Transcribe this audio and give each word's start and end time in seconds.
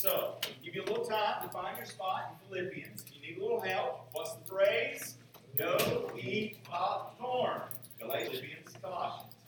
So, 0.00 0.36
give 0.64 0.74
you 0.74 0.82
a 0.82 0.88
little 0.88 1.04
time 1.04 1.42
to 1.42 1.50
find 1.50 1.76
your 1.76 1.84
spot 1.84 2.30
in 2.30 2.48
Philippians. 2.48 3.04
If 3.06 3.14
you 3.14 3.20
need 3.20 3.38
a 3.38 3.42
little 3.42 3.60
help, 3.60 4.08
what's 4.12 4.32
the 4.32 4.46
phrase? 4.46 5.16
Go 5.58 6.10
eat 6.18 6.64
popcorn. 6.64 7.60
Colossians, 8.00 8.78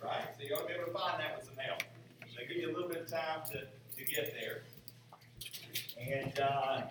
right? 0.05 0.27
So 0.37 0.45
you 0.47 0.55
ought 0.55 0.61
to 0.61 0.67
be 0.67 0.75
able 0.75 0.93
to 0.93 0.93
find 0.93 1.19
that 1.21 1.39
with 1.39 1.47
some 1.47 1.57
help. 1.57 1.83
So 2.27 2.43
give 2.47 2.59
you 2.59 2.71
a 2.71 2.75
little 2.75 2.91
bit 2.91 3.01
of 3.01 3.11
time 3.11 3.41
to, 3.53 3.61
to 3.61 4.13
get 4.13 4.35
there. 4.39 4.65
And 5.99 6.39
uh, 6.39 6.83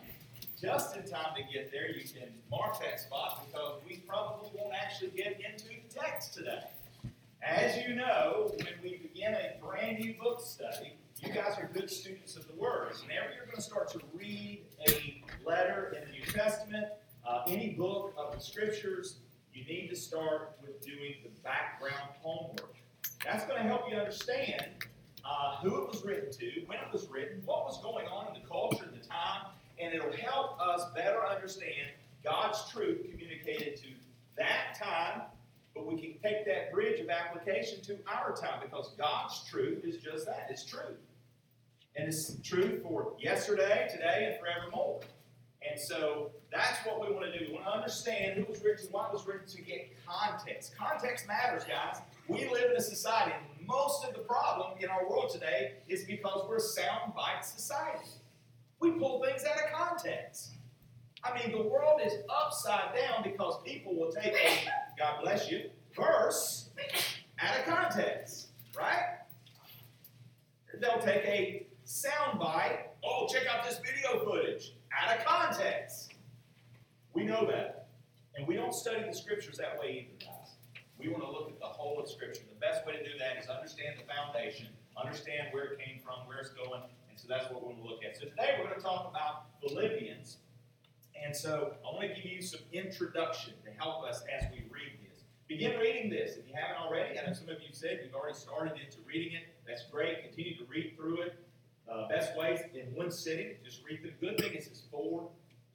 just 0.59 0.97
in 0.97 1.03
time 1.03 1.35
to 1.35 1.43
get 1.53 1.71
there, 1.71 1.91
you 1.91 2.01
can 2.01 2.29
mark 2.49 2.81
that 2.81 2.99
spot 2.99 3.45
because 3.45 3.73
we 3.87 3.97
probably 4.07 4.49
won't 4.55 4.73
actually 4.73 5.09
get 5.09 5.39
into 5.39 5.65
the 5.65 5.99
text 5.99 6.33
today. 6.33 6.63
As 7.43 7.77
you 7.85 7.93
know, 7.93 8.55
when 8.57 8.73
we 8.81 8.97
begin 8.97 9.35
a 9.35 9.63
brand 9.63 9.99
new 9.99 10.15
book 10.15 10.41
study, 10.41 10.93
you 11.21 11.31
guys 11.31 11.57
are 11.59 11.69
good 11.71 11.89
students 11.89 12.35
of 12.35 12.47
the 12.47 12.53
Word. 12.53 12.93
Whenever 13.03 13.27
you're 13.35 13.45
going 13.45 13.55
to 13.55 13.61
start 13.61 13.89
to 13.91 13.99
read 14.13 14.63
a 14.87 15.23
letter 15.45 15.95
in 15.95 16.07
the 16.07 16.17
New 16.17 16.25
Testament, 16.25 16.87
uh, 17.27 17.43
any 17.47 17.69
book 17.69 18.13
of 18.17 18.33
the 18.33 18.41
Scriptures, 18.41 19.17
you 19.53 19.63
need 19.65 19.87
to 19.89 19.95
start 19.95 20.57
with 20.61 20.81
doing 20.81 21.15
the 21.23 21.29
background 21.43 22.09
homework. 22.21 22.75
That's 23.23 23.45
going 23.45 23.61
to 23.61 23.67
help 23.67 23.83
you 23.89 23.97
understand 23.97 24.65
uh, 25.23 25.57
who 25.57 25.83
it 25.83 25.89
was 25.91 26.03
written 26.03 26.31
to, 26.31 26.61
when 26.65 26.79
it 26.79 26.91
was 26.91 27.07
written, 27.07 27.43
what 27.45 27.65
was 27.65 27.79
going 27.83 28.07
on 28.07 28.35
in 28.35 28.41
the 28.41 28.47
culture 28.47 28.85
at 28.85 28.99
the 28.99 29.07
time, 29.07 29.51
and 29.79 29.93
it'll 29.93 30.11
help 30.11 30.59
us 30.59 30.85
better 30.95 31.23
understand 31.25 31.91
God's 32.23 32.67
truth 32.71 33.05
communicated 33.11 33.77
to 33.77 33.87
that 34.37 34.75
time 34.81 35.21
but 35.73 35.85
we 35.85 35.95
can 35.95 36.13
take 36.21 36.45
that 36.45 36.71
bridge 36.73 36.99
of 36.99 37.09
application 37.09 37.81
to 37.81 37.97
our 38.05 38.35
time 38.35 38.59
because 38.61 38.93
God's 38.97 39.41
truth 39.49 39.85
is 39.85 39.97
just 40.03 40.25
that 40.25 40.47
it's 40.49 40.65
truth. 40.65 40.97
And 41.95 42.07
it's 42.07 42.39
true 42.41 42.79
for 42.81 43.13
yesterday, 43.19 43.87
today, 43.91 44.29
and 44.31 44.39
forevermore. 44.39 45.01
And 45.69 45.79
so 45.79 46.31
that's 46.51 46.79
what 46.85 47.01
we 47.01 47.13
want 47.13 47.31
to 47.31 47.37
do. 47.37 47.45
We 47.47 47.53
want 47.53 47.65
to 47.65 47.71
understand 47.71 48.39
who 48.39 48.45
was 48.51 48.63
written, 48.63 48.87
why 48.91 49.07
it 49.07 49.13
was 49.13 49.27
written 49.27 49.47
to 49.47 49.61
get 49.61 49.91
context. 50.05 50.75
Context 50.77 51.27
matters, 51.27 51.63
guys. 51.63 52.01
We 52.27 52.49
live 52.49 52.71
in 52.71 52.77
a 52.77 52.81
society, 52.81 53.33
and 53.33 53.67
most 53.67 54.05
of 54.05 54.13
the 54.13 54.21
problem 54.21 54.77
in 54.79 54.89
our 54.89 55.07
world 55.07 55.29
today 55.31 55.73
is 55.87 56.05
because 56.05 56.45
we're 56.47 56.57
a 56.57 56.59
soundbite 56.59 57.43
society. 57.43 58.09
We 58.79 58.91
pull 58.91 59.21
things 59.23 59.43
out 59.43 59.57
of 59.57 59.71
context. 59.71 60.53
I 61.23 61.37
mean, 61.37 61.51
the 61.51 61.69
world 61.69 62.01
is 62.03 62.13
upside 62.29 62.95
down 62.95 63.23
because 63.23 63.61
people 63.63 63.95
will 63.95 64.11
take 64.11 64.33
a, 64.33 64.67
God 64.97 65.21
bless 65.21 65.51
you, 65.51 65.69
verse 65.95 66.69
out 67.39 67.59
of 67.59 67.65
context, 67.65 68.47
right? 68.75 69.17
They'll 70.79 70.99
take 70.99 71.23
a 71.25 71.67
soundbite, 71.91 72.87
oh, 73.03 73.27
check 73.27 73.43
out 73.51 73.67
this 73.67 73.79
video 73.79 74.23
footage, 74.23 74.73
out 74.97 75.17
of 75.17 75.25
context. 75.25 76.13
We 77.13 77.25
know 77.25 77.45
that. 77.47 77.89
And 78.35 78.47
we 78.47 78.55
don't 78.55 78.73
study 78.73 79.03
the 79.05 79.13
scriptures 79.13 79.57
that 79.57 79.77
way 79.77 80.07
either, 80.07 80.25
guys. 80.25 80.55
We 80.97 81.09
want 81.09 81.23
to 81.23 81.29
look 81.29 81.49
at 81.49 81.59
the 81.59 81.65
whole 81.65 81.99
of 81.99 82.09
Scripture. 82.09 82.43
The 82.47 82.59
best 82.59 82.85
way 82.85 82.93
to 82.93 83.03
do 83.03 83.17
that 83.19 83.43
is 83.43 83.49
understand 83.49 83.99
the 83.99 84.07
foundation, 84.07 84.67
understand 84.95 85.49
where 85.51 85.65
it 85.65 85.79
came 85.79 85.99
from, 85.99 86.25
where 86.27 86.37
it's 86.37 86.51
going, 86.51 86.81
and 87.09 87.19
so 87.19 87.27
that's 87.27 87.51
what 87.51 87.61
we're 87.61 87.73
going 87.73 87.83
to 87.83 87.89
look 87.89 88.05
at. 88.07 88.15
So 88.15 88.23
today 88.23 88.55
we're 88.57 88.69
going 88.69 88.79
to 88.79 88.81
talk 88.81 89.09
about 89.11 89.51
Philippians. 89.59 90.37
And 91.21 91.35
so 91.35 91.73
I 91.83 91.93
want 91.93 92.07
to 92.07 92.15
give 92.15 92.31
you 92.31 92.41
some 92.41 92.61
introduction 92.71 93.53
to 93.65 93.71
help 93.77 94.05
us 94.05 94.23
as 94.31 94.45
we 94.51 94.63
read 94.71 94.95
this. 95.03 95.23
Begin 95.49 95.77
reading 95.77 96.09
this 96.09 96.37
if 96.37 96.47
you 96.47 96.53
haven't 96.55 96.81
already. 96.81 97.19
I 97.19 97.27
know 97.27 97.33
some 97.33 97.49
of 97.49 97.59
you 97.59 97.73
said 97.73 97.99
you've 98.05 98.15
already 98.15 98.37
started 98.37 98.79
into 98.79 98.97
reading 99.05 99.33
it. 99.33 99.43
That's 99.67 99.83
great. 99.91 100.23
Continue 100.23 100.55
to 100.57 100.63
read 100.71 100.93
through 100.95 101.23
it. 101.23 101.35
Uh, 101.89 102.07
best 102.07 102.35
ways 102.37 102.59
in 102.73 102.93
one 102.95 103.11
sitting. 103.11 103.55
Just 103.63 103.83
read 103.83 104.01
the 104.03 104.11
good 104.25 104.37
thing 104.39 104.53
is 104.53 104.67
it's 104.67 104.83
four 104.91 105.29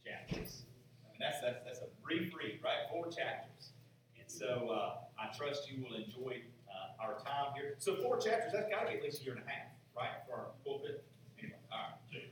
chapters. 0.05 0.63
I 1.05 1.13
mean 1.13 1.21
that's 1.21 1.41
that's, 1.41 1.65
that's 1.65 1.81
a 1.81 1.89
brief 2.03 2.33
read, 2.35 2.61
right? 2.65 2.89
Four 2.91 3.07
chapters. 3.07 3.73
And 4.19 4.31
so 4.31 4.71
uh, 4.71 4.95
I 5.21 5.35
trust 5.37 5.71
you 5.71 5.85
will 5.85 5.97
enjoy 5.97 6.43
uh, 6.69 7.03
our 7.03 7.19
time 7.19 7.55
here. 7.55 7.75
So 7.79 7.97
four 7.97 8.19
chapters. 8.19 8.53
That's 8.53 8.69
got 8.71 8.83
to 8.83 8.93
be 8.93 8.99
at 8.99 9.03
least 9.03 9.23
a 9.23 9.25
year 9.25 9.35
and 9.35 9.43
a 9.43 9.51
half, 9.51 9.69
right, 9.97 10.25
for 10.27 10.35
our 10.35 10.47
pulpit. 10.65 11.05
Anyway, 11.39 11.57
all 11.71 11.79
right. 11.79 12.23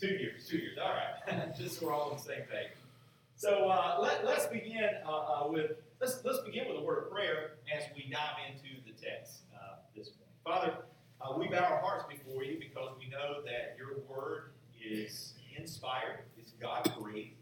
Two 0.00 0.14
years, 0.14 0.48
two 0.48 0.56
years. 0.56 0.78
All 0.82 0.94
right, 0.94 1.54
just 1.58 1.78
so 1.78 1.86
we're 1.86 1.92
all 1.92 2.10
on 2.10 2.16
the 2.16 2.22
same 2.22 2.40
page. 2.50 2.72
So 3.36 3.68
uh, 3.68 3.98
let, 4.00 4.24
let's 4.24 4.46
begin 4.46 4.88
uh, 5.06 5.10
uh, 5.10 5.48
with 5.48 5.72
let's 6.00 6.24
let's 6.24 6.40
begin 6.40 6.68
with 6.68 6.78
a 6.78 6.80
word 6.80 7.04
of 7.04 7.10
prayer 7.10 7.52
as 7.74 7.84
we 7.94 8.10
dive 8.10 8.36
into 8.48 8.80
the 8.86 8.92
text 8.92 9.40
uh, 9.54 9.76
this 9.96 10.10
morning. 10.16 10.32
Father, 10.44 10.84
uh, 11.20 11.36
we 11.36 11.48
bow 11.48 11.58
our 11.58 11.78
hearts 11.78 12.04
before 12.08 12.42
you 12.44 12.58
because 12.58 12.90
we 12.98 13.08
know 13.08 13.42
that 13.44 13.76
your 13.76 13.98
word 14.08 14.52
is 14.82 15.34
inspired, 15.56 16.20
it's 16.38 16.52
God 16.52 16.90
breathed, 16.98 17.34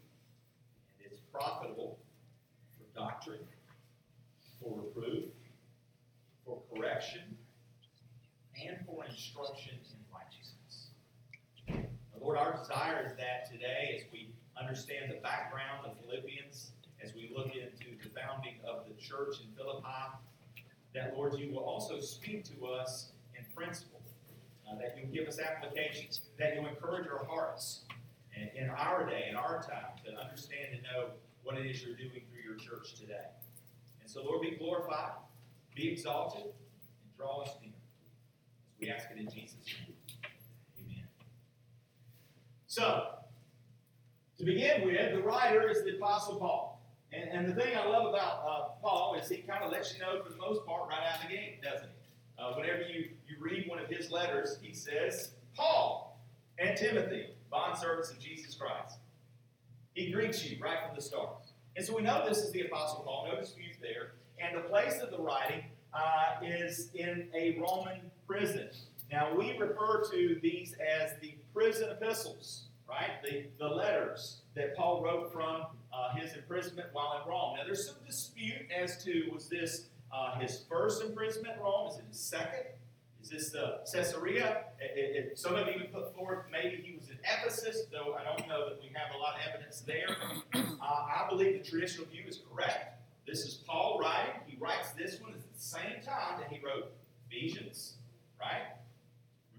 and 0.99 1.11
it's 1.11 1.21
profitable 1.33 1.99
for 2.77 2.99
doctrine, 2.99 3.45
for 4.61 4.81
reproof, 4.81 5.25
for 6.45 6.59
correction, 6.75 7.23
and 8.67 8.79
for 8.87 9.05
instruction 9.05 9.75
in 9.75 9.99
righteousness. 10.13 10.89
Lord, 12.21 12.37
our 12.37 12.59
desire 12.59 13.07
is 13.07 13.17
that 13.17 13.51
today, 13.51 13.97
as 13.97 14.03
we 14.13 14.31
understand 14.61 15.11
the 15.11 15.21
background 15.23 15.87
of 15.87 15.93
Philippians, 16.05 16.73
as 17.03 17.15
we 17.15 17.31
look 17.35 17.53
into 17.55 17.97
the 18.03 18.11
founding 18.21 18.55
of 18.69 18.85
the 18.89 18.95
church 19.01 19.37
in 19.41 19.55
Philippi, 19.57 19.87
that, 20.95 21.15
Lord, 21.17 21.39
you 21.39 21.53
will 21.53 21.63
also 21.63 22.01
speak 22.01 22.45
to 22.45 22.67
us 22.67 23.13
principle, 23.59 24.01
uh, 24.71 24.77
that 24.79 24.97
you'll 24.97 25.13
give 25.13 25.27
us 25.29 25.39
applications, 25.41 26.23
that 26.39 26.55
you'll 26.55 26.69
encourage 26.69 27.09
our 27.09 27.25
hearts 27.27 27.83
in, 28.57 28.71
our 28.71 29.05
day, 29.05 29.27
in 29.29 29.37
our 29.37 29.61
time, 29.63 29.99
to 30.05 30.17
understand 30.17 30.73
and 30.73 30.83
know 30.83 31.11
what 31.43 31.59
it 31.59 31.67
is 31.67 31.83
you're 31.83 31.97
doing 31.97 32.23
through 32.31 32.43
your 32.45 32.57
church 32.57 32.95
today. 32.95 33.27
And 34.01 34.09
so, 34.09 34.23
Lord, 34.23 34.43
be 34.43 34.53
glorified, 34.57 35.13
be 35.75 35.89
exalted, 35.89 36.43
and 36.43 37.17
draw 37.17 37.43
us 37.43 37.51
near. 37.61 37.73
As 37.73 38.81
we 38.81 38.91
ask 38.91 39.09
it 39.11 39.19
in 39.19 39.29
Jesus' 39.29 39.57
name. 39.67 39.97
Amen. 40.81 41.09
So, 42.69 43.07
to 44.39 44.45
begin 44.45 44.87
with, 44.87 45.15
the 45.15 45.23
writer 45.23 45.69
is 45.69 45.83
the 45.83 45.97
Apostle 45.97 46.37
Paul. 46.37 46.81
And, 47.13 47.29
and 47.31 47.49
the 47.49 47.61
thing 47.61 47.77
I 47.77 47.85
love 47.87 48.07
about 48.07 48.45
uh, 48.47 48.69
Paul 48.81 49.17
is 49.21 49.29
he 49.29 49.39
kind 49.39 49.65
of 49.65 49.73
lets 49.73 49.95
you 49.95 50.01
know, 50.01 50.23
for 50.23 50.31
the 50.31 50.37
most 50.37 50.65
part, 50.65 50.89
right 50.91 51.01
out 51.11 51.23
of 51.25 51.29
the 51.29 51.35
gate, 51.35 51.61
doesn't 51.63 51.89
he? 51.89 51.98
Uh, 52.39 52.53
whenever 52.55 52.83
you, 52.83 53.09
you 53.29 53.37
read 53.41 53.69
one 53.69 53.79
of 53.79 53.89
his 53.89 54.11
letters, 54.11 54.59
he 54.63 54.73
says, 54.73 55.33
Paul 55.57 56.21
and 56.59 56.77
Timothy, 56.77 57.27
bondservants 57.53 58.11
of 58.11 58.21
Jesus 58.21 58.55
Christ. 58.55 58.99
He 59.95 60.13
greets 60.13 60.45
you 60.49 60.57
right 60.63 60.79
from 60.87 60.95
the 60.95 61.03
start. 61.03 61.31
And 61.77 61.85
so 61.85 61.97
we 61.97 62.03
know 62.03 62.25
this 62.29 62.39
is 62.39 62.53
the 62.53 62.63
Apostle 62.63 63.03
Paul, 63.05 63.29
no 63.33 63.41
dispute 63.41 63.77
there. 63.81 64.13
And 64.41 64.57
the 64.57 64.69
place 64.69 65.01
of 65.01 65.11
the 65.11 65.19
writing 65.19 65.65
uh, 65.93 66.45
is 66.45 66.91
in 66.95 67.29
a 67.35 67.59
Roman 67.59 68.01
prison. 68.27 68.69
Now, 69.11 69.35
we 69.35 69.57
refer 69.59 70.05
to 70.13 70.39
these 70.43 70.75
as 70.75 71.13
the 71.21 71.35
prison 71.55 71.89
epistles, 71.91 72.67
right? 72.89 73.23
The, 73.25 73.47
the 73.59 73.69
letters 73.69 74.43
that 74.55 74.77
Paul 74.77 75.03
wrote 75.03 75.33
from 75.33 75.63
uh, 75.93 76.15
his 76.15 76.35
imprisonment 76.35 76.89
while 76.93 77.21
in 77.23 77.29
Rome. 77.29 77.57
Now, 77.57 77.65
there's 77.65 77.87
some 77.87 77.97
dispute 78.07 78.67
as 78.77 79.03
to 79.05 79.31
was 79.33 79.49
this 79.49 79.87
uh, 80.13 80.39
his 80.39 80.65
first 80.69 81.03
imprisonment 81.03 81.57
in 81.57 81.63
Rome? 81.63 81.89
Is 81.89 81.99
it 81.99 82.05
his 82.09 82.19
second? 82.19 82.65
Is 83.23 83.31
this 83.31 83.51
the 83.51 83.81
Caesarea? 83.93 84.65
It, 84.81 85.17
it, 85.17 85.39
some 85.39 85.55
of 85.55 85.67
you 85.67 85.83
put 85.93 86.15
forth 86.15 86.47
maybe 86.51 86.83
he 86.83 86.97
was 86.97 87.11
in 87.11 87.19
Ephesus, 87.25 87.83
though 87.93 88.15
I 88.15 88.25
don't 88.25 88.49
know 88.49 88.69
that 88.69 88.81
we 88.81 88.89
have 88.95 89.15
a 89.15 89.19
lot 89.19 89.35
of 89.35 89.41
evidence 89.53 89.81
there. 89.81 90.17
Uh, 90.55 90.65
I 90.81 91.27
believe 91.29 91.63
the 91.63 91.69
traditional 91.69 92.07
view 92.07 92.23
is 92.27 92.41
correct. 92.51 92.99
This 93.27 93.41
is 93.41 93.55
Paul 93.67 93.99
writing. 94.01 94.41
He 94.47 94.57
writes 94.57 94.93
this 94.93 95.21
one 95.21 95.33
at 95.33 95.41
the 95.41 95.61
same 95.61 96.01
time 96.03 96.41
that 96.41 96.49
he 96.51 96.65
wrote 96.65 96.93
Ephesians, 97.29 97.95
right? 98.41 98.63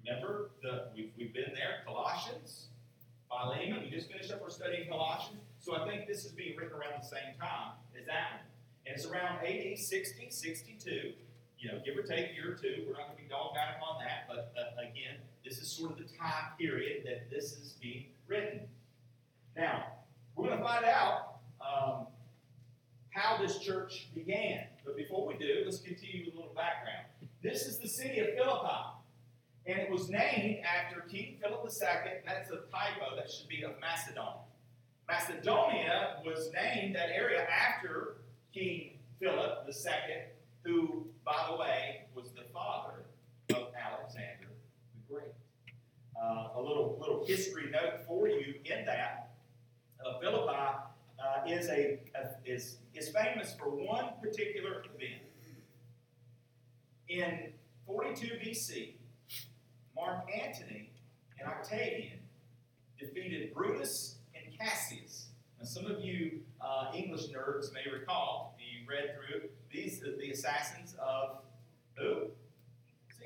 Remember, 0.03 0.49
the, 0.63 0.85
we've, 0.95 1.11
we've 1.17 1.33
been 1.33 1.51
there, 1.53 1.83
Colossians, 1.85 2.67
Philemon. 3.29 3.83
We 3.83 3.91
just 3.91 4.09
finished 4.09 4.31
up 4.31 4.41
our 4.41 4.49
study 4.49 4.83
in 4.83 4.87
Colossians. 4.89 5.41
So 5.59 5.75
I 5.75 5.87
think 5.87 6.07
this 6.07 6.25
is 6.25 6.31
being 6.31 6.57
written 6.57 6.73
around 6.73 7.01
the 7.01 7.05
same 7.05 7.37
time 7.39 7.73
as 7.99 8.05
that 8.07 8.41
one. 8.41 8.48
And 8.89 8.97
it's 8.97 9.05
around 9.05 9.45
AD 9.45 9.77
60, 9.77 10.27
62. 10.31 11.13
You 11.59 11.71
know, 11.71 11.79
give 11.85 11.95
or 11.95 12.01
take 12.01 12.31
a 12.31 12.33
year 12.33 12.53
or 12.53 12.55
two. 12.55 12.85
We're 12.87 12.93
not 12.93 13.05
going 13.05 13.17
to 13.17 13.23
be 13.23 13.29
dogmatic 13.29 13.75
on 13.87 14.01
that. 14.01 14.25
But 14.27 14.51
uh, 14.57 14.81
again, 14.81 15.17
this 15.45 15.59
is 15.59 15.69
sort 15.69 15.91
of 15.91 15.97
the 15.97 16.05
time 16.05 16.57
period 16.57 17.05
that 17.05 17.29
this 17.29 17.51
is 17.51 17.75
being 17.79 18.05
written. 18.27 18.61
Now, 19.55 19.85
we're 20.35 20.47
going 20.47 20.57
to 20.57 20.63
find 20.63 20.85
out 20.85 21.35
um, 21.61 22.07
how 23.11 23.37
this 23.37 23.59
church 23.59 24.07
began. 24.15 24.63
But 24.83 24.97
before 24.97 25.27
we 25.27 25.35
do, 25.35 25.61
let's 25.65 25.81
continue 25.81 26.25
with 26.25 26.33
a 26.33 26.37
little 26.37 26.55
background. 26.55 27.05
This 27.43 27.67
is 27.67 27.77
the 27.77 27.87
city 27.87 28.19
of 28.21 28.29
Philippi. 28.35 28.95
And 29.67 29.77
it 29.77 29.91
was 29.91 30.09
named 30.09 30.63
after 30.65 31.01
King 31.01 31.37
Philip 31.39 31.61
II. 31.63 32.11
That's 32.25 32.49
a 32.49 32.61
typo. 32.71 33.15
That 33.15 33.29
should 33.29 33.49
be 33.49 33.61
of 33.63 33.73
Macedonia. 33.79 34.45
Macedonia 35.07 36.21
was 36.25 36.51
named 36.53 36.95
that 36.95 37.09
area 37.09 37.45
after 37.49 38.15
King 38.53 38.97
Philip 39.19 39.67
II, 39.67 40.15
who, 40.63 41.07
by 41.25 41.47
the 41.49 41.57
way, 41.57 42.01
was 42.15 42.31
the 42.31 42.43
father 42.53 43.05
of 43.51 43.67
Alexander 43.75 44.47
the 44.93 45.13
Great. 45.13 45.33
uh, 46.21 46.49
a 46.55 46.61
little 46.61 46.97
little 46.99 47.25
history 47.25 47.69
note 47.71 48.05
for 48.07 48.27
you 48.27 48.55
in 48.65 48.85
that 48.85 49.31
uh, 50.05 50.19
Philippi 50.19 50.51
uh, 50.51 51.47
is 51.47 51.67
a, 51.69 51.99
a 52.15 52.29
is 52.45 52.77
is 52.93 53.09
famous 53.09 53.55
for 53.57 53.69
one 53.69 54.05
particular 54.21 54.83
event. 54.95 55.21
In 57.07 57.53
42 57.87 58.35
BC, 58.35 58.93
Mark 59.95 60.29
Antony 60.31 60.91
and 61.39 61.49
Octavian 61.49 62.19
defeated 62.99 63.51
Brutus 63.53 64.17
and 64.35 64.55
Cassius. 64.59 65.18
Now, 65.59 65.65
some 65.65 65.85
of 65.85 66.01
you 66.01 66.39
uh, 66.61 66.91
English 66.95 67.27
nerds 67.27 67.73
may 67.73 67.89
recall, 67.91 68.57
you 68.59 68.87
read 68.87 69.15
through 69.15 69.49
these 69.71 69.99
the 69.99 70.31
assassins 70.31 70.95
of 70.99 71.39
who? 71.95 72.27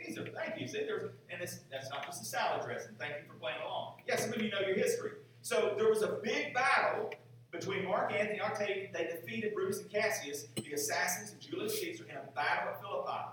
Caesar. 0.03 0.27
Thank 0.35 0.59
you. 0.59 0.68
There's 0.68 1.12
and 1.30 1.41
that's 1.41 1.89
not 1.89 2.06
just 2.06 2.24
a 2.24 2.25
salad 2.25 2.65
dressing. 2.65 2.95
Thank 2.97 3.13
you 3.21 3.27
for 3.27 3.38
playing 3.39 3.62
along. 3.65 3.97
Yes, 4.07 4.24
some 4.24 4.33
of 4.33 4.41
you 4.41 4.50
know 4.50 4.59
your 4.59 4.75
history. 4.75 5.12
So 5.41 5.75
there 5.77 5.89
was 5.89 6.01
a 6.01 6.19
big 6.24 6.53
battle 6.53 7.13
between 7.51 7.85
Mark 7.85 8.12
Antony 8.12 8.39
and 8.39 8.51
Octavian. 8.51 8.88
They 8.94 9.03
defeated 9.03 9.53
Brutus 9.53 9.81
and 9.81 9.91
Cassius, 9.91 10.47
the 10.56 10.74
assassins 10.74 11.31
of 11.31 11.39
Julius 11.39 11.79
Caesar, 11.79 12.06
in 12.09 12.15
a 12.18 12.31
battle 12.33 12.74
at 12.74 12.81
Philippi. 12.81 13.24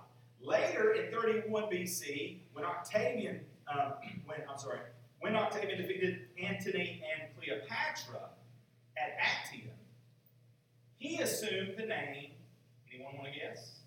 Later 0.42 0.92
in 0.92 1.10
31 1.12 1.64
BC, 1.64 2.38
when 2.52 2.64
Octavian, 2.64 3.40
um, 3.72 3.94
when 4.26 4.38
I'm 4.48 4.58
sorry, 4.58 4.80
when 5.20 5.36
Octavian 5.36 5.80
defeated 5.80 6.20
Antony 6.42 7.02
and 7.14 7.28
Cleopatra 7.36 8.30
at 9.00 9.16
Actium, 9.18 9.70
he 10.98 11.18
assumed 11.18 11.74
the 11.76 11.86
name. 11.86 12.32
Anyone 12.92 13.16
want 13.16 13.32
to 13.32 13.38
guess? 13.38 13.80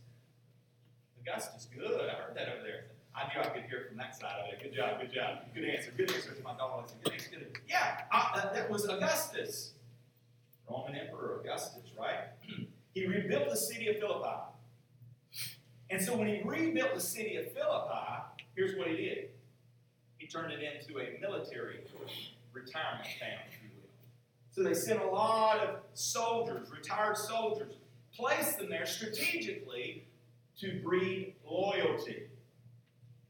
Augustus. 1.21 1.67
Good. 1.73 2.09
I 2.09 2.13
heard 2.13 2.35
that 2.35 2.49
over 2.49 2.63
there. 2.63 2.85
I 3.15 3.25
knew 3.27 3.41
I 3.41 3.53
could 3.53 3.69
hear 3.69 3.85
from 3.87 3.97
that 3.97 4.15
side 4.15 4.33
of 4.41 4.53
it. 4.53 4.63
Good 4.63 4.75
job. 4.75 4.99
Good 4.99 5.13
job. 5.13 5.39
Good 5.53 5.65
answer. 5.65 5.91
Good 5.95 6.11
answer. 6.11 6.33
To 6.33 6.43
my 6.43 6.57
dog 6.57 6.89
good 7.03 7.13
answer. 7.13 7.29
Good 7.29 7.47
answer. 7.47 7.61
Yeah, 7.69 8.01
uh, 8.11 8.51
that 8.53 8.69
was 8.69 8.85
Augustus. 8.85 9.73
Roman 10.69 10.95
Emperor 10.95 11.39
Augustus, 11.41 11.91
right? 11.99 12.29
he 12.93 13.05
rebuilt 13.05 13.49
the 13.49 13.55
city 13.55 13.89
of 13.89 13.99
Philippi. 13.99 14.39
And 15.89 16.01
so 16.01 16.15
when 16.15 16.27
he 16.27 16.41
rebuilt 16.43 16.95
the 16.95 17.01
city 17.01 17.35
of 17.35 17.51
Philippi, 17.51 18.23
here's 18.55 18.75
what 18.77 18.87
he 18.87 18.97
did. 18.97 19.29
He 20.17 20.27
turned 20.27 20.51
it 20.51 20.59
into 20.61 20.99
a 20.99 21.19
military 21.21 21.81
retirement 22.51 23.07
town. 23.19 23.43
So 24.53 24.61
they 24.61 24.75
sent 24.75 25.01
a 25.01 25.07
lot 25.07 25.61
of 25.61 25.79
soldiers, 25.95 26.69
retired 26.69 27.17
soldiers, 27.17 27.73
placed 28.15 28.59
them 28.59 28.69
there 28.69 28.85
strategically 28.85 30.05
to 30.59 30.79
breed 30.83 31.33
loyalty. 31.43 32.27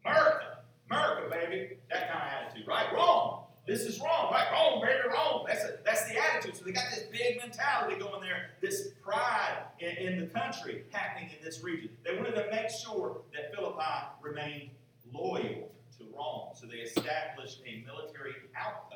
America, 0.05 0.57
America, 0.91 1.29
baby, 1.31 1.77
that 1.89 2.11
kind 2.11 2.23
of 2.23 2.49
attitude, 2.49 2.67
right? 2.67 2.93
Wrong. 2.93 3.45
This 3.65 3.83
is 3.83 4.01
wrong, 4.01 4.33
right? 4.33 4.51
Wrong, 4.51 4.81
baby, 4.81 4.99
wrong. 5.07 5.45
That's 5.47 5.63
a, 5.63 5.77
that's 5.85 6.09
the 6.09 6.17
attitude. 6.21 6.57
So 6.57 6.65
they 6.65 6.73
got 6.73 6.89
this 6.89 7.05
big 7.09 7.37
mentality 7.37 7.97
going 7.97 8.19
there, 8.19 8.49
this 8.61 8.89
pride 9.01 9.63
in, 9.79 9.95
in 10.05 10.19
the 10.19 10.25
country 10.25 10.83
happening 10.91 11.29
in 11.37 11.45
this 11.45 11.63
region. 11.63 11.89
They 12.03 12.17
wanted 12.17 12.35
to 12.35 12.47
make 12.51 12.69
sure 12.69 13.21
that 13.33 13.55
Philippi 13.55 13.83
remained 14.21 14.71
loyal 15.13 15.71
to 15.97 16.03
Rome. 16.13 16.49
So 16.53 16.67
they 16.67 16.79
established 16.79 17.61
a 17.65 17.85
military 17.85 18.33
outpost. 18.59 18.92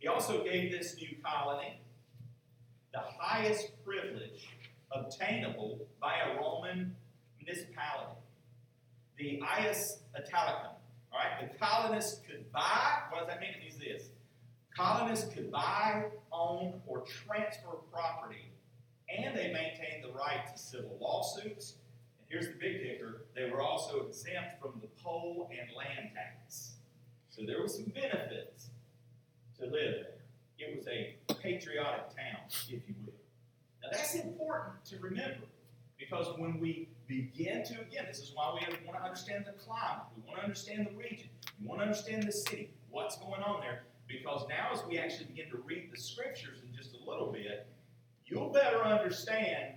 He 0.00 0.08
also 0.08 0.42
gave 0.42 0.72
this 0.72 0.96
new 0.96 1.14
colony 1.22 1.78
the 2.92 3.00
highest 3.18 3.70
privilege 3.84 4.48
obtainable 4.90 5.86
by 6.00 6.14
a 6.20 6.40
Roman 6.40 6.96
municipality. 7.38 8.18
The 9.18 9.42
ius 9.44 9.98
italicum. 10.18 10.72
All 11.12 11.18
right, 11.18 11.52
the 11.52 11.58
colonists 11.58 12.22
could 12.26 12.50
buy, 12.50 13.02
what 13.10 13.20
does 13.20 13.28
that 13.28 13.40
mean? 13.40 13.50
It 13.50 13.60
means 13.62 13.76
this. 13.76 14.08
Colonists 14.74 15.32
could 15.34 15.50
buy, 15.50 16.04
own, 16.32 16.80
or 16.86 17.02
transfer 17.02 17.76
property, 17.92 18.52
and 19.14 19.36
they 19.36 19.52
maintained 19.52 20.02
the 20.02 20.12
right 20.12 20.46
to 20.50 20.60
civil 20.60 20.96
lawsuits. 20.98 21.74
And 22.18 22.26
here's 22.30 22.46
the 22.46 22.58
big 22.58 22.80
kicker 22.82 23.26
they 23.34 23.50
were 23.50 23.60
also 23.60 24.06
exempt 24.06 24.62
from 24.62 24.80
the 24.80 24.88
poll 25.02 25.50
and 25.50 25.68
land 25.76 26.10
tax. 26.14 26.76
So 27.28 27.42
there 27.44 27.60
were 27.60 27.68
some 27.68 27.92
benefits 27.94 28.69
to 29.60 29.66
live 29.66 29.94
there. 30.02 30.20
It 30.58 30.76
was 30.76 30.86
a 30.88 31.16
patriotic 31.34 32.08
town, 32.08 32.40
if 32.48 32.70
you 32.70 32.94
will. 33.04 33.12
Now 33.82 33.88
that's 33.92 34.14
important 34.14 34.84
to 34.86 34.98
remember 34.98 35.46
because 35.98 36.26
when 36.38 36.58
we 36.58 36.88
begin 37.06 37.62
to, 37.64 37.74
again, 37.80 38.04
this 38.08 38.18
is 38.18 38.32
why 38.34 38.54
we 38.54 38.86
want 38.86 38.98
to 38.98 39.04
understand 39.04 39.44
the 39.46 39.52
climate, 39.52 40.04
we 40.16 40.22
want 40.26 40.38
to 40.38 40.44
understand 40.44 40.86
the 40.86 40.96
region, 40.96 41.28
we 41.60 41.66
want 41.68 41.80
to 41.80 41.86
understand 41.86 42.24
the 42.24 42.32
city, 42.32 42.70
what's 42.90 43.18
going 43.18 43.42
on 43.42 43.60
there, 43.60 43.82
because 44.08 44.46
now 44.48 44.70
as 44.72 44.80
we 44.88 44.98
actually 44.98 45.26
begin 45.26 45.48
to 45.50 45.58
read 45.58 45.90
the 45.92 45.98
scriptures 45.98 46.58
in 46.66 46.74
just 46.76 46.94
a 46.94 47.10
little 47.10 47.30
bit, 47.30 47.66
you'll 48.26 48.50
better 48.50 48.82
understand 48.82 49.74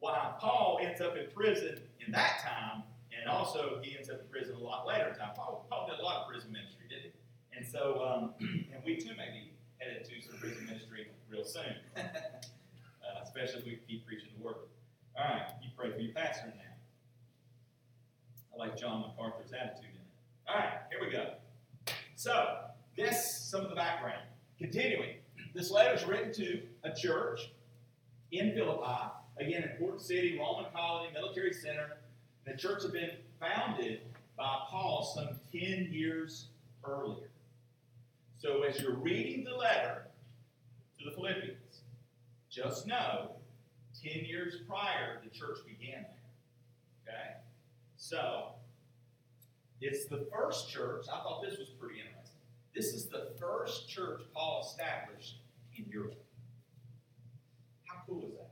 why 0.00 0.32
Paul 0.38 0.80
ends 0.82 1.00
up 1.00 1.16
in 1.16 1.26
prison 1.34 1.78
in 2.04 2.12
that 2.12 2.40
time, 2.42 2.82
and 3.18 3.30
also 3.30 3.80
he 3.82 3.96
ends 3.96 4.10
up 4.10 4.20
in 4.20 4.26
prison 4.28 4.54
a 4.56 4.58
lot 4.58 4.86
later 4.86 5.08
in 5.08 5.14
time. 5.14 5.30
Paul, 5.36 5.66
Paul 5.70 5.88
did 5.88 5.98
a 5.98 6.02
lot 6.02 6.22
of 6.22 6.28
prison 6.28 6.52
ministry, 6.52 6.63
so, 7.74 8.02
um, 8.02 8.34
and 8.40 8.82
we 8.86 8.96
too 8.96 9.10
may 9.16 9.28
be 9.30 9.52
headed 9.78 10.04
to 10.04 10.26
some 10.26 10.38
prison 10.38 10.64
ministry 10.64 11.08
real 11.28 11.44
soon. 11.44 11.74
especially 13.36 13.60
if 13.60 13.66
we 13.66 13.80
keep 13.88 14.06
preaching 14.06 14.28
the 14.38 14.44
word. 14.44 14.54
All 15.18 15.24
right, 15.24 15.48
you 15.62 15.70
pray 15.76 15.90
for 15.92 15.98
your 15.98 16.14
pastor 16.14 16.46
now. 16.46 16.62
I 18.54 18.56
like 18.58 18.76
John 18.76 19.00
MacArthur's 19.00 19.52
attitude 19.52 19.90
in 19.90 19.96
it. 19.96 20.48
All 20.48 20.56
right, 20.56 20.78
here 20.90 21.00
we 21.04 21.10
go. 21.10 21.32
So, 22.14 22.58
this, 22.96 23.48
some 23.50 23.62
of 23.62 23.70
the 23.70 23.76
background. 23.76 24.22
Continuing, 24.58 25.16
this 25.52 25.70
letter 25.70 25.94
is 25.94 26.04
written 26.04 26.32
to 26.34 26.62
a 26.84 26.94
church 26.94 27.50
in 28.30 28.54
Philippi, 28.54 29.10
again, 29.38 29.64
important 29.64 30.00
city, 30.00 30.38
Roman 30.38 30.70
colony, 30.72 31.08
military 31.12 31.52
center. 31.52 31.96
The 32.46 32.56
church 32.56 32.82
had 32.82 32.92
been 32.92 33.10
founded 33.40 34.02
by 34.36 34.58
Paul 34.70 35.12
some 35.14 35.40
10 35.52 35.88
years 35.90 36.46
earlier. 36.84 37.28
So, 38.44 38.62
as 38.62 38.78
you're 38.78 38.96
reading 38.96 39.42
the 39.42 39.56
letter 39.56 40.08
to 40.98 41.04
the 41.06 41.12
Philippians, 41.12 41.80
just 42.50 42.86
know, 42.86 43.36
10 44.02 44.26
years 44.26 44.56
prior, 44.68 45.22
the 45.24 45.30
church 45.30 45.60
began 45.66 46.02
there. 46.02 47.14
Okay? 47.14 47.36
So, 47.96 48.48
it's 49.80 50.04
the 50.08 50.26
first 50.30 50.68
church. 50.68 51.06
I 51.10 51.22
thought 51.22 51.42
this 51.42 51.58
was 51.58 51.70
pretty 51.80 52.00
interesting. 52.00 52.42
This 52.76 52.88
is 52.88 53.06
the 53.06 53.30
first 53.40 53.88
church 53.88 54.20
Paul 54.34 54.62
established 54.62 55.38
in 55.78 55.86
Europe. 55.90 56.22
How 57.86 58.02
cool 58.06 58.26
is 58.26 58.34
that? 58.34 58.50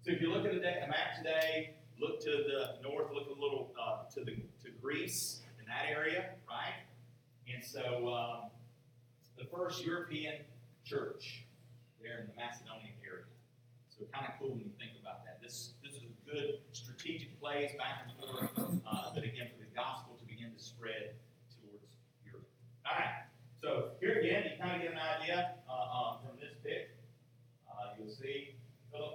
So 0.00 0.10
if 0.10 0.20
you 0.20 0.32
look 0.32 0.46
at 0.46 0.52
a 0.52 0.88
map 0.88 1.16
today, 1.16 1.76
look 2.00 2.18
to 2.22 2.30
the 2.30 2.82
north, 2.82 3.06
look 3.14 3.28
a 3.28 3.40
little 3.40 3.70
uh, 3.80 4.10
to 4.14 4.24
the 4.24 4.32
to 4.64 4.72
Greece 4.80 5.42
in 5.60 5.66
that 5.66 5.86
area, 5.88 6.30
right? 6.50 6.81
And 7.54 7.64
so 7.64 8.08
um, 8.08 8.50
the 9.38 9.44
first 9.44 9.84
European 9.84 10.34
church 10.84 11.44
there 12.02 12.18
in 12.20 12.26
the 12.26 12.34
Macedonian 12.34 12.96
area. 13.06 13.28
So 13.90 14.04
kind 14.10 14.26
of 14.26 14.34
cool 14.40 14.50
when 14.56 14.66
you 14.66 14.74
think 14.80 14.98
about 15.00 15.24
that. 15.24 15.38
This 15.42 15.74
this 15.84 15.94
is 15.94 16.02
a 16.02 16.14
good 16.26 16.64
strategic 16.72 17.38
place 17.38 17.70
back 17.78 18.08
and 18.08 18.10
forth, 18.18 18.50
uh, 18.86 19.14
but 19.14 19.22
again 19.22 19.52
for 19.52 19.60
the 19.62 19.70
gospel 19.76 20.16
to 20.18 20.24
begin 20.26 20.50
to 20.50 20.62
spread 20.62 21.14
towards 21.54 21.86
Europe. 22.26 22.48
All 22.86 22.98
right. 22.98 23.30
So 23.62 23.94
here 24.00 24.18
again, 24.18 24.42
you 24.50 24.58
kind 24.58 24.74
of 24.74 24.82
get 24.82 24.92
an 24.92 24.98
idea 24.98 25.54
uh, 25.70 25.72
uh, 25.72 26.10
from 26.18 26.34
this 26.40 26.56
pic. 26.64 26.98
Uh, 27.70 27.94
you'll 27.94 28.10
see 28.10 28.58
Philippi 28.90 29.14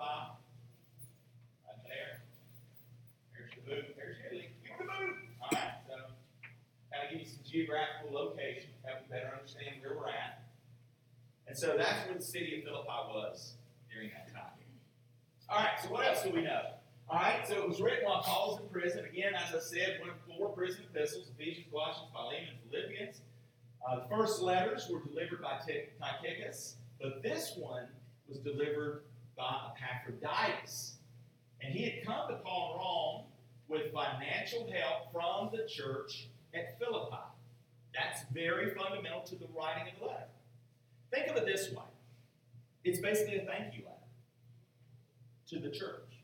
right 1.67 1.81
there. 1.83 2.23
Here's 3.35 3.51
the 3.51 3.63
boot. 3.67 3.91
There's 3.99 4.15
Italy. 4.23 4.55
Give 4.63 4.77
the 4.79 4.87
boot. 4.87 5.15
All 5.43 5.51
right. 5.51 5.83
So 5.83 6.15
kind 6.93 7.03
of 7.03 7.11
give 7.11 7.19
you 7.19 7.27
some 7.27 7.43
geographical 7.57 8.13
location, 8.13 8.69
help 8.85 8.99
you 9.01 9.09
better 9.09 9.33
understand 9.33 9.81
where 9.81 9.97
we're 9.97 10.09
at. 10.09 10.45
And 11.47 11.57
so 11.57 11.75
that's 11.77 12.05
where 12.05 12.15
the 12.15 12.23
city 12.23 12.59
of 12.59 12.63
Philippi 12.63 13.01
was 13.09 13.53
during 13.91 14.09
that 14.09 14.31
time. 14.31 14.53
All 15.49 15.57
right, 15.57 15.79
so 15.81 15.89
what 15.89 16.05
else 16.05 16.23
do 16.23 16.29
we 16.31 16.41
know? 16.41 16.61
All 17.09 17.17
right, 17.17 17.47
so 17.47 17.55
it 17.55 17.67
was 17.67 17.81
written 17.81 18.05
while 18.05 18.21
Paul 18.21 18.51
was 18.51 18.61
in 18.61 18.69
prison. 18.69 19.05
Again, 19.05 19.33
as 19.33 19.55
I 19.55 19.59
said, 19.59 19.97
one 20.01 20.09
of 20.09 20.15
four 20.27 20.49
prison 20.49 20.83
epistles 20.93 21.29
Ephesians, 21.35 21.67
Colossians, 21.71 22.09
Philemon, 22.13 22.53
Philippians. 22.69 23.21
Uh, 23.87 24.01
the 24.01 24.15
first 24.15 24.41
letters 24.41 24.87
were 24.91 24.99
delivered 24.99 25.41
by 25.41 25.57
Tychicus, 25.65 26.75
but 27.01 27.23
this 27.23 27.53
one 27.57 27.87
was 28.27 28.39
delivered 28.39 29.03
by 29.37 29.71
Epaphroditus. 29.81 30.97
And 31.61 31.73
he 31.73 31.85
had 31.85 32.05
come 32.05 32.27
to 32.27 32.35
Paul 32.43 32.73
in 32.73 32.79
Rome 32.79 33.83
with 33.83 33.93
financial 33.93 34.69
help 34.69 35.11
from 35.13 35.49
the 35.57 35.67
church 35.67 36.27
at 36.53 36.77
Philippi. 36.77 37.15
That's 37.97 38.23
very 38.31 38.73
fundamental 38.75 39.21
to 39.21 39.35
the 39.35 39.47
writing 39.55 39.91
of 39.93 39.99
the 39.99 40.05
letter. 40.05 40.29
Think 41.11 41.27
of 41.27 41.37
it 41.37 41.45
this 41.45 41.71
way 41.71 41.83
it's 42.87 42.99
basically 42.99 43.37
a 43.37 43.45
thank 43.45 43.75
you 43.75 43.83
letter 43.83 43.97
to 45.49 45.59
the 45.59 45.69
church. 45.69 46.23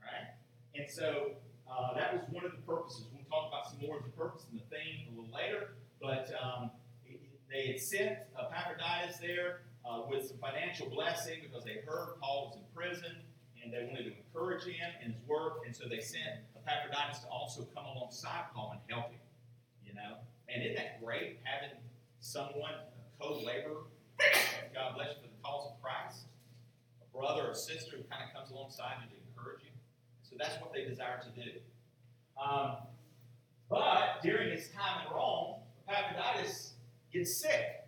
Right? 0.00 0.30
And 0.74 0.88
so 0.88 1.32
uh, 1.70 1.94
that 1.94 2.14
was 2.14 2.22
one 2.30 2.44
of 2.44 2.52
the 2.52 2.58
purposes. 2.58 3.06
We'll 3.12 3.24
talk 3.24 3.48
about 3.48 3.68
some 3.70 3.84
more 3.86 3.98
of 3.98 4.04
the 4.04 4.10
purpose 4.10 4.46
and 4.50 4.60
the 4.60 4.64
theme 4.70 5.08
a 5.08 5.20
little 5.20 5.34
later. 5.34 5.74
But 6.00 6.30
um, 6.40 6.70
they 7.50 7.66
had 7.66 7.80
sent 7.80 8.18
Epaphroditus 8.38 9.18
there 9.18 9.62
uh, 9.84 10.02
with 10.08 10.28
some 10.28 10.38
financial 10.38 10.88
blessing 10.88 11.40
because 11.42 11.64
they 11.64 11.82
heard 11.86 12.14
Paul 12.20 12.50
was 12.50 12.56
in 12.56 12.64
prison 12.74 13.16
and 13.62 13.72
they 13.72 13.84
wanted 13.84 14.04
to 14.04 14.12
encourage 14.16 14.64
him 14.64 14.90
in 15.04 15.12
his 15.12 15.20
work. 15.26 15.62
And 15.66 15.74
so 15.74 15.84
they 15.88 16.00
sent 16.00 16.46
Epaphroditus 16.56 17.20
to 17.20 17.28
also 17.28 17.66
come 17.74 17.84
alongside 17.84 18.44
Paul 18.54 18.78
and 18.78 18.80
help 18.88 19.09
and 20.52 20.62
isn't 20.62 20.76
that 20.76 21.02
great 21.02 21.38
having 21.42 21.76
someone, 22.20 22.72
a 22.72 23.22
co-laborer, 23.22 23.84
God 24.74 24.94
bless 24.94 25.08
you 25.08 25.14
for 25.22 25.28
the 25.28 25.42
cause 25.42 25.72
of 25.72 25.82
Christ, 25.82 26.24
a 27.02 27.16
brother 27.16 27.50
or 27.50 27.54
sister 27.54 27.96
who 27.96 28.02
kind 28.04 28.22
of 28.26 28.34
comes 28.34 28.50
alongside 28.50 28.94
you 29.02 29.16
to 29.16 29.22
encourage 29.30 29.64
you. 29.64 29.70
So 30.22 30.36
that's 30.38 30.60
what 30.60 30.72
they 30.72 30.84
desire 30.84 31.20
to 31.20 31.42
do. 31.42 31.50
Um, 32.40 32.76
but 33.68 34.22
during 34.22 34.50
his 34.50 34.68
time 34.70 35.06
in 35.06 35.14
Rome, 35.14 35.56
Epaphroditus 35.88 36.74
gets 37.12 37.40
sick. 37.40 37.86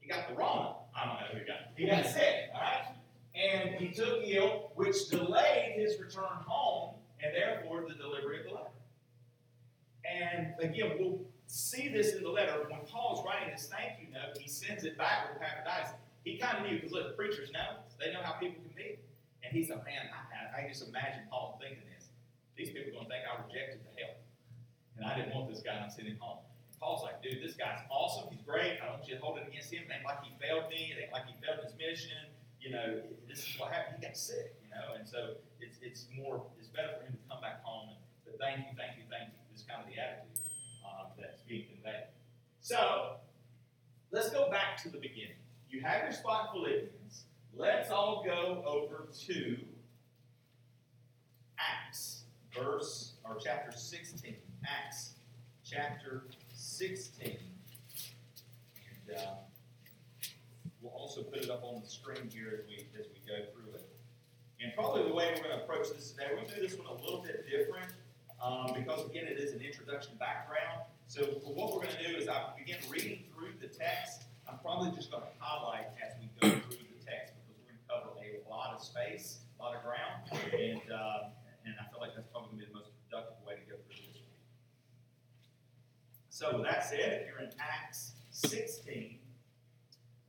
He 0.00 0.08
got 0.08 0.28
the 0.28 0.34
Rona. 0.34 0.74
I 0.94 1.06
don't 1.06 1.14
know 1.14 1.26
who 1.32 1.38
he 1.38 1.44
got. 1.44 1.56
He 1.76 1.86
got 1.86 2.06
sick, 2.06 2.50
all 2.54 2.60
right? 2.60 2.86
And 3.34 3.74
he 3.74 3.92
took 3.92 4.20
ill, 4.24 4.72
which 4.76 5.08
delayed 5.08 5.74
his 5.76 6.00
return 6.00 6.24
home, 6.46 6.94
and 7.22 7.34
therefore 7.34 7.84
the 7.88 7.94
delivery 7.94 8.40
of 8.40 8.46
the 8.46 8.52
letter. 8.52 8.70
And 10.08 10.54
again, 10.60 10.92
we'll 10.98 11.18
see 11.56 11.88
this 11.88 12.12
in 12.12 12.22
the 12.22 12.28
letter. 12.28 12.60
When 12.68 12.84
Paul's 12.84 13.24
writing 13.24 13.48
this 13.48 13.72
thank 13.72 13.96
you 13.96 14.12
note, 14.12 14.36
he 14.36 14.48
sends 14.48 14.84
it 14.84 14.98
back 15.00 15.32
with 15.32 15.40
Epaphroditus. 15.40 15.96
He 16.24 16.36
kind 16.36 16.60
of 16.60 16.68
knew, 16.68 16.76
because 16.76 16.92
look, 16.92 17.16
preachers 17.16 17.48
know. 17.50 17.80
They 17.96 18.12
know 18.12 18.20
how 18.20 18.36
people 18.36 18.60
can 18.60 18.76
be. 18.76 19.00
And 19.40 19.48
he's 19.56 19.72
like, 19.72 19.84
man, 19.88 20.12
I, 20.12 20.60
I, 20.60 20.66
I 20.66 20.68
just 20.68 20.84
imagine 20.84 21.24
Paul 21.32 21.56
thinking 21.56 21.86
this. 21.96 22.12
These 22.60 22.76
people 22.76 22.92
are 22.92 23.00
going 23.00 23.08
to 23.08 23.12
think 23.12 23.24
I 23.24 23.32
rejected 23.40 23.80
the 23.88 23.94
help. 23.96 24.20
And 25.00 25.08
I 25.08 25.16
didn't 25.16 25.32
want 25.32 25.48
this 25.48 25.64
guy, 25.64 25.80
and 25.80 25.88
I'm 25.88 25.92
sending 25.92 26.16
him 26.16 26.20
home. 26.20 26.44
Paul's 26.76 27.04
like, 27.04 27.24
dude, 27.24 27.40
this 27.40 27.56
guy's 27.56 27.80
awesome. 27.88 28.28
He's 28.28 28.44
great. 28.44 28.76
I 28.80 28.92
don't 28.92 29.00
want 29.00 29.08
you 29.08 29.16
to 29.16 29.22
hold 29.24 29.40
it 29.40 29.48
against 29.48 29.72
him. 29.72 29.88
It 29.88 29.92
ain't 29.92 30.04
like 30.04 30.20
he 30.20 30.36
failed 30.36 30.68
me. 30.68 30.92
It 30.92 31.08
ain't 31.08 31.12
like 31.12 31.24
he 31.24 31.34
failed 31.40 31.64
his 31.64 31.72
mission. 31.80 32.28
You 32.60 32.76
know, 32.76 33.00
this 33.24 33.48
is 33.48 33.56
what 33.56 33.72
happened. 33.72 33.96
He 33.96 34.04
got 34.04 34.16
sick, 34.16 34.56
you 34.60 34.68
know, 34.68 34.98
and 34.98 35.08
so 35.08 35.40
it's, 35.60 35.80
it's 35.80 36.04
more, 36.12 36.42
it's 36.60 36.68
better 36.68 37.00
for 37.00 37.04
him 37.06 37.16
to 37.16 37.22
come 37.30 37.40
back 37.40 37.62
home 37.64 37.94
and 37.94 38.00
but 38.26 38.42
thank 38.42 38.66
you, 38.66 38.74
thank 38.74 38.98
you, 38.98 39.06
thank 39.06 39.30
you. 39.30 39.38
This 39.54 39.62
kind 39.62 39.80
of 39.80 39.86
the 39.86 39.96
attitude 39.96 40.34
that's 41.18 41.42
being 41.42 41.66
conveyed. 41.72 42.08
So, 42.60 43.16
let's 44.10 44.30
go 44.30 44.50
back 44.50 44.82
to 44.82 44.88
the 44.88 44.98
beginning. 44.98 45.36
You 45.70 45.80
have 45.82 46.02
your 46.02 46.12
spot 46.12 46.50
Philippians. 46.52 47.24
Let's 47.54 47.90
all 47.90 48.22
go 48.24 48.62
over 48.66 49.08
to 49.26 49.58
Acts, 51.58 52.24
verse, 52.54 53.14
or 53.24 53.38
chapter 53.42 53.76
16. 53.76 54.36
Acts, 54.66 55.14
chapter 55.64 56.24
16. 56.54 57.36
And 59.08 59.16
uh, 59.16 59.20
we'll 60.80 60.92
also 60.92 61.22
put 61.22 61.42
it 61.42 61.50
up 61.50 61.62
on 61.64 61.82
the 61.82 61.88
screen 61.88 62.28
here 62.30 62.60
as 62.60 62.66
we, 62.66 62.86
as 62.98 63.06
we 63.06 63.20
go 63.26 63.44
through 63.52 63.74
it. 63.74 63.88
And 64.62 64.72
probably 64.74 65.02
the 65.04 65.14
way 65.14 65.32
we're 65.34 65.42
going 65.42 65.58
to 65.58 65.64
approach 65.64 65.88
this 65.94 66.12
today, 66.12 66.28
we'll 66.34 66.46
do 66.46 66.60
this 66.60 66.78
one 66.78 66.86
a 66.86 66.94
little 67.02 67.22
bit 67.22 67.46
different 67.48 67.92
um, 68.42 68.72
because, 68.74 69.08
again, 69.08 69.26
it 69.26 69.38
is 69.38 69.52
an 69.52 69.60
introduction 69.60 70.12
background. 70.18 70.82
So 71.06 71.22
what 71.22 71.72
we're 71.72 71.82
going 71.82 71.96
to 71.96 72.12
do 72.12 72.16
is 72.18 72.28
I 72.28 72.50
begin 72.58 72.78
reading 72.90 73.22
through 73.32 73.54
the 73.60 73.68
text. 73.68 74.24
I'm 74.48 74.58
probably 74.58 74.90
just 74.90 75.10
going 75.10 75.22
to 75.22 75.28
highlight 75.38 75.86
as 76.02 76.12
we 76.20 76.26
go 76.40 76.48
through 76.66 76.82
the 76.82 77.02
text 77.06 77.34
because 77.38 77.54
we're 77.56 77.70
going 77.70 77.78
to 77.78 77.86
cover 77.88 78.10
a 78.18 78.50
lot 78.50 78.74
of 78.74 78.82
space, 78.82 79.38
a 79.58 79.62
lot 79.62 79.74
of 79.76 79.82
ground, 79.82 80.26
and 80.52 80.82
uh, 80.90 81.30
and 81.64 81.74
I 81.80 81.88
feel 81.90 82.00
like 82.00 82.14
that's 82.14 82.26
probably 82.30 82.58
going 82.58 82.60
to 82.60 82.66
be 82.66 82.72
the 82.72 82.78
most 82.78 82.90
productive 83.06 83.38
way 83.46 83.54
to 83.54 83.64
go 83.70 83.76
through 83.86 84.02
this. 84.12 84.22
So 86.30 86.58
with 86.58 86.66
that 86.66 86.84
said, 86.84 87.22
if 87.22 87.28
you're 87.28 87.40
in 87.40 87.50
Acts 87.58 88.12
16, 88.30 89.18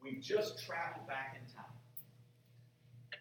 we've 0.02 0.22
just 0.22 0.64
traveled 0.64 1.06
back 1.08 1.36
in 1.36 1.44
time. 1.54 1.76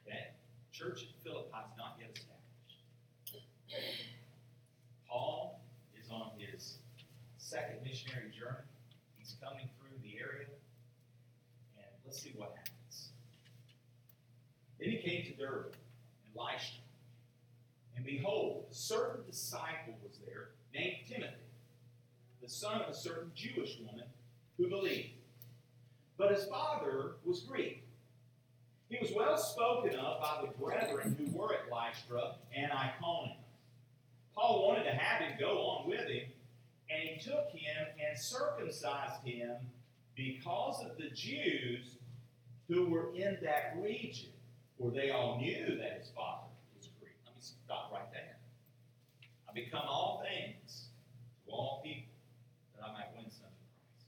Okay? 0.06 0.28
Church 0.72 1.02
at 1.02 1.22
Philippi 1.25 1.50
is 1.50 1.76
not 1.76 1.96
yet 1.98 2.14
established. 2.14 3.42
Paul 5.08 5.60
is 6.00 6.10
on 6.10 6.30
his 6.38 6.78
second 7.46 7.82
missionary 7.96 8.30
journey. 8.30 8.66
He's 9.18 9.36
coming 9.42 9.68
through 9.78 9.96
the 10.02 10.18
area, 10.18 10.48
and 11.78 11.86
let's 12.04 12.20
see 12.20 12.32
what 12.36 12.54
happens. 12.54 13.08
Then 14.78 14.90
he 14.90 14.98
came 14.98 15.24
to 15.24 15.32
Derbe 15.32 15.72
and 16.26 16.34
Lystra, 16.34 16.82
and 17.96 18.04
behold, 18.04 18.66
a 18.70 18.74
certain 18.74 19.24
disciple 19.26 19.94
was 20.02 20.18
there 20.26 20.48
named 20.74 20.96
Timothy, 21.08 21.32
the 22.42 22.48
son 22.48 22.82
of 22.82 22.90
a 22.90 22.94
certain 22.94 23.30
Jewish 23.34 23.78
woman 23.80 24.04
who 24.58 24.68
believed. 24.68 25.14
But 26.18 26.32
his 26.32 26.44
father 26.44 27.12
was 27.24 27.40
Greek. 27.40 27.82
He 28.90 28.98
was 29.00 29.10
well 29.16 29.38
spoken 29.38 29.98
of 29.98 30.20
by 30.20 30.42
the 30.42 30.62
brethren 30.62 31.16
who 31.18 31.36
were 31.36 31.54
at 31.54 31.70
Lystra 31.70 32.34
and 32.54 32.70
Iconium. 32.70 33.38
Paul 34.34 34.68
wanted 34.68 34.84
to 34.84 34.92
have 34.92 35.22
him 35.22 35.38
go 35.40 35.58
on 35.60 35.88
with 35.88 36.06
him, 36.08 36.26
and 36.90 37.08
he 37.08 37.18
took 37.18 37.50
him 37.50 37.86
and 37.98 38.18
circumcised 38.18 39.24
him 39.24 39.56
because 40.14 40.82
of 40.84 40.96
the 40.96 41.10
Jews 41.10 41.96
who 42.68 42.86
were 42.86 43.14
in 43.14 43.38
that 43.42 43.76
region, 43.80 44.30
for 44.78 44.90
they 44.90 45.10
all 45.10 45.38
knew 45.38 45.76
that 45.78 45.98
his 45.98 46.10
father 46.14 46.48
was 46.76 46.88
Greek. 47.00 47.14
Let 47.24 47.36
me 47.36 47.42
stop 47.42 47.90
right 47.92 48.10
there. 48.12 48.36
I 49.48 49.52
become 49.52 49.82
all 49.86 50.24
things 50.24 50.88
to 51.46 51.52
all 51.52 51.80
people 51.84 52.12
that 52.74 52.84
I 52.84 52.92
might 52.92 53.10
win 53.16 53.30
some 53.30 53.50
Christ. 53.62 54.06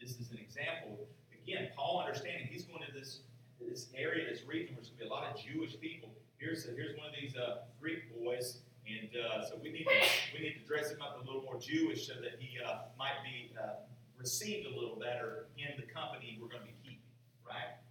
This 0.00 0.20
is 0.20 0.32
an 0.32 0.38
example. 0.38 0.98
Again, 1.42 1.68
Paul 1.76 2.02
understanding 2.04 2.48
he's 2.50 2.64
going 2.64 2.82
to 2.86 2.92
this, 2.92 3.20
this 3.60 3.86
area, 3.96 4.28
this 4.28 4.42
region, 4.46 4.74
where 4.74 4.82
there's 4.82 4.90
going 4.90 4.98
to 4.98 5.04
be 5.04 5.08
a 5.08 5.12
lot 5.12 5.24
of 5.30 5.40
Jewish 5.40 5.78
people. 5.80 6.10
Here's, 6.38 6.66
a, 6.66 6.70
here's 6.70 6.96
one 6.98 7.06
of 7.06 7.14
these 7.18 7.34
uh, 7.36 7.64
Greek 7.80 8.12
boys 8.22 8.58
and 8.86 9.10
uh, 9.18 9.42
so 9.42 9.58
we 9.62 9.70
need 9.72 9.84
to 9.84 9.98
we 10.34 10.46
need 10.46 10.54
to 10.54 10.64
dress 10.66 10.90
him 10.90 11.02
up 11.02 11.18
a 11.18 11.26
little 11.26 11.42
more 11.42 11.58
Jewish 11.58 12.06
so 12.06 12.14
that 12.22 12.38
he 12.38 12.58
uh, 12.62 12.86
might 12.98 13.18
be 13.26 13.50
uh, 13.58 13.82
received 14.18 14.66
a 14.66 14.72
little 14.72 14.96
better 14.96 15.50
in 15.58 15.74
the 15.74 15.86
company 15.90 16.38
we're 16.40 16.48
going 16.48 16.62
to 16.62 16.70
be 16.70 16.78
keeping, 16.82 17.10
right? 17.42 17.82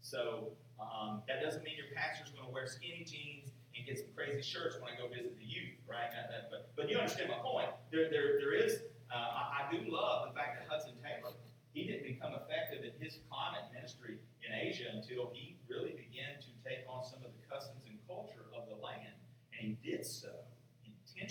So 0.00 0.52
um, 0.76 1.22
that 1.26 1.40
doesn't 1.40 1.64
mean 1.64 1.80
your 1.80 1.88
pastor's 1.96 2.30
going 2.36 2.46
to 2.46 2.52
wear 2.52 2.68
skinny 2.68 3.04
jeans 3.08 3.48
and 3.72 3.86
get 3.88 3.96
some 3.96 4.12
crazy 4.12 4.44
shirts 4.44 4.76
when 4.76 4.92
I 4.92 4.96
go 5.00 5.08
visit 5.08 5.32
the 5.40 5.48
youth, 5.48 5.80
right? 5.88 6.12
That, 6.12 6.52
but 6.52 6.68
but 6.76 6.92
you 6.92 7.00
understand 7.00 7.32
my 7.32 7.40
point. 7.40 7.72
There 7.90 8.12
there, 8.12 8.36
there 8.36 8.52
is. 8.52 8.84
Uh, 9.08 9.16
I, 9.16 9.64
I 9.64 9.72
do 9.72 9.88
love 9.88 10.28
the 10.28 10.34
fact 10.36 10.60
that 10.60 10.68
Hudson 10.68 10.96
Taylor 11.00 11.32
he 11.72 11.88
didn't 11.88 12.04
become 12.04 12.36
effective 12.36 12.84
in 12.84 12.92
his 13.00 13.24
climate 13.32 13.64
ministry 13.72 14.20
in 14.44 14.52
Asia 14.52 14.92
until 14.92 15.32
he 15.32 15.56
really 15.68 15.96
began 15.96 16.36
to 16.44 16.52
take 16.60 16.84
on 16.84 17.00
some 17.00 17.24
of 17.24 17.32
the 17.32 17.42
customs 17.48 17.80
and 17.88 17.96
culture 18.04 18.44
of 18.52 18.68
the 18.68 18.76
land 18.76 19.16
and 19.56 19.76
he 19.80 19.90
did 19.90 20.04
so 20.04 20.28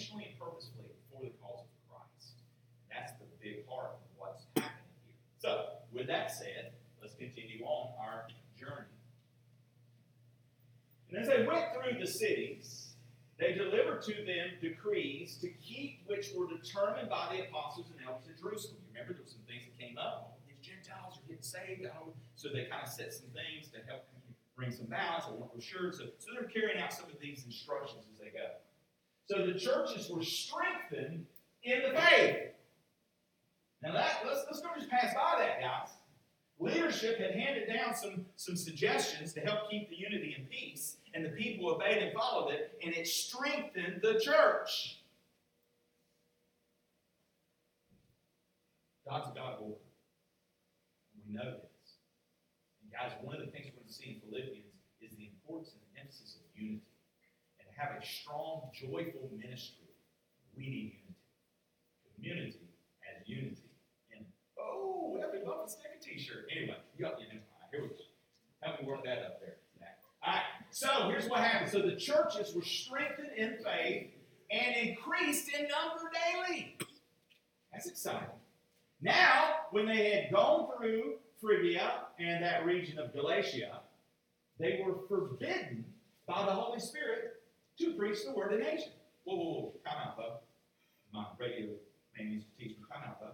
intentionally 0.01 0.33
and 0.33 0.39
purposefully 0.39 0.89
for 1.09 1.21
the 1.21 1.31
cause 1.37 1.61
of 1.61 1.69
Christ. 1.85 2.41
That's 2.89 3.13
the 3.21 3.29
big 3.37 3.67
part 3.67 3.93
of 3.93 4.01
what's 4.17 4.45
happening 4.57 4.97
here. 5.05 5.13
So, 5.37 5.77
with 5.93 6.07
that 6.07 6.31
said, 6.31 6.73
let's 7.01 7.13
continue 7.13 7.63
on 7.65 7.93
our 8.01 8.25
journey. 8.57 8.89
And 11.09 11.19
as 11.19 11.27
they 11.27 11.45
went 11.45 11.65
through 11.75 11.99
the 11.99 12.07
cities, 12.07 12.95
they 13.37 13.53
delivered 13.53 14.01
to 14.03 14.13
them 14.25 14.57
decrees 14.61 15.37
to 15.41 15.49
keep 15.61 16.01
which 16.07 16.31
were 16.35 16.47
determined 16.47 17.09
by 17.09 17.35
the 17.35 17.45
apostles 17.45 17.87
and 17.91 17.99
elders 18.07 18.29
at 18.29 18.39
Jerusalem. 18.41 18.77
You 18.81 18.93
remember 18.93 19.13
there 19.13 19.23
were 19.23 19.29
some 19.29 19.45
things 19.45 19.65
that 19.69 19.75
came 19.77 19.97
up. 19.97 20.33
Oh, 20.33 20.41
these 20.47 20.61
Gentiles 20.61 21.19
are 21.19 21.25
getting 21.27 21.45
saved. 21.45 21.85
Oh, 21.93 22.13
so 22.35 22.49
they 22.49 22.65
kind 22.65 22.81
of 22.85 22.89
set 22.89 23.13
some 23.13 23.29
things 23.33 23.69
to 23.75 23.81
help 23.85 24.07
bring 24.55 24.71
some 24.71 24.85
balance. 24.85 25.25
They 25.25 25.35
weren't 25.35 25.61
sure. 25.61 25.91
So, 25.91 26.09
so 26.17 26.31
they're 26.33 26.49
carrying 26.49 26.79
out 26.79 26.93
some 26.93 27.09
of 27.09 27.19
these 27.19 27.43
instructions 27.45 28.05
as 28.13 28.17
they 28.17 28.29
go. 28.29 28.61
So 29.31 29.45
the 29.45 29.57
churches 29.57 30.09
were 30.09 30.23
strengthened 30.23 31.25
in 31.63 31.81
the 31.83 31.97
faith. 31.97 32.49
Now 33.81 33.93
that 33.93 34.23
let's, 34.27 34.41
let's 34.47 34.59
go 34.59 34.67
just 34.75 34.89
pass 34.89 35.13
by 35.13 35.35
that, 35.39 35.61
guys. 35.61 35.87
Leadership 36.59 37.17
had 37.17 37.31
handed 37.31 37.69
down 37.73 37.95
some, 37.95 38.25
some 38.35 38.57
suggestions 38.57 39.31
to 39.31 39.39
help 39.39 39.69
keep 39.71 39.89
the 39.89 39.95
unity 39.95 40.35
and 40.37 40.49
peace, 40.49 40.97
and 41.13 41.23
the 41.23 41.29
people 41.29 41.73
obeyed 41.73 42.03
and 42.03 42.13
followed 42.13 42.51
it, 42.51 42.77
and 42.83 42.93
it 42.93 43.07
strengthened 43.07 44.01
the 44.01 44.19
church. 44.19 44.99
God's 49.09 49.29
a 49.29 49.33
God 49.33 49.53
of 49.53 49.61
order. 49.61 49.75
We 51.25 51.33
know 51.33 51.51
this. 51.51 51.93
And 52.83 52.91
guys, 52.91 53.17
one 53.21 53.37
of 53.37 53.45
the 53.45 53.51
things 53.51 53.67
we're 53.67 53.79
going 53.79 53.87
to 53.87 53.93
see 53.93 54.19
in 54.21 54.29
Philippians 54.29 54.75
is 54.99 55.15
the 55.15 55.23
importance 55.23 55.71
and 55.71 55.79
the 55.95 56.01
emphasis 56.01 56.35
of 56.35 56.61
unity. 56.61 56.90
Have 57.81 57.97
a 57.99 58.05
strong, 58.05 58.69
joyful 58.73 59.27
ministry, 59.35 59.89
we 60.55 60.69
need 60.69 60.93
unity. 61.01 61.17
Community 62.15 62.59
as 63.09 63.27
unity. 63.27 63.57
And 64.15 64.25
oh, 64.59 65.19
every 65.25 65.43
love 65.43 65.61
and 65.61 65.69
stick 65.69 65.89
a 65.99 66.03
t-shirt. 66.03 66.45
Anyway, 66.55 66.77
you 66.95 67.03
got 67.03 67.19
you 67.19 67.25
know, 67.25 67.41
here 67.71 67.81
we 67.81 67.87
go. 67.87 67.95
Help 68.61 68.81
me 68.81 68.87
work 68.87 69.03
that 69.05 69.17
up 69.25 69.39
there. 69.41 69.55
All 70.23 70.33
right. 70.33 70.43
So 70.69 71.09
here's 71.09 71.27
what 71.27 71.39
happened. 71.39 71.71
So 71.71 71.81
the 71.81 71.95
churches 71.95 72.53
were 72.53 72.61
strengthened 72.61 73.31
in 73.35 73.57
faith, 73.63 74.11
and 74.51 74.89
increased 74.89 75.49
in 75.49 75.61
number 75.61 76.11
daily. 76.13 76.77
That's 77.71 77.89
exciting. 77.89 78.27
Now, 79.01 79.55
when 79.71 79.87
they 79.87 80.11
had 80.11 80.31
gone 80.31 80.67
through 80.77 81.15
Phrygia 81.39 82.03
and 82.19 82.43
that 82.43 82.65
region 82.65 82.99
of 82.99 83.13
Galatia, 83.13 83.79
they 84.59 84.83
were 84.85 85.07
forbidden 85.07 85.85
by 86.27 86.45
the 86.45 86.51
Holy 86.51 86.79
Spirit 86.79 87.40
to 87.81 87.97
preach 87.97 88.25
the 88.25 88.31
word 88.31 88.53
in 88.53 88.61
Asia. 88.61 88.93
Whoa, 89.25 89.35
whoa, 89.35 89.49
whoa, 89.49 89.73
come 89.81 89.97
out, 89.97 90.17
Bo. 90.17 90.27
My 91.13 91.25
radio 91.37 91.73
man 92.13 92.29
needs 92.29 92.45
to 92.45 92.53
teach 92.57 92.77
me. 92.77 92.85
Come 92.85 93.01
out, 93.01 93.19
Bo. 93.19 93.29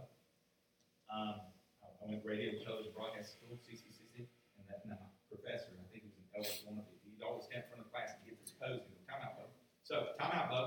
Um, 1.11 1.35
I 1.83 2.03
went 2.07 2.23
to 2.23 2.27
radio, 2.27 2.55
television, 2.63 2.95
broadcast 2.95 3.35
school, 3.35 3.59
CCCC, 3.59 4.27
and 4.55 4.63
that 4.71 4.87
and 4.87 4.95
my 4.95 4.99
professor, 5.27 5.75
I 5.75 5.83
think 5.91 6.07
he 6.07 6.11
was 6.11 6.19
in 6.19 6.25
LS 6.31 6.63
one 6.63 6.79
of 6.79 6.87
it, 6.87 6.95
he'd 7.03 7.23
always 7.23 7.43
stand 7.47 7.67
in 7.67 7.67
front 7.67 7.83
of 7.83 7.91
the 7.91 7.93
class 7.95 8.15
and 8.15 8.23
get 8.23 8.39
this 8.39 8.55
pose 8.55 8.79
and 8.79 8.91
go, 8.95 8.99
come 9.07 9.19
out, 9.23 9.35
Bo. 9.35 9.45
So, 9.83 10.15
time 10.15 10.31
out, 10.31 10.47
Bo. 10.47 10.61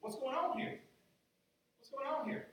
What's 0.00 0.16
going 0.16 0.36
on 0.36 0.56
here? 0.56 0.80
What's 1.76 1.92
going 1.92 2.08
on 2.08 2.28
here? 2.28 2.48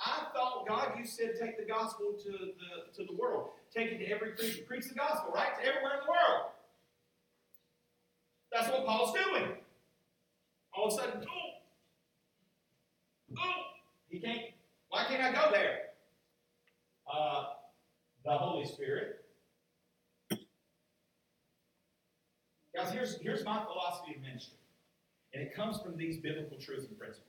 I 0.00 0.32
thought, 0.32 0.64
God, 0.68 0.96
you 0.98 1.04
said 1.04 1.36
take 1.40 1.56
the 1.56 1.64
gospel 1.64 2.16
to 2.24 2.30
the, 2.30 2.92
to 2.96 3.04
the 3.04 3.16
world. 3.16 3.56
Take 3.74 3.92
it 3.92 3.98
to 3.98 4.06
every 4.08 4.32
creature. 4.32 4.62
Preach 4.66 4.88
the 4.88 4.94
gospel, 4.94 5.32
right? 5.32 5.54
To 5.56 5.62
everywhere 5.64 6.00
in 6.00 6.04
the 6.04 6.10
world. 6.10 6.52
That's 8.52 8.68
what 8.68 8.86
Paul's 8.86 9.14
doing. 9.14 9.63
All 10.76 10.86
of 10.88 10.92
a 10.92 10.96
sudden, 10.96 11.22
oh, 11.22 11.50
oh, 13.38 13.62
he 14.08 14.18
can't, 14.18 14.40
why 14.88 15.04
can't 15.04 15.22
I 15.22 15.32
go 15.32 15.50
there? 15.52 15.78
Uh, 17.12 17.44
the 18.24 18.32
Holy 18.32 18.66
Spirit. 18.66 19.24
Guys, 22.74 22.90
here's, 22.90 23.20
here's 23.20 23.44
my 23.44 23.62
philosophy 23.64 24.16
of 24.16 24.22
ministry. 24.22 24.58
And 25.32 25.42
it 25.42 25.54
comes 25.54 25.80
from 25.80 25.96
these 25.96 26.18
biblical 26.18 26.58
truths 26.58 26.86
and 26.88 26.98
principles. 26.98 27.28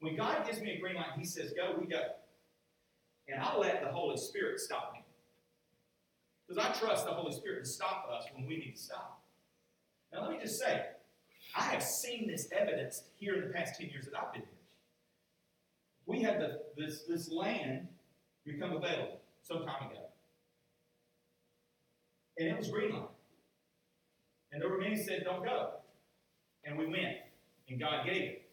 When 0.00 0.16
God 0.16 0.46
gives 0.46 0.60
me 0.60 0.72
a 0.72 0.80
green 0.80 0.96
light, 0.96 1.12
He 1.16 1.24
says, 1.24 1.52
go, 1.56 1.76
we 1.80 1.86
go. 1.86 2.02
And 3.28 3.40
I'll 3.40 3.60
let 3.60 3.82
the 3.82 3.90
Holy 3.90 4.16
Spirit 4.16 4.58
stop 4.58 4.92
me. 4.94 5.04
Because 6.46 6.64
I 6.64 6.72
trust 6.72 7.04
the 7.04 7.12
Holy 7.12 7.32
Spirit 7.32 7.64
to 7.64 7.70
stop 7.70 8.08
us 8.12 8.24
when 8.34 8.46
we 8.46 8.56
need 8.56 8.76
to 8.76 8.82
stop. 8.82 9.20
Now, 10.12 10.22
let 10.22 10.30
me 10.30 10.38
just 10.40 10.58
say, 10.58 10.86
I 11.58 11.62
have 11.62 11.82
seen 11.82 12.28
this 12.28 12.48
evidenced 12.52 13.08
here 13.16 13.34
in 13.34 13.48
the 13.48 13.52
past 13.52 13.80
10 13.80 13.90
years 13.90 14.04
that 14.04 14.14
I've 14.16 14.32
been 14.32 14.42
here. 14.42 14.50
We 16.06 16.22
had 16.22 16.40
the, 16.40 16.60
this, 16.76 17.02
this 17.08 17.32
land 17.32 17.88
become 18.46 18.76
available 18.76 19.18
some 19.42 19.58
time 19.64 19.90
ago. 19.90 20.04
And 22.38 22.48
it 22.48 22.56
was 22.56 22.70
green 22.70 22.92
light. 22.92 23.08
And 24.52 24.62
there 24.62 24.70
were 24.70 24.78
many 24.78 24.96
said, 24.96 25.22
don't 25.24 25.44
go. 25.44 25.70
And 26.64 26.78
we 26.78 26.86
went. 26.86 27.16
And 27.68 27.80
God 27.80 28.06
gave 28.06 28.22
it. 28.22 28.50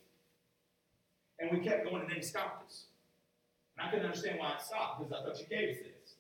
And 1.40 1.52
we 1.52 1.64
kept 1.64 1.86
going 1.86 2.02
and 2.02 2.10
then 2.10 2.18
he 2.18 2.24
stopped 2.24 2.66
us. 2.66 2.86
And 3.78 3.88
I 3.88 3.92
couldn't 3.92 4.06
understand 4.06 4.40
why 4.40 4.56
it 4.56 4.62
stopped 4.62 5.00
because 5.00 5.14
I 5.14 5.24
thought 5.24 5.40
you 5.40 5.46
gave 5.46 5.70
us 5.70 5.78
this. 5.84 6.16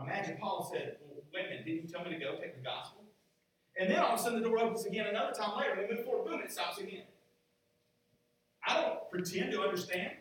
I 0.00 0.04
imagine 0.04 0.38
Paul 0.40 0.70
said, 0.72 0.96
well, 1.02 1.22
wait 1.34 1.46
a 1.46 1.48
minute, 1.50 1.66
didn't 1.66 1.82
you 1.82 1.88
tell 1.88 2.02
me 2.02 2.10
to 2.10 2.18
go 2.18 2.36
take 2.40 2.56
the 2.56 2.62
gospel? 2.62 3.04
And 3.78 3.90
then 3.90 3.98
all 4.00 4.14
of 4.14 4.20
a 4.20 4.22
sudden 4.22 4.42
the 4.42 4.48
door 4.48 4.58
opens 4.58 4.86
again 4.86 5.06
another 5.06 5.32
time 5.32 5.56
later, 5.56 5.86
we 5.88 5.94
move 5.94 6.04
forward, 6.04 6.28
boom, 6.28 6.40
it 6.40 6.50
stops 6.50 6.78
again. 6.78 7.02
I 8.66 8.80
don't 8.80 9.08
pretend 9.10 9.52
to 9.52 9.62
understand 9.62 10.12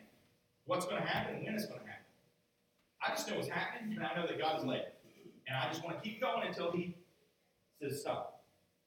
what's 0.65 0.85
going 0.85 1.01
to 1.01 1.07
happen 1.07 1.35
and 1.35 1.45
when 1.45 1.55
it's 1.55 1.65
going 1.65 1.79
to 1.79 1.85
happen. 1.85 2.05
I 3.01 3.09
just 3.09 3.29
know 3.29 3.35
what's 3.35 3.49
happening, 3.49 3.95
and 3.95 4.05
I 4.05 4.15
know 4.15 4.27
that 4.27 4.39
God 4.39 4.59
is 4.59 4.65
led. 4.65 4.91
And 5.47 5.57
I 5.57 5.67
just 5.69 5.83
want 5.83 6.01
to 6.01 6.07
keep 6.07 6.21
going 6.21 6.47
until 6.47 6.71
He 6.71 6.95
says 7.81 8.01
stop. 8.01 8.43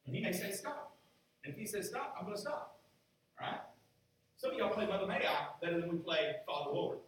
And 0.07 0.15
He 0.15 0.23
may 0.23 0.33
say 0.33 0.53
stop. 0.53 0.97
And 1.45 1.53
if 1.53 1.59
He 1.59 1.67
says 1.67 1.89
stop, 1.89 2.15
I'm 2.19 2.25
going 2.25 2.37
to 2.37 2.41
stop. 2.41 2.79
All 3.41 3.49
right? 3.49 3.61
Some 4.37 4.53
of 4.53 4.59
y'all 4.59 4.71
play 4.71 4.87
Mother 4.87 5.07
May 5.07 5.27
I 5.27 5.47
better 5.61 5.81
than 5.81 5.91
we 5.91 5.99
play 5.99 6.37
Father 6.47 6.71
Lord. 6.71 6.99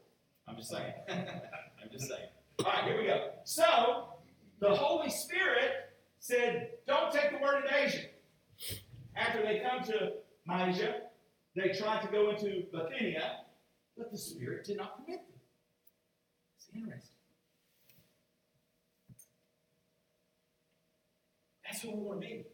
I'm 0.49 0.57
just 0.57 0.71
saying. 0.71 0.93
I'm 1.09 1.91
just 1.91 2.09
saying. 2.09 2.29
All 2.65 2.73
right, 2.73 2.85
here 2.85 3.01
we 3.01 3.07
go. 3.07 3.31
So, 3.45 4.09
the 4.61 4.75
Holy 4.75 5.11
Spirit 5.11 5.92
said, 6.23 6.71
Don't 6.87 7.13
take 7.13 7.33
the 7.33 7.39
word 7.39 7.65
in 7.65 7.75
Asia. 7.75 8.07
After 9.17 9.43
they 9.43 9.61
come 9.61 9.83
to 9.85 10.13
Mysia, 10.47 11.03
they 11.55 11.77
tried 11.77 12.01
to 12.03 12.09
go 12.09 12.31
into 12.31 12.63
Bithynia, 12.73 13.41
but 13.99 14.11
the 14.11 14.17
Spirit 14.17 14.65
did 14.65 14.79
not 14.79 14.97
permit 14.97 15.21
them. 15.27 15.41
It's 16.57 16.69
interesting. 16.75 17.11
That's 21.65 21.85
what 21.85 21.97
we 21.97 22.03
want 22.05 22.23
to 22.23 22.27
be. 22.27 22.45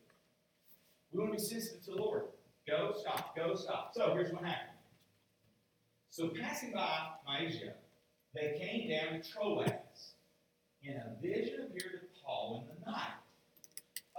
We 1.13 1.21
want 1.21 1.39
to 1.39 1.45
be 1.45 1.49
sensitive 1.49 1.85
to 1.85 1.91
the 1.91 1.97
Lord. 1.99 2.25
Go, 2.67 2.95
stop, 2.99 3.37
go, 3.37 3.55
stop. 3.55 3.93
So 3.95 4.15
here's 4.15 4.33
what 4.33 4.45
happened. 4.45 4.79
So 6.11 6.31
passing 6.41 6.73
by 6.73 7.11
Mysia, 7.27 7.75
they 8.35 8.59
came 8.59 8.89
down 8.89 9.21
to 9.21 9.31
Troas, 9.31 9.69
and 10.87 10.97
a 10.97 11.21
vision 11.23 11.67
appeared 11.67 12.01
to 12.01 12.21
Paul 12.25 12.67
in 12.69 12.85
the 12.85 12.91
night. 12.91 13.18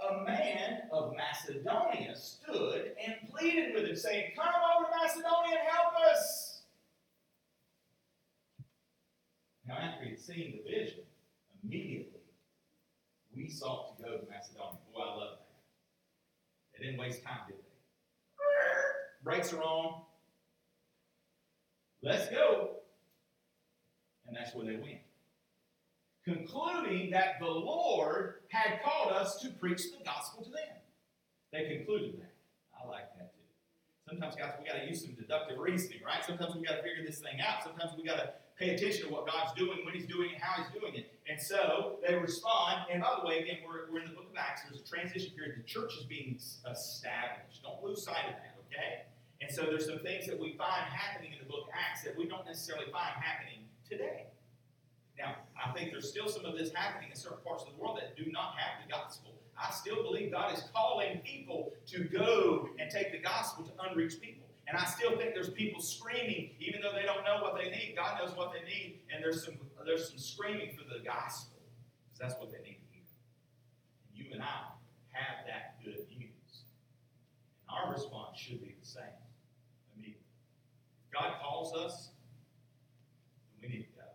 A 0.08 0.24
man 0.24 0.82
of 0.92 1.14
Macedonia 1.14 2.16
stood 2.16 2.92
and 3.04 3.14
pleaded 3.30 3.74
with 3.74 3.84
him, 3.84 3.96
saying, 3.96 4.32
Come 4.34 4.48
over 4.48 4.86
to 4.86 4.96
Macedonia 4.96 5.58
and 5.58 5.68
help 5.68 5.94
us. 6.12 6.62
Now, 9.66 9.74
after 9.74 10.04
he 10.04 10.10
had 10.10 10.18
seen 10.18 10.60
the 10.64 10.70
vision, 10.70 11.00
immediately 11.62 12.20
we 13.36 13.48
sought 13.48 13.96
to 13.98 14.02
go 14.02 14.16
to 14.16 14.26
Macedonia. 14.30 14.78
Boy, 14.92 15.00
I 15.00 15.16
love 15.16 15.38
that. 15.38 16.78
They 16.78 16.86
didn't 16.86 17.00
waste 17.00 17.22
time, 17.22 17.40
did 17.46 17.56
they? 17.56 17.62
Brakes 19.22 19.52
are 19.52 19.62
on. 19.62 20.02
Let's 22.02 22.30
go. 22.30 22.70
And 24.26 24.36
that's 24.36 24.54
where 24.54 24.64
they 24.64 24.76
went. 24.76 25.00
Concluding 26.24 27.10
that 27.10 27.40
the 27.40 27.46
Lord 27.46 28.34
had 28.48 28.82
called 28.82 29.12
us 29.12 29.40
to 29.40 29.48
preach 29.50 29.90
the 29.90 30.04
gospel 30.04 30.44
to 30.44 30.50
them. 30.50 30.76
They 31.52 31.76
concluded 31.76 32.20
that. 32.20 32.34
I 32.76 32.86
like 32.88 33.08
that 33.18 33.32
too. 33.32 33.40
Sometimes, 34.08 34.36
guys, 34.36 34.52
we 34.58 34.66
got 34.66 34.80
to 34.80 34.86
use 34.86 35.02
some 35.02 35.14
deductive 35.14 35.58
reasoning, 35.58 36.00
right? 36.04 36.24
Sometimes 36.24 36.54
we 36.54 36.62
got 36.62 36.76
to 36.76 36.82
figure 36.82 37.04
this 37.06 37.20
thing 37.20 37.40
out. 37.40 37.62
Sometimes 37.62 37.92
we 37.96 38.04
got 38.04 38.16
to 38.16 38.30
pay 38.58 38.74
attention 38.74 39.06
to 39.06 39.12
what 39.12 39.26
God's 39.26 39.52
doing, 39.54 39.78
when 39.84 39.94
He's 39.94 40.06
doing 40.06 40.30
it, 40.34 40.40
how 40.40 40.62
He's 40.62 40.70
doing 40.78 40.94
it. 40.94 41.14
And 41.30 41.40
so 41.40 41.98
they 42.06 42.14
respond. 42.14 42.90
And 42.92 43.00
by 43.00 43.16
the 43.20 43.26
way, 43.26 43.40
again, 43.40 43.64
we're, 43.66 43.90
we're 43.90 44.02
in 44.02 44.10
the 44.10 44.14
book 44.14 44.28
of 44.28 44.36
Acts. 44.36 44.62
There's 44.68 44.82
a 44.82 44.84
transition 44.84 45.32
period. 45.32 45.56
The 45.56 45.64
church 45.64 45.96
is 45.96 46.04
being 46.04 46.36
established. 46.36 47.62
Don't 47.62 47.82
lose 47.82 48.04
sight 48.04 48.28
of 48.28 48.36
that, 48.36 48.58
okay? 48.68 49.08
And 49.40 49.50
so 49.50 49.62
there's 49.62 49.86
some 49.86 50.00
things 50.00 50.26
that 50.26 50.38
we 50.38 50.52
find 50.58 50.84
happening 50.92 51.32
in 51.32 51.38
the 51.38 51.48
book 51.48 51.68
of 51.68 51.72
Acts 51.72 52.04
that 52.04 52.16
we 52.18 52.28
don't 52.28 52.44
necessarily 52.44 52.92
find 52.92 53.16
happening 53.16 53.64
today. 53.88 54.26
Now, 55.20 55.36
I 55.54 55.72
think 55.72 55.92
there's 55.92 56.08
still 56.08 56.28
some 56.28 56.46
of 56.46 56.56
this 56.56 56.72
happening 56.72 57.10
in 57.10 57.16
certain 57.16 57.38
parts 57.44 57.64
of 57.64 57.74
the 57.74 57.80
world 57.80 57.98
that 58.00 58.16
do 58.16 58.30
not 58.32 58.54
have 58.56 58.82
the 58.82 58.90
gospel. 58.90 59.34
I 59.60 59.70
still 59.70 60.02
believe 60.02 60.32
God 60.32 60.56
is 60.56 60.64
calling 60.74 61.20
people 61.22 61.72
to 61.88 62.04
go 62.04 62.70
and 62.78 62.90
take 62.90 63.12
the 63.12 63.18
gospel 63.18 63.64
to 63.64 63.72
unreached 63.90 64.22
people. 64.22 64.46
And 64.66 64.78
I 64.78 64.84
still 64.86 65.18
think 65.18 65.34
there's 65.34 65.50
people 65.50 65.82
screaming, 65.82 66.50
even 66.60 66.80
though 66.80 66.92
they 66.94 67.04
don't 67.04 67.24
know 67.24 67.42
what 67.42 67.56
they 67.56 67.68
need. 67.68 67.94
God 67.96 68.18
knows 68.18 68.34
what 68.36 68.52
they 68.52 68.64
need, 68.64 69.00
and 69.12 69.22
there's 69.22 69.44
some 69.44 69.54
there's 69.84 70.08
some 70.08 70.18
screaming 70.18 70.76
for 70.76 70.84
the 70.84 71.02
gospel 71.04 71.58
because 72.06 72.20
that's 72.20 72.40
what 72.40 72.52
they 72.52 72.58
need 72.58 72.78
to 72.78 72.86
hear. 72.92 73.02
And 74.06 74.14
you 74.14 74.32
and 74.32 74.42
I 74.42 74.70
have 75.10 75.44
that 75.46 75.82
good 75.84 76.06
news, 76.16 76.62
and 77.58 77.68
our 77.68 77.92
response 77.92 78.38
should 78.38 78.62
be 78.62 78.76
the 78.80 78.86
same. 78.86 79.18
Immediately, 79.96 80.22
if 81.04 81.10
God 81.20 81.34
calls 81.42 81.74
us, 81.74 82.10
then 83.60 83.70
we 83.70 83.76
need 83.76 83.82
to 83.82 83.90
go. 83.96 84.06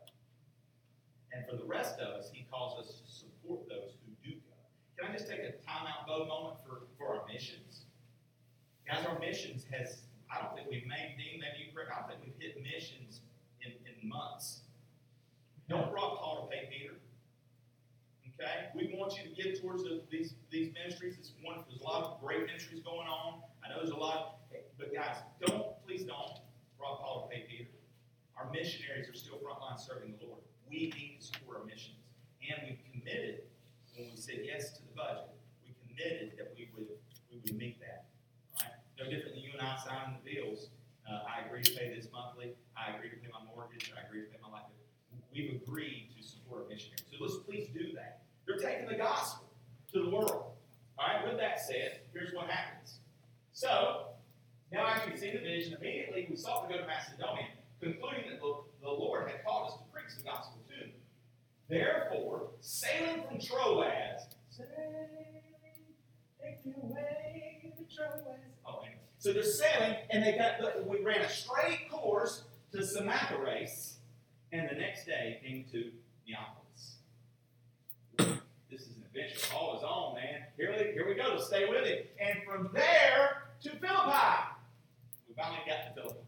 And 1.35 1.43
for 1.45 1.57
the 1.59 1.67
rest 1.67 1.99
of 1.99 2.15
us, 2.15 2.31
He 2.31 2.47
calls 2.49 2.79
us 2.79 3.01
to 3.03 3.11
support 3.11 3.67
those 3.67 3.99
who 3.99 4.15
do 4.23 4.39
go. 4.39 4.55
Can 4.97 5.11
I 5.11 5.13
just 5.13 5.27
take 5.27 5.43
a 5.43 5.59
timeout 5.67 6.07
Bo 6.07 6.25
moment 6.25 6.63
for, 6.63 6.87
for 6.97 7.19
our 7.19 7.27
missions? 7.27 7.83
Guys, 8.87 9.05
our 9.05 9.19
missions 9.19 9.65
has 9.69 10.05
I 10.31 10.41
don't 10.41 10.55
think 10.55 10.67
we've 10.69 10.87
made, 10.87 11.15
Dean, 11.17 11.39
maybe 11.39 11.63
you 11.63 11.71
correct, 11.71 11.91
I 11.93 12.01
don't 12.01 12.09
think 12.09 12.21
we've 12.25 12.39
hit 12.41 12.57
missions 12.59 13.21
in, 13.61 13.71
in 13.85 13.95
months. 14.07 14.65
Don't 15.69 15.91
rock 15.93 16.19
Paul 16.19 16.45
to 16.45 16.55
pay 16.55 16.67
Peter. 16.69 16.99
Okay? 18.35 18.73
We 18.75 18.93
want 18.97 19.15
you 19.15 19.29
to 19.29 19.33
give 19.33 19.61
towards 19.61 19.83
the, 19.83 20.01
these, 20.11 20.35
these 20.51 20.73
ministries. 20.73 21.15
It's 21.17 21.31
wonderful. 21.43 21.71
There's 21.71 21.81
a 21.81 21.87
lot 21.87 22.03
of 22.03 22.21
great 22.21 22.45
ministries 22.45 22.81
going 22.83 23.07
on. 23.07 23.41
I 23.63 23.69
know 23.69 23.79
there's 23.79 23.95
a 23.95 23.97
lot, 23.97 24.43
but 24.77 24.93
guys, 24.93 25.17
don't, 25.45 25.79
please 25.85 26.03
don't 26.03 26.41
rock 26.81 26.99
Paul 26.99 27.29
to 27.29 27.35
pay 27.35 27.45
Peter. 27.47 27.69
Our 28.37 28.51
missionaries 28.51 29.07
are 29.09 29.15
still 29.15 29.39
frontline 29.39 29.79
serving 29.79 30.15
the 30.19 30.25
Lord. 30.27 30.44
We 30.69 30.91
need 30.91 31.17
to 31.19 31.25
support 31.25 31.57
our 31.61 31.65
missions. 31.65 31.97
And 32.45 32.61
we 32.67 32.77
committed, 32.91 33.41
when 33.95 34.09
we 34.11 34.17
said 34.17 34.41
yes 34.43 34.73
to 34.77 34.81
the 34.81 34.93
budget, 34.95 35.29
we 35.65 35.73
committed 35.87 36.37
that 36.37 36.53
we 36.57 36.69
would, 36.75 36.87
we 37.31 37.39
would 37.43 37.57
meet 37.57 37.79
that. 37.81 38.05
Right? 38.59 38.73
No 38.99 39.09
different 39.09 39.35
than 39.35 39.43
you 39.43 39.51
and 39.53 39.61
I 39.61 39.77
signing 39.81 40.17
the 40.21 40.25
bills. 40.25 40.69
Uh, 41.09 41.21
I 41.25 41.45
agree 41.45 41.61
to 41.61 41.71
pay 41.73 41.93
this 41.93 42.07
monthly. 42.11 42.53
I 42.77 42.95
agree 42.97 43.09
to 43.09 43.15
pay 43.15 43.29
my 43.31 43.41
mortgage. 43.53 43.91
I 43.95 44.05
agree 44.07 44.21
to 44.25 44.27
pay 44.29 44.37
my 44.41 44.49
life. 44.49 44.65
We've 45.33 45.61
agreed 45.61 46.09
to 46.17 46.23
support 46.25 46.69
missionaries. 46.69 47.03
So 47.11 47.17
let's 47.19 47.37
please 47.45 47.67
do 47.73 47.93
that. 47.95 48.21
They're 48.47 48.57
taking 48.57 48.87
the 48.87 48.95
gospel 48.95 49.49
to 49.93 49.99
the 50.03 50.09
world. 50.09 50.53
All 50.97 51.05
right, 51.07 51.27
with 51.27 51.37
that 51.39 51.59
said, 51.59 51.99
here's 52.13 52.33
what 52.33 52.47
happens. 52.49 52.99
So, 53.53 54.07
Now, 54.71 54.87
after 54.87 55.11
we 55.11 55.17
see 55.17 55.31
the 55.31 55.39
vision, 55.39 55.75
immediately 55.79 56.27
we 56.29 56.35
sought 56.35 56.67
to 56.67 56.73
go 56.73 56.79
to 56.81 56.87
Macedonia, 56.87 57.47
concluding 57.81 58.29
that 58.31 58.39
the 58.41 58.89
Lord 58.89 59.29
had 59.29 59.43
called 59.43 59.71
us 59.71 59.77
to 59.77 59.83
preach 60.05 60.17
the 60.17 60.23
gospel 60.23 60.59
to 60.67 60.79
them. 60.79 60.91
Therefore, 61.69 62.49
sailing 62.61 63.23
from 63.27 63.39
Troas, 63.39 64.21
sailing, 64.49 65.41
take 66.41 66.59
your 66.63 66.85
way 66.93 67.73
to 67.77 67.95
Troas. 67.95 68.21
So 69.17 69.33
they're 69.33 69.43
sailing, 69.43 69.95
and 70.11 70.23
they 70.23 70.37
got 70.37 70.59
the, 70.59 70.83
we 70.83 71.03
ran 71.03 71.21
a 71.21 71.29
straight 71.29 71.89
course 71.89 72.43
to 72.71 72.85
Samothrace, 72.85 73.95
and 74.51 74.69
the 74.69 74.75
next 74.75 75.05
day 75.05 75.39
came 75.43 75.65
to 75.71 75.91
Neapolis. 76.27 76.97
This 78.69 78.81
is 78.81 78.97
an 78.97 79.03
adventure 79.07 79.55
all 79.55 79.73
his 79.73 79.83
own, 79.83 80.15
man. 80.15 80.43
Here 80.57 80.75
we, 80.77 80.93
here 80.93 81.07
we 81.07 81.15
go 81.15 81.35
to 81.35 81.41
stay 81.41 81.67
with 81.67 81.85
it. 81.85 82.15
And 82.19 82.39
from 82.45 82.69
there 82.73 83.43
to 83.63 83.69
Philippi. 83.69 84.45
We 85.27 85.33
finally 85.35 85.59
got 85.65 85.95
to 85.95 86.01
Philippi, 86.01 86.19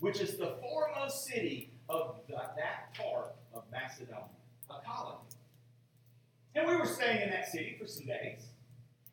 which 0.00 0.20
is 0.20 0.36
the 0.36 0.56
foremost 0.60 1.26
city 1.26 1.69
of 1.90 2.20
the, 2.28 2.34
that 2.34 2.94
part 2.94 3.34
of 3.52 3.64
Macedonia, 3.70 4.24
a 4.70 4.74
colony. 4.86 5.18
And 6.54 6.68
we 6.68 6.76
were 6.76 6.86
staying 6.86 7.22
in 7.22 7.30
that 7.30 7.48
city 7.48 7.76
for 7.80 7.86
some 7.86 8.06
days. 8.06 8.46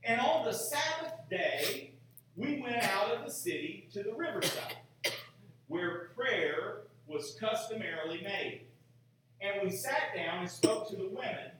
And 0.03 0.21
on 0.21 0.45
the 0.45 0.53
Sabbath 0.53 1.13
day, 1.29 1.91
we 2.35 2.61
went 2.61 2.83
out 2.83 3.11
of 3.11 3.25
the 3.25 3.31
city 3.31 3.89
to 3.93 4.03
the 4.03 4.13
riverside, 4.13 4.77
where 5.67 6.09
prayer 6.15 6.83
was 7.07 7.35
customarily 7.39 8.21
made. 8.21 8.61
And 9.41 9.61
we 9.63 9.75
sat 9.75 10.15
down 10.15 10.39
and 10.39 10.49
spoke 10.49 10.89
to 10.89 10.95
the 10.95 11.09
women 11.09 11.51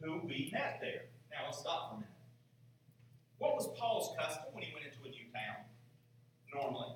who 0.00 0.20
we 0.24 0.50
met 0.52 0.78
there. 0.80 1.06
Now 1.30 1.46
let's 1.46 1.58
stop 1.58 1.90
for 1.90 1.94
a 1.96 1.98
minute. 1.98 2.12
What 3.38 3.54
was 3.54 3.68
Paul's 3.78 4.14
custom 4.18 4.46
when 4.52 4.64
he 4.64 4.72
went 4.74 4.86
into 4.86 4.98
a 5.06 5.10
new 5.10 5.26
town? 5.32 5.64
Normally, 6.54 6.94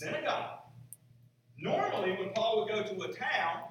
synagogue. 0.00 0.60
Normally, 1.58 2.12
when 2.12 2.30
Paul 2.30 2.64
would 2.64 2.68
go 2.68 2.82
to 2.82 3.02
a 3.02 3.12
town, 3.12 3.64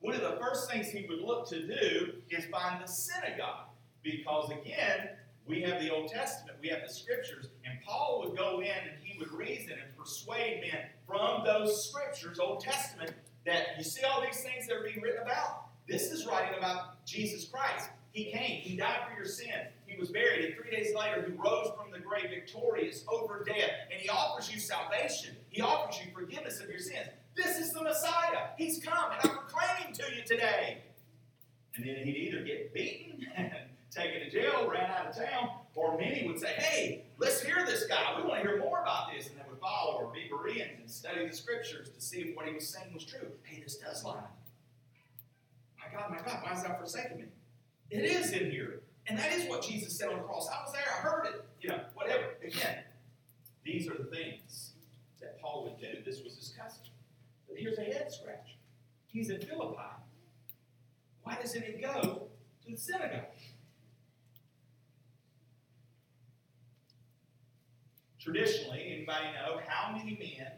one 0.00 0.14
of 0.14 0.22
the 0.22 0.36
first 0.40 0.68
things 0.68 0.88
he 0.88 1.06
would 1.08 1.20
look 1.20 1.48
to 1.50 1.60
do 1.60 2.14
is 2.30 2.44
find 2.46 2.82
the 2.82 2.88
synagogue. 2.88 3.68
Because 4.02 4.50
again, 4.50 5.10
we 5.46 5.62
have 5.62 5.80
the 5.80 5.90
Old 5.90 6.10
Testament, 6.10 6.56
we 6.60 6.68
have 6.68 6.80
the 6.86 6.92
scriptures, 6.92 7.46
and 7.64 7.78
Paul 7.86 8.24
would 8.24 8.36
go 8.36 8.60
in 8.60 8.66
and 8.66 8.98
he 9.04 9.16
would 9.18 9.30
reason 9.32 9.72
and 9.72 9.96
persuade 9.96 10.62
men 10.62 10.86
from 11.06 11.44
those 11.44 11.88
scriptures, 11.88 12.40
Old 12.40 12.60
Testament, 12.60 13.12
that 13.46 13.78
you 13.78 13.84
see 13.84 14.02
all 14.02 14.20
these 14.20 14.42
things 14.42 14.66
that 14.66 14.76
are 14.76 14.82
being 14.82 15.00
written 15.00 15.22
about? 15.22 15.66
This 15.88 16.10
is 16.10 16.26
writing 16.26 16.58
about 16.58 17.04
Jesus 17.06 17.44
Christ. 17.44 17.90
He 18.10 18.32
came, 18.32 18.62
He 18.62 18.76
died 18.76 19.00
for 19.08 19.16
your 19.16 19.28
sins, 19.28 19.68
He 19.92 20.00
was 20.00 20.10
buried, 20.10 20.44
and 20.44 20.54
three 20.54 20.70
days 20.70 20.94
later 20.94 21.22
He 21.26 21.32
rose 21.32 21.70
from 21.76 21.90
the 21.92 21.98
grave 21.98 22.30
victorious 22.30 23.04
over 23.12 23.44
death, 23.44 23.70
and 23.92 24.00
He 24.00 24.08
offers 24.08 24.52
you 24.52 24.58
salvation. 24.58 25.36
He 25.50 25.60
offers 25.60 26.00
you 26.00 26.10
forgiveness 26.14 26.60
of 26.60 26.68
your 26.68 26.78
sins. 26.78 27.08
This 27.36 27.58
is 27.58 27.72
the 27.72 27.82
Messiah. 27.82 28.48
He's 28.56 28.82
come, 28.82 29.12
and 29.12 29.30
I'm 29.30 29.36
proclaiming 29.36 29.94
to 29.94 30.04
you 30.14 30.22
today. 30.24 30.78
And 31.76 31.86
then 31.86 31.96
he'd 31.96 32.16
either 32.16 32.42
get 32.42 32.74
beaten 32.74 33.26
and 33.36 33.52
taken 33.90 34.20
to 34.20 34.30
jail, 34.30 34.68
ran 34.70 34.90
out 34.90 35.06
of 35.06 35.16
town, 35.16 35.50
or 35.74 35.98
many 35.98 36.26
would 36.26 36.38
say, 36.38 36.52
Hey, 36.54 37.04
let's 37.18 37.42
hear 37.42 37.64
this 37.64 37.86
guy. 37.86 38.14
We 38.16 38.28
want 38.28 38.42
to 38.42 38.48
hear 38.48 38.58
more 38.58 38.82
about 38.82 39.12
this. 39.14 39.28
And 39.28 39.36
they 39.36 39.42
would 39.48 39.60
follow 39.60 39.98
or 40.00 40.12
be 40.12 40.28
Bereans 40.28 40.80
and 40.80 40.90
study 40.90 41.26
the 41.26 41.34
scriptures 41.34 41.88
to 41.90 42.00
see 42.00 42.20
if 42.20 42.36
what 42.36 42.46
he 42.46 42.54
was 42.54 42.68
saying 42.68 42.92
was 42.92 43.04
true. 43.04 43.28
Hey, 43.44 43.62
this 43.62 43.76
does 43.76 44.04
line 44.04 44.18
up. 44.18 44.36
My 45.78 45.98
God, 45.98 46.10
my 46.10 46.16
God, 46.18 46.42
why 46.42 46.50
has 46.50 46.62
thou 46.62 46.76
forsaken 46.76 47.18
me? 47.18 47.24
It 47.90 48.04
is 48.04 48.32
in 48.32 48.50
here. 48.50 48.81
And 49.08 49.18
that 49.18 49.32
is 49.32 49.48
what 49.48 49.62
Jesus 49.62 49.98
said 49.98 50.08
on 50.08 50.18
the 50.18 50.22
cross. 50.22 50.48
I 50.48 50.62
was 50.64 50.72
there, 50.72 50.82
I 50.86 51.00
heard 51.00 51.26
it. 51.26 51.44
You 51.60 51.70
know, 51.70 51.80
whatever. 51.94 52.24
Again, 52.44 52.84
these 53.64 53.88
are 53.88 53.94
the 53.94 54.04
things 54.04 54.72
that 55.20 55.40
Paul 55.40 55.64
would 55.64 55.80
do. 55.80 56.02
This 56.04 56.22
was 56.22 56.36
his 56.36 56.54
custom. 56.58 56.92
But 57.48 57.58
here's 57.58 57.78
a 57.78 57.82
head 57.82 58.12
scratcher. 58.12 58.56
He's 59.06 59.30
in 59.30 59.40
Philippi. 59.40 59.76
Why 61.22 61.36
doesn't 61.40 61.62
he 61.62 61.80
go 61.80 62.28
to 62.64 62.70
the 62.70 62.76
synagogue? 62.76 63.26
Traditionally, 68.18 68.84
anybody 68.86 69.26
know 69.34 69.60
how 69.66 69.92
many 69.92 70.16
men, 70.16 70.52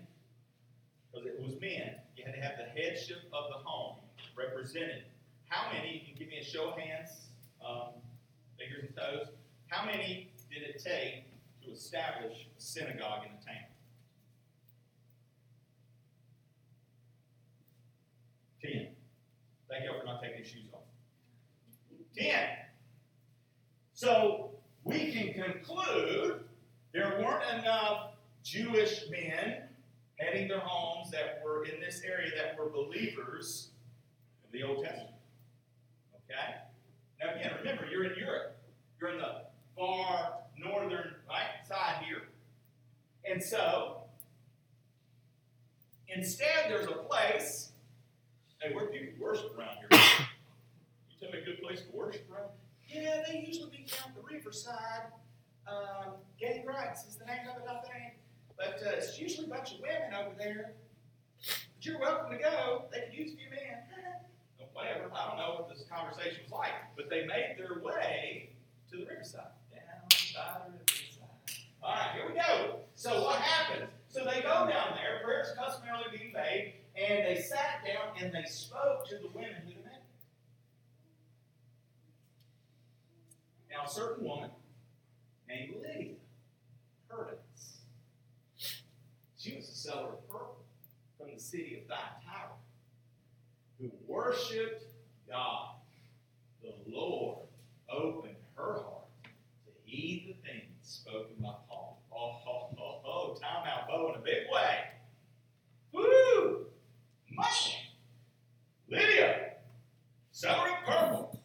because 1.10 1.26
it 1.26 1.40
was 1.40 1.58
men, 1.60 1.96
you 2.14 2.24
had 2.24 2.34
to 2.34 2.40
have 2.40 2.52
the 2.58 2.80
headship 2.80 3.24
of 3.32 3.50
the 3.50 3.58
home 3.64 3.96
represented. 4.36 5.04
How 5.48 5.72
many, 5.72 5.94
you 5.94 6.00
can 6.06 6.14
give 6.18 6.28
me 6.28 6.38
a 6.38 6.44
show 6.44 6.70
of 6.70 6.78
hands, 6.78 7.10
um, 7.66 7.94
fingers 8.58 8.84
and 8.88 8.96
toes, 8.96 9.28
how 9.68 9.84
many 9.84 10.30
did 10.52 10.62
it 10.62 10.82
take 10.82 11.24
to 11.64 11.72
establish 11.72 12.48
a 12.56 12.60
synagogue 12.60 13.24
in 13.26 13.32
the 13.38 13.44
town? 13.44 13.64
Ten. 18.62 18.88
Thank 19.68 19.84
y'all 19.84 20.00
for 20.00 20.06
not 20.06 20.22
taking 20.22 20.38
your 20.38 20.46
shoes 20.46 20.68
off. 20.72 20.80
Ten. 22.16 22.48
So 23.94 24.50
we 24.84 25.12
can 25.12 25.32
conclude 25.32 26.44
there 26.92 27.20
weren't 27.20 27.60
enough 27.60 28.12
Jewish 28.42 29.04
men 29.10 29.62
heading 30.16 30.48
their 30.48 30.60
homes 30.60 31.10
that 31.10 31.42
were 31.44 31.64
in 31.64 31.80
this 31.80 32.02
area 32.04 32.30
that 32.36 32.58
were 32.58 32.68
believers 32.68 33.70
of 34.44 34.52
the 34.52 34.62
Old 34.62 34.84
Testament. 34.84 35.10
Okay? 36.30 36.54
Again, 37.36 37.52
remember, 37.58 37.86
you're 37.90 38.04
in 38.04 38.18
Europe. 38.18 38.56
You're 39.00 39.10
in 39.10 39.18
the 39.18 39.42
far 39.76 40.34
northern 40.58 41.14
right 41.28 41.66
side 41.68 42.04
here. 42.04 42.22
And 43.28 43.42
so, 43.42 44.02
instead, 46.08 46.68
there's 46.68 46.86
a 46.86 46.92
place. 46.92 47.70
Hey, 48.60 48.74
where 48.74 48.86
people 48.86 49.12
worship 49.18 49.56
around 49.58 49.76
here? 49.78 50.00
You 51.10 51.30
tell 51.30 51.30
me 51.30 51.42
a 51.42 51.44
good 51.44 51.62
place 51.62 51.80
to 51.80 51.96
worship 51.96 52.28
around? 52.30 52.50
Yeah, 52.88 53.22
they 53.26 53.44
usually 53.46 53.70
be 53.70 53.86
down 53.86 54.12
the 54.14 54.22
riverside 54.22 55.12
um, 55.66 56.14
Gangites 56.40 57.08
is 57.08 57.16
the 57.16 57.24
name 57.24 57.48
of 57.48 57.62
it, 57.62 57.68
I 57.68 57.80
think. 57.80 58.14
But 58.56 58.80
uh, 58.86 58.96
it's 58.96 59.18
usually 59.18 59.46
a 59.46 59.50
bunch 59.50 59.72
of 59.72 59.80
women 59.80 60.14
over 60.14 60.34
there. 60.38 60.72
But 61.38 61.86
you're 61.86 61.98
welcome 61.98 62.36
to 62.36 62.42
go. 62.42 62.84
They 62.92 63.00
could 63.00 63.14
use 63.14 63.32
a 63.32 63.36
few 63.36 63.50
men. 63.50 63.82
Whatever. 64.74 65.08
I 65.14 65.28
don't 65.28 65.38
know 65.38 65.54
what 65.54 65.68
this 65.70 65.86
conversation 65.88 66.42
was 66.44 66.52
like. 66.52 66.74
But 66.96 67.08
they 67.08 67.24
made 67.24 67.54
their 67.56 67.80
way 67.82 68.50
to 68.90 68.98
the 68.98 69.06
riverside. 69.06 69.54
Down 69.72 69.80
by 70.34 70.66
the 70.66 70.72
riverside. 70.72 71.24
All 71.82 71.94
right, 71.94 72.10
here 72.14 72.28
we 72.28 72.34
go. 72.34 72.80
So 72.94 73.22
what 73.22 73.40
happens? 73.40 73.88
So 74.08 74.24
they 74.24 74.42
go 74.42 74.66
down 74.68 74.98
there. 74.98 75.22
Prayers 75.24 75.48
customarily 75.56 76.04
being 76.16 76.32
made. 76.32 76.74
And 76.96 77.24
they 77.24 77.40
sat 77.40 77.84
down 77.86 78.20
and 78.20 78.32
they 78.32 78.48
spoke 78.48 79.08
to 79.08 79.16
the 79.16 79.28
women 79.34 79.62
who 79.64 79.82
met. 79.82 80.02
Now, 83.70 83.84
a 83.86 83.88
certain 83.88 84.24
woman 84.24 84.50
named 85.48 85.74
Lydia 85.82 86.14
heard 87.08 87.38
us. 87.54 87.78
She 89.36 89.56
was 89.56 89.68
a 89.68 89.74
seller 89.74 90.10
of 90.10 90.28
purple 90.28 90.64
from 91.18 91.34
the 91.34 91.40
city 91.40 91.78
of 91.80 91.88
Thyatira 91.88 92.23
who 93.84 94.12
worshiped 94.12 94.84
God. 95.28 95.76
The 96.62 96.72
Lord 96.86 97.38
opened 97.90 98.36
her 98.56 98.74
heart 98.74 99.08
to 99.66 99.70
heed 99.84 100.36
the 100.42 100.48
things 100.48 100.70
spoken 100.82 101.36
by 101.40 101.54
Paul. 101.68 102.02
Oh, 102.10 102.36
oh, 102.46 102.68
oh, 102.78 102.78
oh, 102.78 103.00
oh 103.04 103.36
time 103.40 103.66
out, 103.66 103.88
Bo, 103.88 104.10
in 104.10 104.20
a 104.20 104.24
big 104.24 104.50
way. 104.52 104.78
Woo! 105.92 106.66
Man! 107.30 107.46
Lydia, 108.88 109.52
seller 110.32 110.68
of 110.68 110.86
purple. 110.86 111.40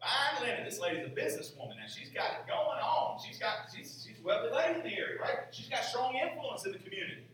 Fine 0.00 0.46
linen. 0.46 0.64
This 0.64 0.78
lady's 0.78 1.06
a 1.06 1.10
businesswoman 1.10 1.76
now. 1.76 1.88
She's 1.88 2.10
got 2.10 2.32
it 2.32 2.46
going 2.46 2.80
on. 2.80 3.18
She's 3.24 3.38
got 3.38 3.68
she's 3.74 4.04
she's 4.06 4.18
a 4.18 4.26
wealthy 4.26 4.54
lady 4.54 4.80
in 4.80 4.84
the 4.84 4.98
area, 4.98 5.20
right? 5.20 5.38
She's 5.50 5.68
got 5.68 5.84
strong 5.84 6.14
influence 6.14 6.64
in 6.64 6.72
the 6.72 6.78
community. 6.78 7.29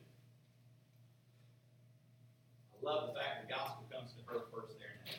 Love 2.87 3.11
the 3.11 3.19
fact 3.19 3.43
that 3.43 3.49
the 3.49 3.53
gospel 3.53 3.83
comes 3.91 4.15
to 4.15 4.23
her 4.31 4.47
first 4.55 4.79
there 4.79 4.95
that 5.03 5.19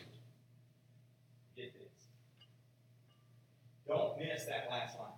Get 1.52 1.74
this. 1.76 2.08
Don't 3.86 4.16
miss 4.16 4.46
that 4.46 4.68
last 4.70 4.96
line. 4.96 5.12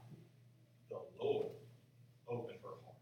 The 0.91 0.99
Lord 1.15 1.55
opened 2.27 2.59
her 2.67 2.75
heart 2.83 2.99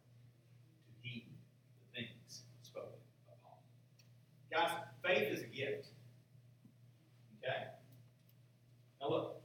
to 0.85 0.93
heed 1.01 1.33
the 1.33 1.97
things 1.97 2.45
spoken 2.61 3.01
Paul. 3.43 3.65
Guys, 4.53 4.85
faith 5.01 5.33
is 5.33 5.41
a 5.41 5.49
gift. 5.49 5.89
Okay? 7.41 7.73
Now 9.01 9.09
look, 9.09 9.41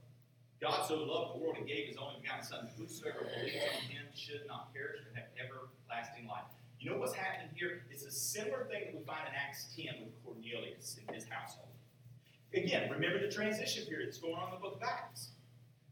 God 0.59 0.85
so 0.85 0.99
loved 0.99 1.35
the 1.35 1.39
world 1.39 1.55
and 1.57 1.65
gave 1.65 1.87
his 1.87 1.95
only 1.95 2.19
begotten 2.19 2.43
Son, 2.43 2.67
whosoever 2.75 3.23
believes 3.23 3.55
in 3.55 3.95
him 3.95 4.03
should 4.13 4.43
not 4.49 4.73
perish 4.73 4.99
but 5.07 5.15
have 5.15 5.31
everlasting 5.39 6.27
life. 6.27 6.51
You 6.77 6.91
know 6.91 6.97
what's 6.97 7.15
happening 7.15 7.55
here? 7.55 7.82
Similar 8.13 8.67
thing 8.69 8.81
that 8.85 8.95
we 8.95 9.03
find 9.05 9.27
in 9.27 9.33
Acts 9.33 9.73
10 9.75 9.85
with 10.05 10.23
Cornelius 10.23 10.99
in 11.01 11.13
his 11.13 11.25
household. 11.27 11.69
Again, 12.53 12.91
remember 12.91 13.19
the 13.19 13.33
transition 13.33 13.85
period 13.85 14.07
that's 14.07 14.19
going 14.19 14.35
on 14.35 14.49
in 14.49 14.55
the 14.55 14.61
book 14.61 14.75
of 14.75 14.83
Acts. 14.83 15.29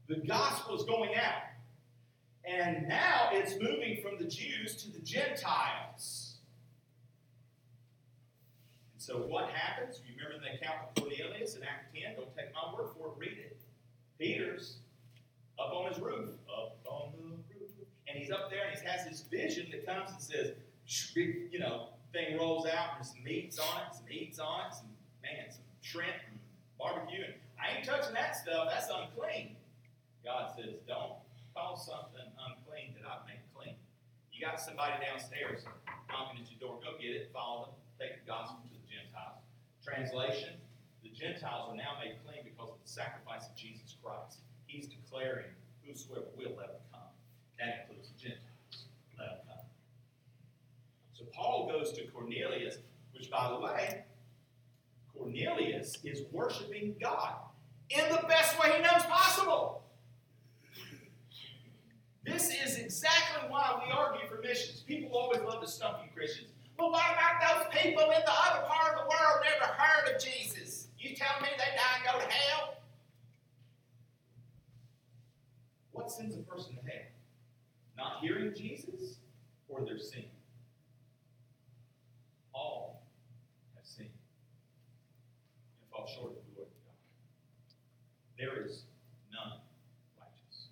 The 0.08 0.18
gospel 0.18 0.76
is 0.78 0.84
going 0.84 1.16
out. 1.16 1.42
And 2.46 2.88
now 2.88 3.30
it's 3.32 3.54
moving 3.60 4.02
from 4.04 4.18
the 4.20 4.30
Jews 4.30 4.76
to 4.84 4.92
the 4.92 5.00
Gentiles. 5.00 6.38
And 8.94 9.02
so 9.02 9.18
what 9.18 9.50
happens? 9.50 10.02
You 10.06 10.14
remember 10.24 10.46
the 10.46 10.56
account 10.56 10.90
of 10.90 11.04
Cornelius 11.04 11.56
in 11.56 11.64
Act 11.64 11.96
10? 11.96 12.16
Don't 12.16 12.36
take 12.36 12.54
my 12.54 12.74
word 12.78 12.90
for 12.96 13.08
it, 13.08 13.14
read 13.18 13.38
it. 13.38 13.58
Peter's 14.20 14.78
up 15.60 15.74
on 15.74 15.92
his 15.92 16.00
roof, 16.00 16.30
up 16.56 16.78
on 16.86 17.14
the 17.18 17.24
roof. 17.24 17.40
And 18.08 18.20
he's 18.20 18.30
up 18.32 18.52
there 18.52 18.68
and 18.70 18.80
he 18.80 18.86
has 18.86 19.08
this 19.08 19.22
vision 19.22 19.68
that 19.72 19.88
comes 19.88 20.12
and 20.12 20.22
says, 20.22 20.54
you 21.16 21.60
know, 21.60 21.90
thing 22.14 22.38
rolls 22.38 22.68
out 22.68 22.96
and 22.96 23.04
there's 23.04 23.12
some 23.16 23.24
meats 23.24 23.60
on 23.60 23.82
it, 23.82 23.96
some 23.96 24.06
meats 24.06 24.40
on 24.40 24.68
it, 24.68 24.74
some, 24.76 24.92
man, 25.24 25.48
some 25.50 25.66
shrimp 25.82 26.20
and 26.30 26.40
barbecue. 26.78 27.24
And 27.24 27.36
I 27.60 27.78
ain't 27.78 27.86
touching 27.86 28.14
that 28.14 28.36
stuff. 28.36 28.68
That's 28.70 28.92
unclean. 28.92 29.56
God 30.24 30.54
says, 30.56 30.78
don't 30.88 31.18
call 31.56 31.76
something 31.78 32.28
unclean 32.48 32.94
that 33.00 33.08
I've 33.08 33.26
made 33.26 33.42
clean. 33.56 33.76
You 34.32 34.46
got 34.46 34.62
somebody 34.62 35.02
downstairs 35.02 35.66
knocking 36.10 36.42
at 36.42 36.48
your 36.52 36.60
door. 36.62 36.80
Go 36.84 36.98
get 37.00 37.16
it, 37.16 37.30
follow 37.34 37.74
them, 37.74 37.76
take 37.98 38.22
the 38.22 38.28
gospel 38.28 38.62
to 38.66 38.70
the 38.74 38.86
Gentiles. 38.90 39.42
Translation 39.82 40.62
The 41.02 41.10
Gentiles 41.10 41.74
are 41.74 41.78
now 41.78 41.98
made 41.98 42.22
clean 42.26 42.46
because 42.46 42.70
of 42.70 42.80
the 42.82 42.90
sacrifice 42.90 43.50
of 43.50 43.56
Jesus 43.58 43.98
Christ. 44.02 44.42
He's 44.68 44.88
declaring 44.88 45.50
whosoever 45.82 46.30
will 46.38 46.54
let 46.58 46.78
them 46.78 46.86
come. 46.94 47.12
That 47.58 47.86
includes 47.86 48.14
the 48.14 48.18
Gentiles. 48.18 48.86
Let 49.18 49.28
them 49.38 49.42
come. 49.50 49.66
So 51.18 51.21
Paul 51.34 51.68
goes 51.68 51.94
to 51.94 52.06
Cornelius, 52.08 52.78
which, 53.14 53.30
by 53.30 53.50
the 53.50 53.60
way, 53.60 54.04
Cornelius 55.16 55.98
is 56.04 56.24
worshiping 56.32 56.96
God 57.02 57.36
in 57.90 58.10
the 58.10 58.26
best 58.28 58.60
way 58.60 58.74
he 58.78 58.82
knows 58.82 59.04
possible. 59.04 59.84
This 62.24 62.50
is 62.50 62.78
exactly 62.78 63.50
why 63.50 63.82
we 63.84 63.92
argue 63.92 64.28
for 64.28 64.42
missions. 64.42 64.82
People 64.82 65.18
always 65.18 65.42
love 65.42 65.62
to 65.62 65.68
stump 65.68 65.98
you 66.04 66.10
Christians. 66.16 66.50
But 66.78 66.92
what 66.92 67.04
about 67.12 67.42
those 67.42 67.82
people 67.82 68.04
in 68.04 68.22
the 68.26 68.32
other 68.32 68.66
part 68.68 68.96
of 68.96 69.04
the 69.04 69.10
world 69.10 69.44
never 69.44 69.72
heard 69.74 70.16
of 70.16 70.22
Jesus? 70.22 70.88
You 70.98 71.16
tell 71.16 71.42
me 71.42 71.48
they 71.58 71.76
die 71.76 71.98
and 71.98 72.06
go 72.06 72.26
to 72.26 72.32
hell? 72.32 72.76
What 75.92 76.12
sends 76.12 76.36
a 76.36 76.40
person 76.40 76.76
to 76.76 76.82
hell? 76.82 77.06
Not 77.98 78.22
hearing 78.22 78.54
Jesus 78.56 79.18
or 79.68 79.84
their 79.84 80.00
sin? 80.00 80.26
All 82.54 83.04
have 83.76 83.86
sinned 83.86 84.10
and 84.10 85.90
fall 85.92 86.08
short 86.08 86.32
of 86.32 86.36
the 86.36 86.56
glory 86.56 86.68
of 86.68 86.86
God. 86.86 86.96
There 88.42 88.66
is 88.66 88.86
none 89.32 89.60
righteous. 90.20 90.70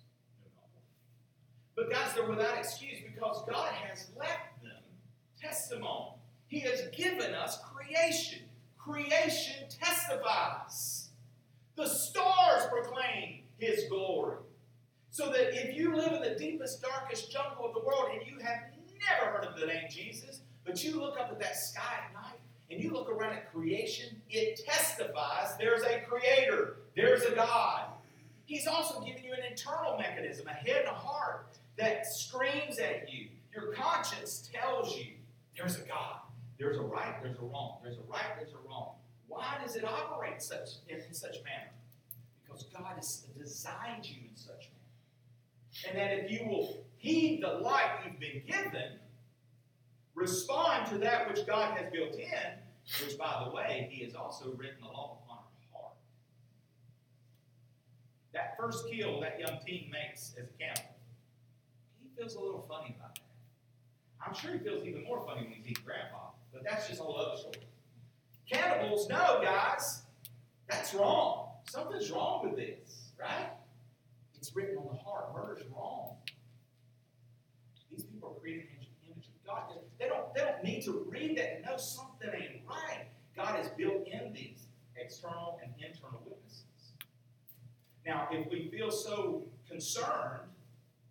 But 1.76 1.88
guys, 1.88 2.12
they're 2.16 2.28
without 2.28 2.58
excuse 2.58 2.98
because 3.06 3.44
God 3.48 3.72
has 3.72 4.08
left 4.18 4.60
them 4.60 4.82
testimony. 5.40 6.16
He 6.48 6.58
has 6.60 6.88
given 6.92 7.32
us 7.32 7.60
creation. 7.72 8.40
Creation 8.76 9.68
testifies. 9.68 11.10
The 11.76 11.86
stars 11.86 12.66
proclaim 12.72 13.42
His 13.58 13.84
glory. 13.88 14.38
So 15.10 15.30
that 15.30 15.54
if 15.54 15.76
you 15.76 15.94
live 15.94 16.12
in 16.12 16.22
the 16.22 16.36
deepest, 16.36 16.82
darkest 16.82 17.30
jungle 17.30 17.66
of 17.66 17.74
the 17.74 17.86
world 17.86 18.10
and 18.12 18.26
you 18.26 18.44
have 18.44 18.62
never 19.08 19.30
heard 19.30 19.44
of 19.44 19.60
the 19.60 19.66
name 19.66 19.84
Jesus, 19.88 20.40
but 20.64 20.82
you 20.82 20.98
look 20.98 21.20
up 21.20 21.30
at 21.30 21.38
that 21.38 21.56
sky 21.56 22.00
at 22.08 22.14
night 22.14 22.19
and 22.70 22.82
you 22.82 22.90
look 22.90 23.10
around 23.10 23.32
at 23.32 23.52
creation, 23.52 24.20
it 24.28 24.60
testifies 24.64 25.56
there's 25.58 25.82
a 25.82 26.00
creator, 26.08 26.76
there's 26.94 27.24
a 27.24 27.34
God. 27.34 27.86
He's 28.44 28.66
also 28.66 29.00
giving 29.00 29.24
you 29.24 29.32
an 29.32 29.40
internal 29.50 29.96
mechanism, 29.98 30.46
a 30.46 30.52
head 30.52 30.78
and 30.80 30.88
a 30.88 30.94
heart, 30.94 31.46
that 31.76 32.06
screams 32.06 32.78
at 32.78 33.12
you. 33.12 33.28
Your 33.54 33.72
conscience 33.72 34.48
tells 34.52 34.96
you 34.96 35.06
there's 35.56 35.76
a 35.76 35.82
God, 35.82 36.20
there's 36.58 36.76
a 36.76 36.82
right, 36.82 37.20
there's 37.22 37.38
a 37.38 37.42
wrong, 37.42 37.78
there's 37.82 37.96
a 37.96 38.12
right, 38.12 38.36
there's 38.38 38.52
a 38.52 38.68
wrong. 38.68 38.92
Why 39.28 39.56
does 39.64 39.76
it 39.76 39.84
operate 39.84 40.42
such 40.42 40.68
in 40.88 41.00
such 41.12 41.36
manner? 41.44 41.70
Because 42.44 42.64
God 42.64 42.94
has 42.96 43.26
designed 43.38 44.08
you 44.08 44.16
in 44.28 44.36
such 44.36 44.68
manner. 44.68 45.88
And 45.88 45.98
that 45.98 46.24
if 46.24 46.30
you 46.30 46.46
will 46.48 46.84
heed 46.98 47.42
the 47.42 47.48
light 47.48 48.00
you've 48.04 48.20
been 48.20 48.42
given, 48.46 48.98
respond 50.20 50.86
to 50.90 50.98
that 50.98 51.28
which 51.28 51.46
God 51.46 51.76
has 51.78 51.90
built 51.92 52.14
in, 52.14 53.04
which, 53.04 53.16
by 53.18 53.44
the 53.44 53.54
way, 53.54 53.88
He 53.90 54.04
has 54.04 54.14
also 54.14 54.52
written 54.52 54.76
the 54.80 54.88
law 54.88 55.18
upon 55.24 55.38
our 55.38 55.80
heart. 55.80 55.94
That 58.34 58.56
first 58.58 58.84
kill 58.90 59.20
that 59.20 59.40
young 59.40 59.58
teen 59.66 59.90
makes 59.90 60.34
as 60.38 60.46
a 60.48 60.62
cannibal 60.62 60.94
He 62.02 62.08
feels 62.16 62.34
a 62.34 62.40
little 62.40 62.64
funny 62.68 62.94
about 62.98 63.14
that. 63.14 63.22
I'm 64.24 64.34
sure 64.34 64.52
he 64.52 64.58
feels 64.58 64.84
even 64.84 65.04
more 65.04 65.24
funny 65.26 65.42
when 65.42 65.52
he's 65.52 65.66
eating 65.66 65.82
grandpa, 65.84 66.30
but 66.52 66.62
that's 66.62 66.88
just 66.88 67.00
a 67.00 67.02
whole 67.02 67.16
other 67.16 67.38
story. 67.38 67.66
Cannibals, 68.50 69.08
no, 69.08 69.40
guys, 69.42 70.02
that's 70.68 70.92
wrong. 70.92 71.52
Something's 71.68 72.10
wrong 72.10 72.44
with 72.44 72.56
this, 72.56 73.12
right? 73.18 73.50
It's 74.36 74.54
written 74.54 74.76
on 74.76 74.88
the 74.92 74.98
heart. 75.02 75.32
Murder's 75.34 75.64
wrong. 75.74 76.16
These 77.90 78.04
people 78.04 78.30
are 78.30 78.40
created 78.40 78.66
in 78.72 78.78
the 78.80 79.12
image 79.12 79.26
of 79.26 79.46
God. 79.46 79.79
They 80.10 80.16
don't, 80.16 80.34
they 80.34 80.40
don't 80.40 80.64
need 80.64 80.84
to 80.84 81.06
read 81.08 81.38
that 81.38 81.56
and 81.56 81.64
know 81.64 81.76
something 81.76 82.30
ain't 82.34 82.62
right. 82.68 83.06
God 83.36 83.56
has 83.56 83.68
built 83.68 84.06
in 84.08 84.32
these 84.32 84.66
external 84.96 85.60
and 85.62 85.72
internal 85.78 86.20
witnesses. 86.24 86.64
Now, 88.04 88.26
if 88.32 88.50
we 88.50 88.68
feel 88.70 88.90
so 88.90 89.44
concerned 89.68 90.50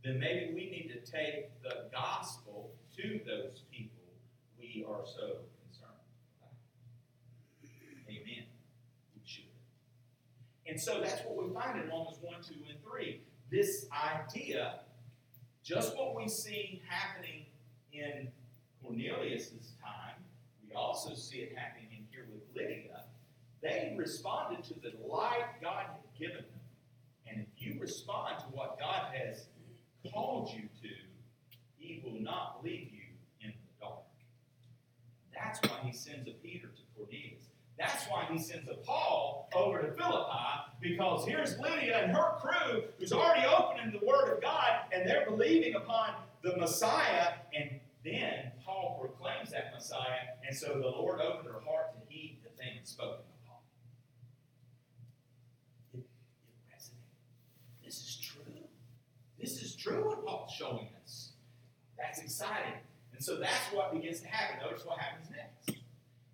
then 0.04 0.20
maybe 0.20 0.54
we 0.54 0.70
need 0.70 0.92
to 0.94 1.12
take 1.12 1.62
the 1.62 1.90
gospel 1.92 2.72
to 2.96 3.20
those 3.26 3.64
people 3.72 3.98
we 4.58 4.86
are 4.88 5.06
so 5.06 5.40
concerned 5.66 6.00
about. 6.40 6.54
Amen. 8.08 8.46
We 9.14 9.22
should. 9.26 9.44
And 10.68 10.80
so 10.80 11.02
that's 11.02 11.22
what 11.26 11.44
we 11.44 11.54
find 11.54 11.82
in 11.82 11.90
Romans 11.90 12.18
1, 12.22 12.36
2, 12.42 12.54
and 12.70 12.84
3. 12.84 13.22
This 13.52 13.88
idea, 13.92 14.80
just 15.64 15.98
what 15.98 16.16
we 16.16 16.28
see 16.28 16.82
happening 16.88 17.46
in 17.92 18.30
Cornelius's 18.84 19.74
time, 19.84 20.16
we 20.68 20.74
also 20.76 21.14
see 21.14 21.38
it 21.38 21.58
happening 21.58 21.90
in 21.92 22.06
here 22.12 22.28
with 22.32 22.44
Lydia. 22.56 23.04
They 23.62 23.94
responded 23.98 24.64
to 24.66 24.74
the 24.76 24.94
light 25.08 25.62
God 25.62 25.86
had 25.88 26.20
given 26.20 26.38
them. 26.38 26.62
And 27.28 27.42
if 27.42 27.48
you 27.58 27.80
respond 27.80 28.40
to 28.40 28.46
what 28.46 28.80
God 28.80 29.14
has 29.14 29.46
called 30.12 30.52
you 30.54 30.64
to, 30.82 30.96
he 31.78 32.02
will 32.04 32.20
not 32.22 32.62
leave 32.64 32.90
you 32.92 33.06
in 33.42 33.50
the 33.50 33.86
dark. 33.86 34.04
That's 35.34 35.60
why 35.62 35.80
he 35.84 35.92
sends 35.92 36.28
a 36.28 36.32
Peter 36.32 36.68
to 36.68 36.82
Cornelius. 36.96 37.44
That's 37.78 38.06
why 38.08 38.26
he 38.30 38.38
sends 38.38 38.68
a 38.70 38.76
Paul 38.76 39.50
over 39.56 39.80
to 39.82 39.92
Philippi, 39.94 40.34
because 40.82 41.26
here's 41.26 41.58
Lydia 41.60 42.04
and 42.04 42.12
her 42.12 42.34
crew 42.42 42.84
who's 42.98 43.14
already 43.14 43.48
opening 43.48 43.98
the 43.98 44.06
Word 44.06 44.34
of 44.34 44.42
God, 44.42 44.82
and 44.92 45.08
they're 45.08 45.26
believing 45.26 45.76
upon 45.76 46.10
the 46.42 46.58
Messiah, 46.58 47.34
and 47.58 47.79
then 48.04 48.52
Paul 48.64 48.98
proclaims 49.02 49.52
that 49.52 49.74
Messiah, 49.74 50.38
and 50.48 50.56
so 50.56 50.68
the 50.68 50.88
Lord 50.88 51.20
opened 51.20 51.48
her 51.48 51.60
heart 51.68 51.94
to 51.94 52.00
heed 52.08 52.40
the 52.44 52.50
thing 52.52 52.80
spoken 52.84 53.26
of 53.26 53.48
Paul. 53.48 53.64
It, 55.94 55.98
it 56.00 56.54
resonated. 56.74 57.84
This 57.84 57.98
is 57.98 58.18
true 58.18 58.44
This 59.38 59.62
is 59.62 59.76
true 59.76 60.08
what 60.08 60.26
Paul's 60.26 60.52
showing 60.52 60.88
us. 61.04 61.32
That's 61.98 62.22
exciting. 62.22 62.80
And 63.14 63.22
so 63.22 63.36
that's 63.36 63.66
what 63.74 63.92
begins 63.92 64.22
to 64.22 64.28
happen. 64.28 64.66
Notice 64.66 64.86
what 64.86 64.98
happens 64.98 65.28
next. 65.30 65.82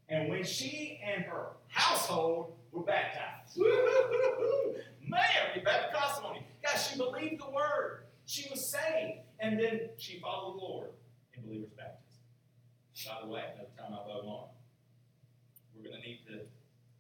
And 0.08 0.30
when 0.30 0.44
she 0.44 1.02
and 1.04 1.24
her 1.26 1.48
household 1.68 2.54
were 2.72 2.84
baptized, 2.84 3.56
hoo 3.56 3.64
hoo! 3.64 4.76
Mary, 5.02 5.64
Baptist 5.64 6.00
testimony. 6.00 6.46
Guys, 6.64 6.88
she 6.88 6.98
believed 6.98 7.42
the 7.42 7.50
word. 7.50 8.04
She 8.28 8.48
was 8.52 8.70
saved. 8.70 9.22
And 9.40 9.60
then 9.60 9.90
she 9.98 10.20
followed 10.20 10.60
the 10.60 10.64
Lord 10.64 10.90
believer's 11.46 11.74
baptism. 11.78 12.26
By 13.06 13.22
the 13.22 13.30
way, 13.30 13.44
another 13.54 13.70
time 13.78 13.94
I 13.94 14.02
vote 14.02 14.26
on, 14.26 14.50
we're 15.78 15.86
going 15.86 16.02
to 16.02 16.04
need 16.04 16.26
to 16.26 16.50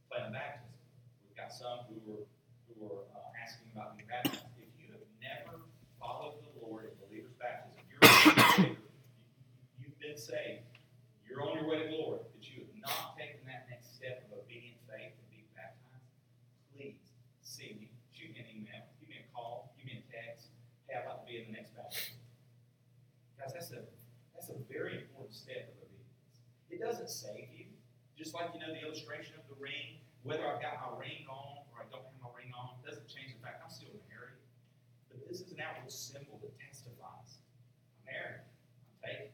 plan 0.05 0.29
a 0.29 0.31
baptism. 0.31 0.77
We've 1.25 1.33
got 1.33 1.49
some 1.49 1.89
who 1.89 1.97
were 2.05 2.23
who 2.69 2.73
were 2.77 3.09
uh, 3.15 3.41
asking 3.41 3.73
about 3.73 3.97
being 3.97 4.05
baptized. 4.05 4.53
If 4.59 4.69
you've 4.77 5.01
never 5.17 5.65
followed 5.97 6.43
the 6.45 6.51
Lord 6.61 6.91
in 6.91 6.93
believers' 7.01 7.33
baptism, 7.41 7.81
you're 7.89 8.05
you've 9.81 9.97
been 9.97 10.19
saved. 10.19 10.67
You're 11.25 11.41
on 11.41 11.57
your 11.57 11.65
way 11.65 11.81
to 11.81 11.87
glory, 11.89 12.21
but 12.27 12.43
you 12.43 12.67
have 12.67 12.75
not 12.77 13.17
taken 13.17 13.41
that 13.49 13.65
next 13.71 13.95
step 13.97 14.27
of 14.29 14.45
obedient 14.45 14.77
faith 14.85 15.15
and 15.15 15.27
being 15.31 15.49
baptized. 15.55 16.05
Please 16.75 16.99
see 17.41 17.73
me. 17.79 17.89
Shoot 18.11 18.35
me 18.35 18.43
an 18.43 18.49
email. 18.51 18.83
Give 18.99 19.09
me 19.09 19.23
a 19.23 19.27
call. 19.31 19.73
Give 19.79 19.87
me 19.87 20.03
a 20.03 20.05
text. 20.11 20.51
Hey, 20.85 20.99
I'd 20.99 21.07
like 21.07 21.23
to 21.23 21.27
be 21.27 21.39
in 21.39 21.49
the 21.49 21.55
next 21.55 21.71
baptism. 21.71 22.19
Guys, 23.39 23.51
that's 23.55 23.71
a 23.71 23.94
very 24.75 24.99
important 24.99 25.31
step 25.31 25.71
of 25.71 25.87
obedience. 25.87 26.43
It 26.67 26.83
doesn't 26.83 27.07
save 27.07 27.47
you. 27.55 27.71
Just 28.19 28.35
like 28.35 28.51
you 28.51 28.59
know 28.59 28.71
the 28.75 28.83
illustration 28.83 29.35
of 29.39 29.47
the 29.47 29.55
ring, 29.55 30.03
whether 30.23 30.43
I've 30.43 30.59
got 30.59 30.75
my 30.83 30.99
ring 30.99 31.23
on 31.31 31.63
or 31.71 31.83
I 31.83 31.87
don't 31.87 32.03
have 32.03 32.19
my 32.19 32.31
ring 32.35 32.51
on, 32.51 32.75
doesn't 32.83 33.07
change 33.07 33.31
the 33.31 33.39
fact 33.39 33.63
I'm 33.63 33.71
still 33.71 33.95
married. 34.11 34.39
But 35.07 35.23
this 35.27 35.39
is 35.39 35.51
an 35.55 35.63
outward 35.63 35.91
symbol 35.91 36.39
that 36.43 36.51
testifies. 36.59 37.39
I'm 37.95 38.11
married. 38.11 38.43
I'm 38.43 38.99
taken. 39.03 39.31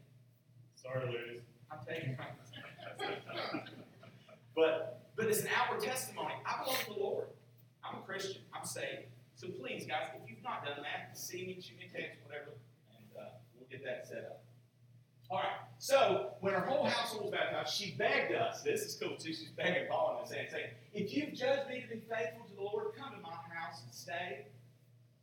Sorry, 0.78 1.06
ladies. 1.10 1.42
I'm 1.74 1.82
taken. 1.86 2.18
but 4.56 5.02
but 5.18 5.26
it's 5.26 5.42
an 5.42 5.50
outward 5.54 5.82
testimony. 5.82 6.38
I 6.46 6.62
belong 6.62 6.78
to 6.86 6.94
the 6.94 7.00
Lord. 7.02 7.28
I'm 7.82 7.98
a 7.98 8.06
Christian. 8.06 8.42
I'm 8.54 8.66
saved. 8.66 9.10
So 9.34 9.50
please, 9.58 9.86
guys, 9.90 10.14
if 10.14 10.30
you've 10.30 10.44
not 10.46 10.66
done 10.66 10.86
that, 10.86 11.18
see 11.18 11.46
me, 11.46 11.58
shoot 11.58 11.78
me 11.78 11.90
a 11.90 11.94
text, 11.94 12.22
whatever, 12.26 12.54
and 12.94 13.10
uh, 13.18 13.42
we'll 13.58 13.66
get 13.70 13.82
that 13.86 14.06
set 14.06 14.30
up. 14.30 14.46
All 15.32 15.38
right. 15.38 15.48
So 15.80 16.34
when 16.42 16.54
her 16.54 16.60
whole 16.60 16.86
household 16.86 17.24
was 17.24 17.32
baptized, 17.32 17.74
she 17.74 17.96
begged 17.98 18.34
us. 18.34 18.62
This 18.62 18.82
is 18.82 18.96
cool 19.02 19.16
too. 19.16 19.30
She's 19.30 19.50
begging 19.56 19.88
Paul 19.90 20.20
and 20.20 20.30
saying, 20.30 20.48
"If 20.94 21.14
you've 21.14 21.34
judged 21.34 21.70
me 21.70 21.82
to 21.82 21.88
be 21.88 22.02
faithful 22.02 22.46
to 22.50 22.56
the 22.56 22.62
Lord, 22.62 22.94
come 22.96 23.14
to 23.16 23.20
my 23.22 23.30
house 23.30 23.82
and 23.82 23.94
stay." 23.94 24.46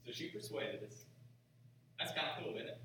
So 0.06 0.12
she 0.12 0.28
persuaded 0.28 0.82
us. 0.82 1.04
That's 1.98 2.12
kind 2.12 2.28
of 2.28 2.42
cool, 2.42 2.54
isn't 2.56 2.68
it? 2.68 2.80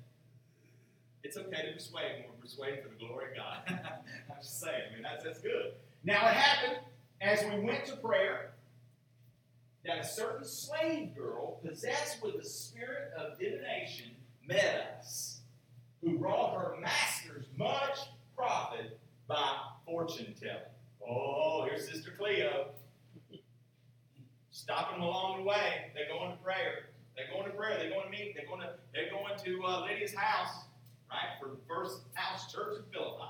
It's 1.22 1.38
okay 1.38 1.66
to 1.66 1.72
persuade 1.72 2.12
when 2.16 2.24
we're 2.28 2.42
persuaded 2.42 2.82
for 2.82 2.90
the 2.90 2.96
glory 2.96 3.30
of 3.30 3.36
God. 3.36 3.62
I'm 3.68 4.42
just 4.42 4.60
saying. 4.60 4.82
I 4.90 4.94
mean, 4.94 5.02
that's 5.02 5.24
that's 5.24 5.40
good. 5.40 5.72
Now 6.04 6.28
it 6.28 6.34
happened 6.34 6.78
as 7.22 7.42
we 7.44 7.60
went 7.60 7.86
to 7.86 7.96
prayer 7.96 8.50
that 9.86 9.98
a 9.98 10.04
certain 10.04 10.44
slave 10.44 11.14
girl 11.16 11.60
possessed 11.64 12.22
with 12.22 12.36
the 12.36 12.44
spirit 12.44 13.12
of 13.16 13.38
divination 13.38 14.10
met 14.46 14.98
us, 15.00 15.33
who 16.04 16.18
brought 16.18 16.54
her 16.54 16.76
masters 16.80 17.46
much 17.56 17.98
profit 18.36 18.98
by 19.26 19.56
fortune 19.86 20.34
telling. 20.38 20.58
Oh, 21.06 21.66
here's 21.68 21.88
Sister 21.88 22.12
Cleo. 22.16 22.68
Stop 24.50 24.92
them 24.92 25.02
along 25.02 25.38
the 25.38 25.44
way. 25.44 25.92
They're 25.94 26.08
going 26.08 26.30
to 26.30 26.42
prayer. 26.42 26.90
They're 27.16 27.26
going 27.32 27.50
to 27.50 27.56
prayer. 27.56 27.78
They're 27.78 27.90
going 27.90 28.04
to 28.04 28.10
meet. 28.10 28.34
They're 28.36 28.46
going 28.46 28.60
to 28.60 28.74
they're 28.92 29.10
going 29.10 29.34
to 29.44 29.64
uh, 29.64 29.80
Lydia's 29.82 30.14
house, 30.14 30.64
right, 31.10 31.38
for 31.40 31.48
the 31.48 31.58
first 31.68 32.02
house 32.14 32.52
church 32.52 32.78
in 32.78 32.84
Philippi. 32.92 33.24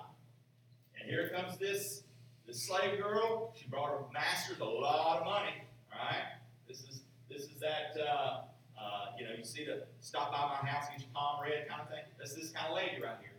And 1.01 1.09
here 1.09 1.31
comes 1.35 1.59
this 1.59 2.03
this 2.47 2.63
slave 2.63 3.01
girl. 3.01 3.55
She 3.57 3.67
brought 3.69 3.91
her 3.91 4.05
masters 4.13 4.59
a 4.61 4.65
lot 4.65 5.21
of 5.21 5.25
money. 5.25 5.65
All 5.93 6.07
right. 6.07 6.25
This 6.69 6.81
is 6.81 7.01
this 7.31 7.43
is 7.43 7.61
that 7.61 8.01
uh, 8.01 8.43
uh, 8.85 9.17
you 9.17 9.25
know 9.25 9.33
you 9.33 9.45
see 9.45 9.65
the 9.65 9.89
stop 10.01 10.29
by 10.31 10.45
my 10.45 10.69
house 10.69 10.93
get 10.93 11.01
your 11.01 11.09
palm 11.17 11.41
read 11.41 11.65
kind 11.69 11.81
of 11.81 11.89
thing. 11.89 12.05
That's 12.19 12.37
this 12.37 12.53
kind 12.53 12.69
of 12.69 12.77
lady 12.77 13.01
right 13.01 13.17
here. 13.25 13.33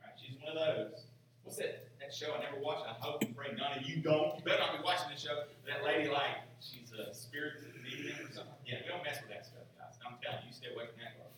Right? 0.00 0.16
She's 0.16 0.40
one 0.40 0.56
of 0.56 0.56
those. 0.56 1.04
What's 1.44 1.60
that 1.60 1.92
that 2.00 2.14
show? 2.14 2.32
I 2.32 2.40
never 2.40 2.56
watched. 2.56 2.88
I 2.88 2.96
hope 2.96 3.22
and 3.22 3.36
pray 3.36 3.52
none 3.52 3.76
of 3.76 3.84
you 3.84 4.00
don't. 4.00 4.40
You 4.40 4.42
better 4.42 4.64
not 4.64 4.80
be 4.80 4.82
watching 4.82 5.12
this 5.12 5.20
show. 5.20 5.44
That 5.68 5.84
lady 5.84 6.08
like 6.08 6.48
she's 6.64 6.90
a 6.96 7.12
spirit 7.12 7.60
medium 7.84 8.24
or 8.24 8.32
something. 8.32 8.56
Yeah, 8.64 8.80
we 8.82 8.88
don't 8.88 9.04
mess 9.04 9.20
with 9.20 9.30
that 9.36 9.44
stuff, 9.44 9.68
guys. 9.76 10.00
I'm 10.00 10.16
telling 10.24 10.40
you, 10.42 10.48
you 10.48 10.56
stay 10.56 10.72
away 10.72 10.88
from 10.88 10.98
that 11.04 11.12
girl. 11.20 11.28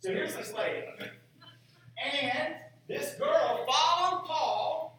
So 0.00 0.10
here's 0.10 0.36
this 0.36 0.52
lady, 0.52 0.88
and 2.00 2.56
this 2.88 3.14
girl 3.14 3.64
followed 3.68 4.24
Paul, 4.26 4.98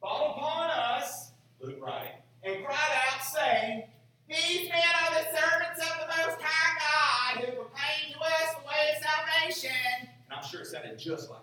followed 0.00 0.30
upon 0.38 0.70
us, 0.70 1.30
Luke 1.60 1.78
right, 1.82 2.14
and 2.42 2.64
cried 2.64 2.94
out, 3.06 3.22
saying. 3.22 3.84
These 4.28 4.68
men 4.70 4.80
are 4.80 5.10
the 5.10 5.38
servants 5.38 5.80
of 5.80 6.00
the 6.00 6.06
Most 6.06 6.40
High 6.40 7.36
God 7.36 7.44
who 7.44 7.52
proclaim 7.52 8.12
to 8.12 8.20
us 8.20 8.54
the 8.54 8.66
way 8.66 8.96
of 8.96 9.04
salvation. 9.04 9.70
And 10.00 10.08
I'm 10.30 10.44
sure 10.44 10.62
it 10.62 10.66
sounded 10.66 10.98
just 10.98 11.30
like 11.30 11.40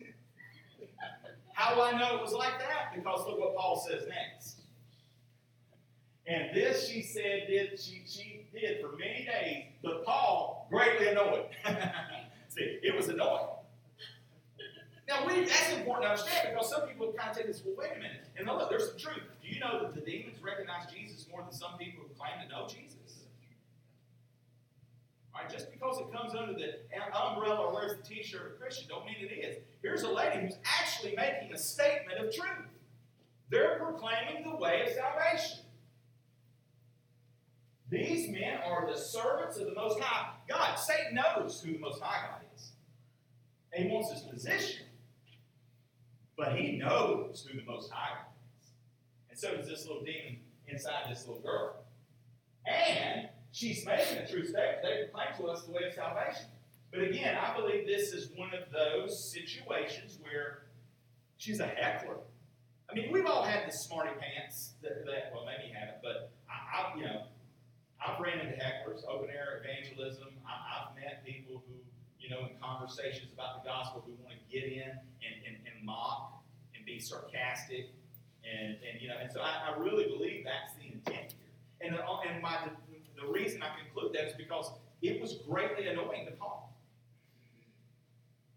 that. 0.00 0.14
How 1.52 1.74
do 1.74 1.80
I 1.82 1.98
know 1.98 2.16
it 2.16 2.22
was 2.22 2.32
like 2.32 2.58
that? 2.58 2.94
Because 2.94 3.26
look 3.26 3.38
what 3.38 3.54
Paul 3.54 3.84
says 3.88 4.08
next. 4.08 4.62
And 6.26 6.54
this, 6.54 6.88
she 6.88 7.02
said, 7.02 7.46
did 7.48 7.78
she, 7.78 8.02
she 8.06 8.46
did 8.52 8.80
for 8.80 8.96
many 8.96 9.26
days, 9.26 9.64
but 9.82 10.04
Paul 10.04 10.66
greatly 10.70 11.08
annoyed. 11.08 11.44
See, 12.48 12.78
it 12.82 12.96
was 12.96 13.08
annoying. 13.08 13.46
Now, 15.06 15.26
we, 15.26 15.44
that's 15.44 15.70
important 15.72 16.04
to 16.04 16.10
understand 16.10 16.48
because 16.50 16.70
some 16.70 16.88
people 16.88 17.12
kind 17.12 17.30
of 17.30 17.36
take 17.36 17.46
this, 17.46 17.62
well, 17.64 17.74
wait 17.76 17.90
a 17.94 17.98
minute. 17.98 18.24
And 18.38 18.46
look, 18.46 18.70
there's 18.70 18.88
some 18.88 18.98
truth. 18.98 19.22
Do 19.44 19.50
you 19.50 19.60
know 19.60 19.82
that 19.82 19.94
the 19.94 20.00
demons 20.00 20.42
recognize 20.42 20.90
Jesus 20.90 21.28
more 21.30 21.42
than 21.42 21.52
some 21.52 21.76
people 21.78 22.02
who 22.02 22.14
claim 22.14 22.32
to 22.42 22.48
know 22.48 22.66
Jesus? 22.66 22.94
Right, 25.34 25.50
just 25.50 25.70
because 25.70 25.98
it 25.98 26.10
comes 26.12 26.34
under 26.34 26.54
the 26.54 26.78
umbrella 27.14 27.66
or 27.66 27.74
wears 27.74 27.96
the 27.96 28.02
t-shirt 28.02 28.52
of 28.52 28.60
Christian 28.60 28.88
don't 28.88 29.04
mean 29.04 29.16
it 29.20 29.32
is. 29.32 29.58
Here's 29.82 30.02
a 30.02 30.08
lady 30.08 30.46
who's 30.46 30.56
actually 30.64 31.14
making 31.16 31.52
a 31.52 31.58
statement 31.58 32.18
of 32.20 32.34
truth. 32.34 32.68
They're 33.50 33.78
proclaiming 33.78 34.48
the 34.48 34.56
way 34.56 34.82
of 34.86 34.92
salvation. 34.94 35.64
These 37.90 38.30
men 38.30 38.60
are 38.64 38.90
the 38.90 38.98
servants 38.98 39.58
of 39.58 39.66
the 39.66 39.74
Most 39.74 40.00
High 40.00 40.30
God. 40.48 40.76
Satan 40.76 41.16
knows 41.16 41.60
who 41.60 41.72
the 41.72 41.78
Most 41.78 42.00
High 42.00 42.28
God 42.28 42.40
is. 42.56 42.70
And 43.72 43.84
he 43.84 43.90
wants 43.92 44.10
his 44.10 44.22
position. 44.22 44.86
But 46.36 46.56
he 46.56 46.78
knows 46.78 47.46
who 47.48 47.58
the 47.58 47.66
Most 47.66 47.90
High 47.90 48.14
God 48.14 48.26
is. 48.28 48.33
So 49.44 49.54
does 49.54 49.68
this 49.68 49.86
little 49.86 50.02
demon 50.02 50.38
inside 50.68 51.10
this 51.10 51.28
little 51.28 51.42
girl. 51.42 51.84
And 52.64 53.28
she's 53.52 53.84
making 53.84 54.16
a 54.16 54.26
true 54.26 54.42
statement. 54.42 54.78
They 54.82 55.04
proclaim 55.04 55.36
to 55.36 55.52
us 55.52 55.64
the 55.64 55.72
way 55.72 55.82
of 55.86 55.92
salvation. 55.92 56.46
But 56.90 57.02
again, 57.02 57.36
I 57.36 57.54
believe 57.54 57.86
this 57.86 58.14
is 58.14 58.30
one 58.36 58.54
of 58.54 58.72
those 58.72 59.30
situations 59.30 60.16
where 60.22 60.62
she's 61.36 61.60
a 61.60 61.66
heckler. 61.66 62.16
I 62.90 62.94
mean, 62.94 63.12
we've 63.12 63.26
all 63.26 63.42
had 63.42 63.68
the 63.68 63.72
smarty 63.72 64.12
pants 64.18 64.76
that, 64.80 65.04
that 65.04 65.30
well, 65.34 65.44
maybe 65.44 65.68
you 65.68 65.74
haven't, 65.78 66.00
but 66.02 66.32
I, 66.48 66.80
I, 66.80 66.96
you 66.96 67.04
know, 67.04 67.24
I've 68.00 68.18
ran 68.18 68.40
into 68.40 68.56
hecklers, 68.56 69.04
open 69.06 69.28
air 69.28 69.62
evangelism. 69.62 70.28
I, 70.48 70.88
I've 70.88 70.96
met 70.96 71.22
people 71.26 71.62
who, 71.68 71.74
you 72.18 72.30
know, 72.30 72.48
in 72.48 72.56
conversations 72.62 73.30
about 73.34 73.62
the 73.62 73.68
gospel 73.68 74.04
who 74.06 74.12
want 74.24 74.36
to 74.40 74.44
get 74.50 74.64
in 74.72 74.88
and, 74.88 75.36
and, 75.46 75.56
and 75.66 75.84
mock 75.84 76.42
and 76.74 76.86
be 76.86 76.98
sarcastic. 76.98 77.90
And, 78.44 78.76
and 78.88 79.00
you 79.00 79.08
know, 79.08 79.14
and 79.20 79.30
so 79.32 79.40
I, 79.40 79.70
I 79.70 79.78
really 79.78 80.04
believe 80.04 80.44
that's 80.44 80.74
the 80.76 80.92
intent 80.92 81.34
here. 81.38 81.50
And, 81.80 81.94
the, 81.94 82.00
and 82.28 82.42
my, 82.42 82.58
the, 82.64 83.22
the 83.22 83.32
reason 83.32 83.62
I 83.62 83.68
conclude 83.82 84.14
that 84.14 84.26
is 84.26 84.34
because 84.34 84.70
it 85.02 85.20
was 85.20 85.38
greatly 85.48 85.86
annoying 85.86 86.26
to 86.26 86.32
Paul. 86.32 86.76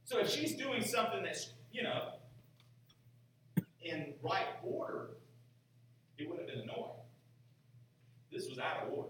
So 0.05 0.19
if 0.19 0.29
she's 0.29 0.55
doing 0.55 0.83
something 0.83 1.23
that's, 1.23 1.49
you 1.71 1.83
know, 1.83 2.13
in 3.81 4.13
right 4.21 4.47
order, 4.63 5.09
it 6.17 6.29
would 6.29 6.39
have 6.39 6.47
been 6.47 6.61
annoying. 6.61 6.91
This 8.31 8.49
was 8.49 8.59
out 8.59 8.87
of 8.87 8.93
order. 8.93 9.09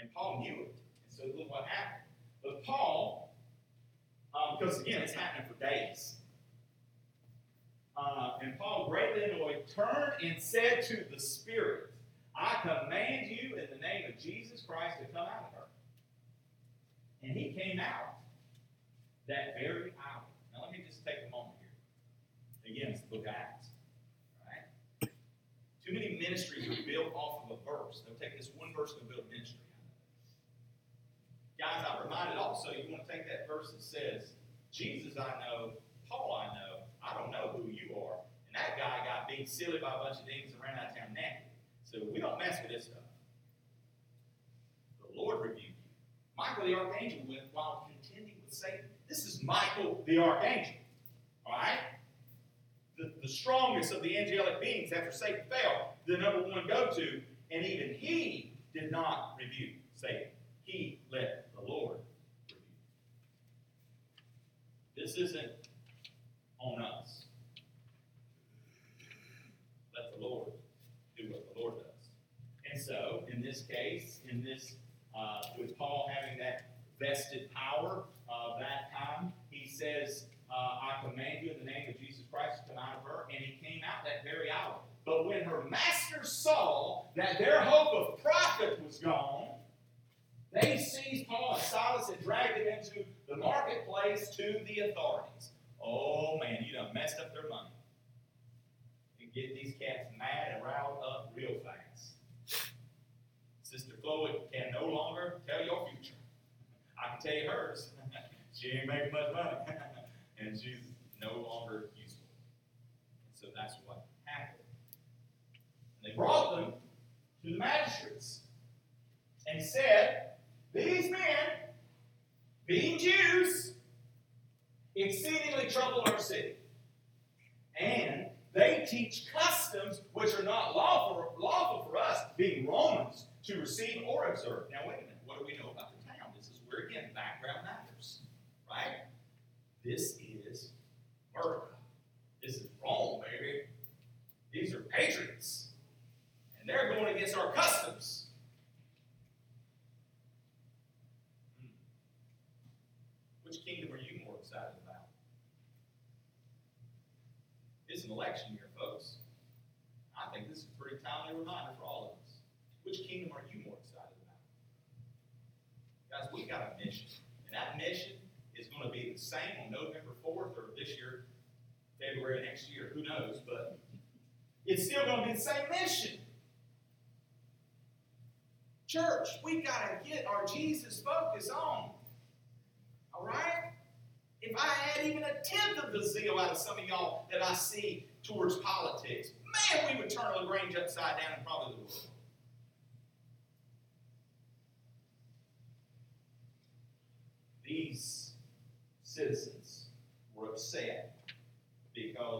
And 0.00 0.12
Paul 0.12 0.40
knew 0.40 0.62
it. 0.62 0.74
And 1.04 1.16
so 1.16 1.24
look 1.38 1.50
what 1.50 1.64
happened. 1.66 2.02
But 2.42 2.62
Paul, 2.64 3.34
um, 4.34 4.56
because 4.58 4.80
again, 4.80 5.02
it's 5.02 5.12
happening 5.12 5.48
for 5.48 5.58
days. 5.64 6.16
Uh, 7.96 8.38
and 8.42 8.58
Paul, 8.58 8.88
greatly 8.90 9.24
annoyed, 9.24 9.64
turned 9.68 10.12
and 10.22 10.40
said 10.40 10.82
to 10.88 11.04
the 11.12 11.20
Spirit, 11.20 11.92
I 12.36 12.56
command 12.62 13.30
you 13.30 13.56
in 13.56 13.68
the 13.70 13.80
name 13.80 14.10
of 14.12 14.18
Jesus 14.18 14.62
Christ 14.66 14.98
to 14.98 15.06
come 15.06 15.22
out 15.22 15.52
of 15.52 15.54
her. 15.54 15.66
And 17.22 17.36
he 17.36 17.52
came 17.52 17.78
out 17.78 18.18
that 19.28 19.54
very 19.58 19.94
hour. 20.02 20.26
Now, 20.52 20.64
let 20.64 20.72
me 20.72 20.84
just 20.86 21.04
take 21.06 21.22
a 21.26 21.30
moment 21.30 21.54
here. 21.60 22.74
Again, 22.74 22.92
it's 22.92 23.00
the 23.02 23.16
book 23.16 23.26
of 23.26 23.34
Acts. 23.34 23.68
Right? 24.42 25.10
Too 25.86 25.92
many 25.92 26.18
ministries 26.20 26.68
are 26.68 26.82
built 26.82 27.14
off 27.14 27.44
of 27.44 27.56
a 27.56 27.58
verse. 27.64 28.02
They'll 28.04 28.18
take 28.18 28.36
this 28.36 28.50
one 28.56 28.72
verse 28.74 28.94
and 28.98 29.08
build 29.08 29.24
ministry. 29.30 29.60
Guys, 31.58 31.86
I'm 31.86 32.02
reminded 32.02 32.36
also 32.36 32.70
you 32.70 32.90
want 32.90 33.06
to 33.06 33.12
take 33.12 33.26
that 33.28 33.46
verse 33.48 33.70
that 33.70 33.82
says, 33.82 34.34
Jesus 34.72 35.16
I 35.16 35.38
know, 35.40 35.70
Paul 36.10 36.42
I 36.42 36.46
know, 36.52 36.83
I 37.04 37.14
don't 37.14 37.30
know 37.30 37.50
who 37.52 37.68
you 37.68 37.94
are. 37.96 38.16
And 38.48 38.56
that 38.56 38.78
guy 38.78 39.04
got 39.04 39.28
beat 39.28 39.48
silly 39.48 39.78
by 39.78 39.92
a 39.94 39.98
bunch 39.98 40.20
of 40.20 40.26
demons 40.26 40.54
and 40.54 40.62
ran 40.62 40.78
out 40.78 40.90
of 40.90 40.96
town 40.96 41.12
naked. 41.14 41.52
So 41.84 41.98
we 42.10 42.18
don't 42.18 42.38
mess 42.38 42.58
with 42.62 42.72
this 42.72 42.86
stuff. 42.86 43.04
The 45.02 45.20
Lord 45.20 45.42
rebuked 45.42 45.60
you. 45.60 45.68
Michael 46.36 46.66
the 46.66 46.74
archangel 46.74 47.20
went 47.28 47.42
while 47.52 47.88
contending 47.88 48.34
with 48.44 48.52
Satan. 48.52 48.86
This 49.08 49.24
is 49.24 49.42
Michael 49.42 50.02
the 50.06 50.18
archangel. 50.18 50.74
All 51.46 51.52
right? 51.52 51.78
The, 52.98 53.12
the 53.22 53.28
strongest 53.28 53.92
of 53.92 54.02
the 54.02 54.16
angelic 54.16 54.60
beings 54.60 54.92
after 54.92 55.12
Satan 55.12 55.42
fell, 55.50 55.94
the 56.06 56.16
number 56.16 56.42
one 56.42 56.66
go 56.66 56.90
to, 56.90 57.20
and 57.50 57.64
even 57.64 57.94
he 57.94 58.52
did 58.72 58.90
not 58.90 59.36
rebuke 59.38 59.76
Satan. 59.94 60.28
He 60.64 60.98
let 61.12 61.48
the 61.54 61.70
Lord 61.70 61.98
rebuke. 62.48 62.62
This 64.96 65.16
isn't 65.16 65.50
on 66.64 66.82
us. 66.82 67.26
Let 69.94 70.18
the 70.18 70.26
Lord 70.26 70.52
do 71.16 71.30
what 71.30 71.54
the 71.54 71.60
Lord 71.60 71.74
does. 71.76 72.08
And 72.72 72.80
so, 72.80 73.22
in 73.32 73.42
this 73.42 73.62
case, 73.62 74.20
in 74.28 74.42
this, 74.42 74.76
uh, 75.16 75.42
with 75.58 75.76
Paul 75.78 76.10
having 76.12 76.38
that 76.38 76.70
vested 76.98 77.50
power 77.52 78.04
of 78.28 78.58
that 78.58 78.90
time, 78.96 79.32
he 79.50 79.68
says, 79.68 80.26
uh, 80.50 80.54
I 80.54 81.08
command 81.08 81.44
you 81.44 81.52
in 81.52 81.58
the 81.58 81.70
name 81.70 81.90
of 81.90 81.98
Jesus 82.00 82.22
Christ 82.32 82.62
to 82.62 82.74
come 82.74 82.78
out 82.78 82.98
of 82.98 83.04
her. 83.04 83.26
And 83.30 83.44
he 83.44 83.58
came 83.64 83.80
out 83.84 84.04
that 84.04 84.24
very 84.24 84.50
hour. 84.50 84.78
But 85.04 85.26
when 85.26 85.42
her 85.42 85.64
master 85.68 86.24
saw 86.24 87.06
that 87.16 87.38
their 87.38 87.60
hope 87.60 87.83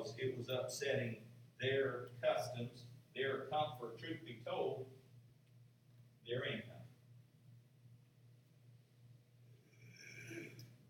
because 0.04 0.18
it 0.18 0.36
was 0.36 0.48
upsetting 0.48 1.16
their 1.60 2.08
customs, 2.22 2.84
their 3.14 3.46
comfort, 3.50 3.98
truth 3.98 4.18
be 4.24 4.40
told, 4.46 4.86
their 6.28 6.44
income. 6.44 6.70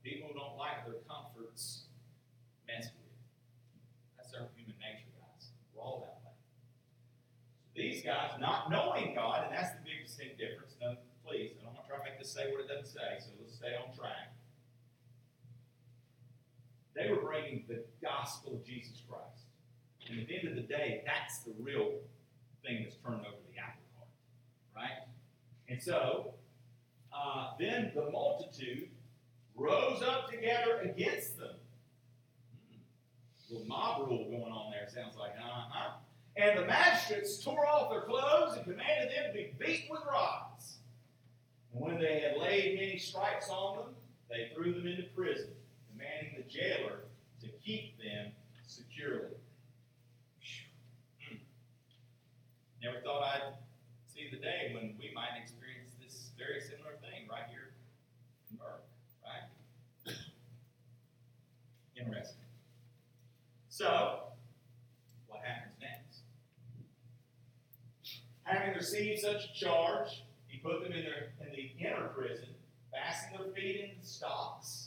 People 0.02 0.30
don't 0.34 0.56
like 0.58 0.84
their 0.84 1.00
comforts 1.08 1.84
messed 2.68 2.92
with. 2.98 3.16
That's 4.16 4.34
our 4.34 4.48
human 4.56 4.76
nature, 4.82 5.08
guys. 5.16 5.48
We're 5.72 5.82
all 5.82 6.04
that 6.04 6.20
way. 6.26 6.36
These 7.74 8.04
guys, 8.04 8.32
not 8.38 8.70
knowing 8.70 9.14
God, 9.14 9.44
and 9.46 9.54
that's 9.54 9.72
the 9.72 9.82
big 9.84 10.04
distinct 10.04 10.38
difference. 10.38 10.76
Now, 10.80 10.98
please, 11.24 11.56
I 11.60 11.64
don't 11.64 11.74
want 11.74 11.86
to 11.86 11.88
try 11.88 11.98
to 11.98 12.04
make 12.04 12.18
this 12.18 12.30
say 12.30 12.52
what 12.52 12.60
it 12.60 12.68
doesn't 12.68 12.92
say, 12.92 13.16
so 13.18 13.32
let's 13.40 13.56
stay 13.56 13.72
on 13.80 13.96
track. 13.96 14.33
They 16.94 17.10
were 17.10 17.16
bringing 17.16 17.64
the 17.68 17.84
gospel 18.02 18.54
of 18.54 18.64
Jesus 18.64 19.02
Christ. 19.08 19.46
And 20.08 20.20
at 20.20 20.28
the 20.28 20.38
end 20.38 20.48
of 20.48 20.54
the 20.54 20.62
day, 20.62 21.02
that's 21.06 21.40
the 21.40 21.52
real 21.58 21.92
thing 22.64 22.82
that's 22.82 22.96
turned 22.96 23.20
over 23.20 23.42
the 23.52 23.58
apple 23.58 23.82
cart, 23.96 24.08
right? 24.76 25.06
And 25.68 25.82
so, 25.82 26.34
uh, 27.12 27.52
then 27.58 27.92
the 27.94 28.10
multitude 28.10 28.88
rose 29.56 30.02
up 30.02 30.30
together 30.30 30.80
against 30.82 31.38
them. 31.38 31.56
Hmm. 32.70 33.54
Little 33.54 33.66
mob 33.66 34.08
rule 34.08 34.24
going 34.30 34.52
on 34.52 34.72
there, 34.72 34.88
sounds 34.88 35.16
like, 35.16 35.32
uh 35.32 35.66
huh. 35.70 35.90
And 36.36 36.58
the 36.58 36.66
magistrates 36.66 37.42
tore 37.42 37.66
off 37.66 37.90
their 37.90 38.02
clothes 38.02 38.56
and 38.56 38.64
commanded 38.64 39.10
them 39.10 39.26
to 39.28 39.32
be 39.32 39.54
beaten 39.58 39.88
with 39.90 40.02
rods. 40.10 40.78
And 41.72 41.80
when 41.80 42.00
they 42.00 42.20
had 42.20 42.40
laid 42.40 42.74
many 42.74 42.98
stripes 42.98 43.48
on 43.50 43.76
them, 43.76 43.94
they 44.28 44.50
threw 44.54 44.74
them 44.74 44.86
into 44.86 45.04
prison, 45.14 45.50
the 46.36 46.42
jailer 46.42 47.04
to 47.40 47.48
keep 47.64 47.98
them 47.98 48.32
securely. 48.66 49.36
Hmm. 51.20 51.36
Never 52.82 53.00
thought 53.00 53.22
I'd 53.22 53.54
see 54.06 54.28
the 54.30 54.38
day 54.38 54.70
when 54.72 54.94
we 54.98 55.10
might 55.14 55.40
experience 55.40 55.90
this 56.02 56.30
very 56.38 56.60
similar 56.60 56.96
thing 57.00 57.28
right 57.28 57.44
here 57.50 57.74
in 58.50 58.56
Burke, 58.56 58.84
right? 59.24 59.50
Interesting. 61.96 62.44
So, 63.68 64.22
what 65.26 65.40
happens 65.44 65.74
next? 65.80 66.20
Having 68.44 68.74
received 68.74 69.20
such 69.20 69.44
a 69.44 69.54
charge, 69.58 70.22
he 70.46 70.58
put 70.58 70.82
them 70.82 70.92
in, 70.92 71.02
their, 71.02 71.32
in 71.40 71.52
the 71.52 71.84
inner 71.84 72.08
prison, 72.08 72.48
fastened 72.92 73.40
their 73.40 73.52
feet 73.52 73.80
in 73.80 74.00
the 74.00 74.06
stocks. 74.06 74.83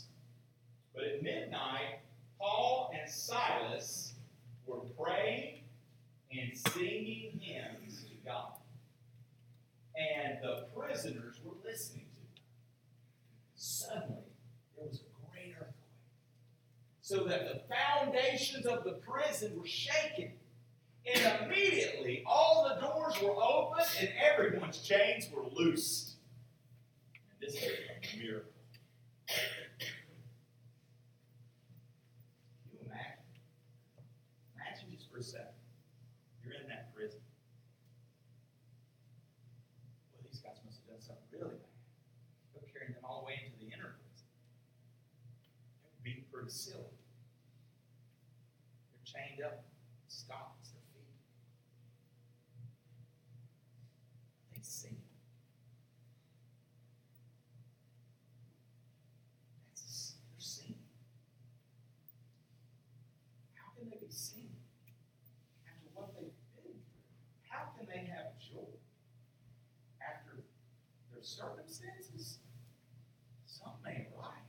But 0.98 1.06
at 1.06 1.22
midnight, 1.22 2.00
Paul 2.40 2.92
and 3.00 3.08
Silas 3.10 4.16
were 4.66 4.80
praying 5.00 5.62
and 6.32 6.58
singing 6.74 7.40
hymns 7.40 8.04
to 8.06 8.16
God. 8.26 8.54
And 9.96 10.40
the 10.42 10.66
prisoners 10.76 11.40
were 11.46 11.54
listening 11.64 12.06
to 12.14 12.20
them. 12.20 12.44
Suddenly, 13.56 14.24
there 14.76 14.88
was 14.88 15.02
a 15.02 15.32
great 15.32 15.54
earthquake, 15.54 15.76
so 17.02 17.26
that 17.26 17.46
the 17.46 17.62
foundations 17.74 18.66
of 18.66 18.84
the 18.84 18.94
prison 18.94 19.56
were 19.56 19.68
shaken. 19.68 20.32
And 21.06 21.46
immediately, 21.46 22.24
all 22.26 22.68
the 22.68 22.82
doors 22.82 23.22
were 23.22 23.36
open 23.42 23.86
and 24.00 24.10
everyone's 24.20 24.80
chains 24.82 25.30
were 25.32 25.46
loosed. 25.54 26.16
And 27.14 27.40
this 27.40 27.56
is 27.56 27.64
a 27.64 28.18
miracle. 28.18 28.52
Can 29.28 29.40
you 32.74 32.80
imagine? 32.86 33.24
Imagine 34.56 34.92
just 34.92 35.10
for 35.10 35.20
a 35.20 35.24
second. 35.24 35.48
You're 36.44 36.56
in 36.56 36.68
that 36.68 36.87
prison. 36.98 37.22
Well, 40.14 40.26
these 40.26 40.42
guys 40.42 40.58
must 40.66 40.82
have 40.82 40.98
done 40.98 41.02
something 41.06 41.30
really 41.30 41.62
bad. 41.62 41.70
They're 42.58 42.66
carrying 42.74 42.94
them 42.98 43.06
all 43.06 43.22
the 43.22 43.28
way 43.30 43.38
into 43.46 43.54
the 43.62 43.70
inner 43.70 43.94
prison. 44.02 44.26
That 45.86 45.94
would 45.94 46.02
be 46.02 46.26
pretty 46.34 46.50
silly. 46.50 46.98
They're 48.90 49.06
chained 49.06 49.46
up, 49.46 49.62
stocks, 50.08 50.74
their 50.74 50.82
feet. 50.90 51.14
They 54.50 54.62
sing. 54.66 54.98
That's 59.70 60.18
they're 60.34 60.42
singing. 60.42 60.82
How 63.54 63.70
can 63.78 63.86
they 63.94 64.02
be 64.02 64.10
singing 64.10 64.58
after 65.70 65.94
what 65.94 66.16
they've 66.16 66.34
been 66.34 66.50
through? 66.58 66.82
How 67.50 67.74
can 67.78 67.86
they 67.86 68.10
have 68.10 68.38
joy 68.38 68.70
after 70.02 70.44
their 71.38 71.46
circumstances? 71.46 72.40
Something 73.46 74.10
ain't 74.10 74.14
right. 74.18 74.46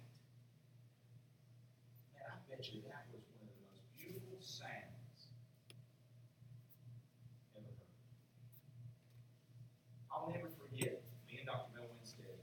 Man, 2.17 2.25
I 2.33 2.37
bet 2.49 2.65
you 2.73 2.81
that 2.89 3.05
was 3.13 3.21
one 3.37 3.45
of 3.45 3.53
the 3.53 3.61
most 3.69 3.85
beautiful 3.97 4.37
sounds 4.41 5.29
ever 7.57 7.69
heard. 7.69 7.93
I'll 10.09 10.33
never 10.33 10.49
forget 10.57 11.05
me 11.29 11.45
and 11.45 11.47
Dr. 11.49 11.77
Bill 11.77 11.89
Winstead. 11.93 12.41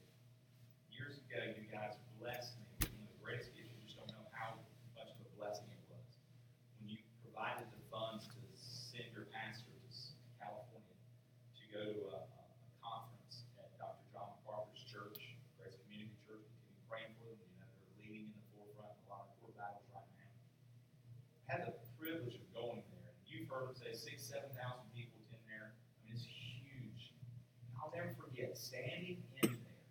Years 0.94 1.18
ago, 1.26 1.42
you 1.58 1.66
guys 1.70 1.98
blessed 2.22 2.58
me 2.62 2.66
with 2.80 2.94
one 2.98 3.10
of 3.10 3.12
the 3.18 3.22
greatest 3.26 3.50
gifts. 3.58 3.74
You 3.74 3.82
just 3.86 3.98
don't 3.98 4.10
know 4.14 4.26
how 4.32 4.62
much 4.94 5.10
of 5.10 5.18
a 5.26 5.30
blessing 5.38 5.70
it 5.74 5.82
was. 5.90 6.06
When 6.80 6.94
you 6.94 7.02
provided 7.26 7.66
the 7.74 7.82
funds 7.90 8.30
to 8.30 8.40
send 8.56 9.10
your 9.12 9.26
pastor 9.34 9.74
to 9.74 9.90
s- 9.92 10.16
California 10.40 10.94
to 11.58 11.64
go 11.74 11.82
to 11.90 12.02
a, 12.14 12.20
a 12.22 12.42
a 12.46 12.74
conference 12.80 13.44
at 13.60 13.68
Dr. 13.82 14.06
John 14.16 14.30
MacArthur's 14.40 14.86
church 14.88 15.36
heard 23.56 23.72
them 23.72 23.76
say 23.80 23.96
six, 23.96 24.28
seven 24.28 24.52
thousand 24.52 24.84
people 24.92 25.16
in 25.32 25.40
there. 25.48 25.72
I 25.72 26.04
mean, 26.04 26.12
it's 26.20 26.28
huge. 26.28 27.16
I'll 27.80 27.88
never 27.96 28.12
forget 28.20 28.52
standing 28.60 29.24
in 29.40 29.56
there, 29.64 29.88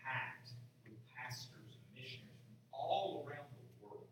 packed 0.00 0.56
with 0.80 0.96
pastors 1.12 1.76
and 1.76 1.84
missionaries 1.92 2.40
from 2.48 2.56
all 2.72 3.28
around 3.28 3.52
the 3.52 3.60
world, 3.84 4.08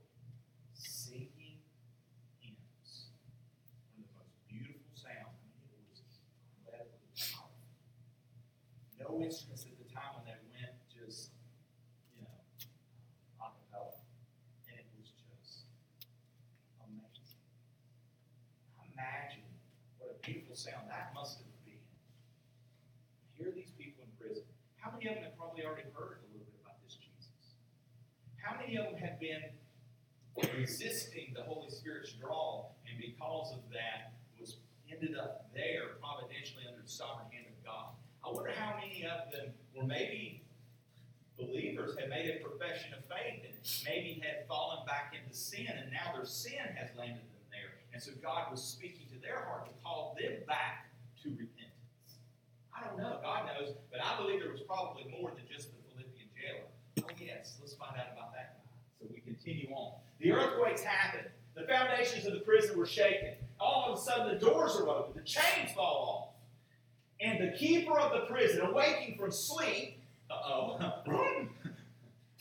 singing 0.77 1.57
hymns. 2.45 3.09
One 3.97 4.05
of 4.05 4.13
the 4.13 4.17
most 4.21 4.37
beautiful 4.45 4.93
sounds. 4.93 5.41
I 5.41 5.49
mean, 5.65 5.81
it 5.81 5.89
was 5.89 6.05
incredibly 6.61 7.01
powerful. 7.17 7.65
No 9.01 9.25
instruments 9.25 9.65
at 9.65 9.73
the 9.81 9.89
time 9.89 10.21
when 10.21 10.29
they 10.29 10.37
went, 10.53 10.77
just, 10.93 11.33
you 12.13 12.29
know, 12.29 12.37
a 13.41 13.49
cappella. 13.57 14.05
And 14.69 14.77
it 14.77 14.89
was 15.01 15.09
just 15.17 15.65
amazing. 16.85 17.41
Imagine 18.95 19.43
what 19.99 20.15
a 20.15 20.19
beautiful 20.23 20.55
sound 20.55 20.87
that 20.87 21.11
must 21.19 21.43
have 21.43 21.51
been. 21.67 21.83
Hear 23.35 23.51
these 23.51 23.75
people 23.75 24.07
in 24.07 24.11
prison. 24.15 24.47
How 24.79 24.94
many 25.05 25.17
of 25.17 25.21
them 25.21 25.29
have 25.29 25.37
probably 25.37 25.65
already 25.65 25.85
heard 25.93 26.25
a 26.25 26.29
little 26.33 26.49
bit 26.49 26.57
about 26.65 26.81
this 26.81 26.97
Jesus? 26.97 27.61
How 28.41 28.57
many 28.57 28.81
of 28.81 28.89
them 28.89 28.97
have 28.97 29.21
been 29.21 29.53
resisting 30.57 31.37
the 31.37 31.45
Holy 31.45 31.69
Spirit's 31.69 32.13
draw, 32.17 32.73
and 32.89 32.97
because 32.97 33.53
of 33.53 33.61
that, 33.69 34.17
was 34.41 34.57
ended 34.89 35.17
up 35.17 35.53
there 35.53 36.01
providentially 36.01 36.65
under 36.65 36.81
the 36.81 36.89
sovereign 36.89 37.29
hand 37.37 37.53
of 37.53 37.59
God? 37.61 37.93
I 38.25 38.33
wonder 38.33 38.57
how 38.57 38.81
many 38.81 39.05
of 39.05 39.29
them 39.29 39.53
were 39.77 39.85
maybe 39.85 40.41
believers, 41.37 41.93
had 42.01 42.09
made 42.09 42.33
a 42.33 42.41
profession 42.41 42.97
of 42.97 43.05
faith, 43.05 43.45
and 43.45 43.53
maybe 43.85 44.25
had 44.25 44.49
fallen 44.49 44.87
back 44.87 45.13
into 45.13 45.37
sin, 45.37 45.69
and 45.69 45.93
now 45.93 46.17
their 46.17 46.25
sin 46.25 46.65
has 46.81 46.89
landed 46.97 47.29
them 47.29 47.45
there. 47.53 47.77
And 47.93 48.01
so 48.01 48.13
God 48.23 48.51
was 48.51 48.65
speaking 48.65 49.05
to 49.13 49.21
their 49.21 49.45
heart 49.45 49.67
to 49.67 49.73
call 49.85 50.17
them 50.17 50.41
back 50.49 50.89
to 51.23 51.29
repentance. 51.29 51.64
I 52.85 52.89
don't 52.89 52.99
know, 52.99 53.19
God 53.23 53.47
knows, 53.47 53.75
but 53.91 54.01
I 54.05 54.21
believe 54.21 54.41
there 54.41 54.51
was 54.51 54.61
probably 54.61 55.07
more 55.19 55.31
than 55.31 55.45
just 55.51 55.71
the 55.71 55.77
Philippian 55.89 56.29
jailer. 56.37 56.69
Oh, 57.01 57.15
yes, 57.19 57.57
let's 57.61 57.75
find 57.75 57.97
out 57.97 58.13
about 58.13 58.33
that 58.35 58.59
guy. 58.59 58.71
So 59.01 59.07
we 59.13 59.21
continue 59.21 59.75
on. 59.75 59.95
The 60.21 60.33
earthquakes 60.33 60.83
happened. 60.83 61.29
The 61.55 61.63
foundations 61.63 62.27
of 62.27 62.35
the 62.35 62.41
prison 62.41 62.77
were 62.77 62.87
shaken. 62.87 63.35
All 63.59 63.93
of 63.93 63.99
a 63.99 64.03
sudden, 64.03 64.35
the 64.35 64.45
doors 64.45 64.77
are 64.77 64.89
open. 64.89 65.13
The 65.15 65.27
chains 65.27 65.73
fall 65.75 66.31
off. 66.31 66.35
And 67.21 67.41
the 67.41 67.57
keeper 67.57 67.99
of 67.99 68.13
the 68.13 68.27
prison, 68.27 68.61
awaking 68.67 69.17
from 69.19 69.31
sleep, 69.31 69.99
uh-oh, 70.31 70.93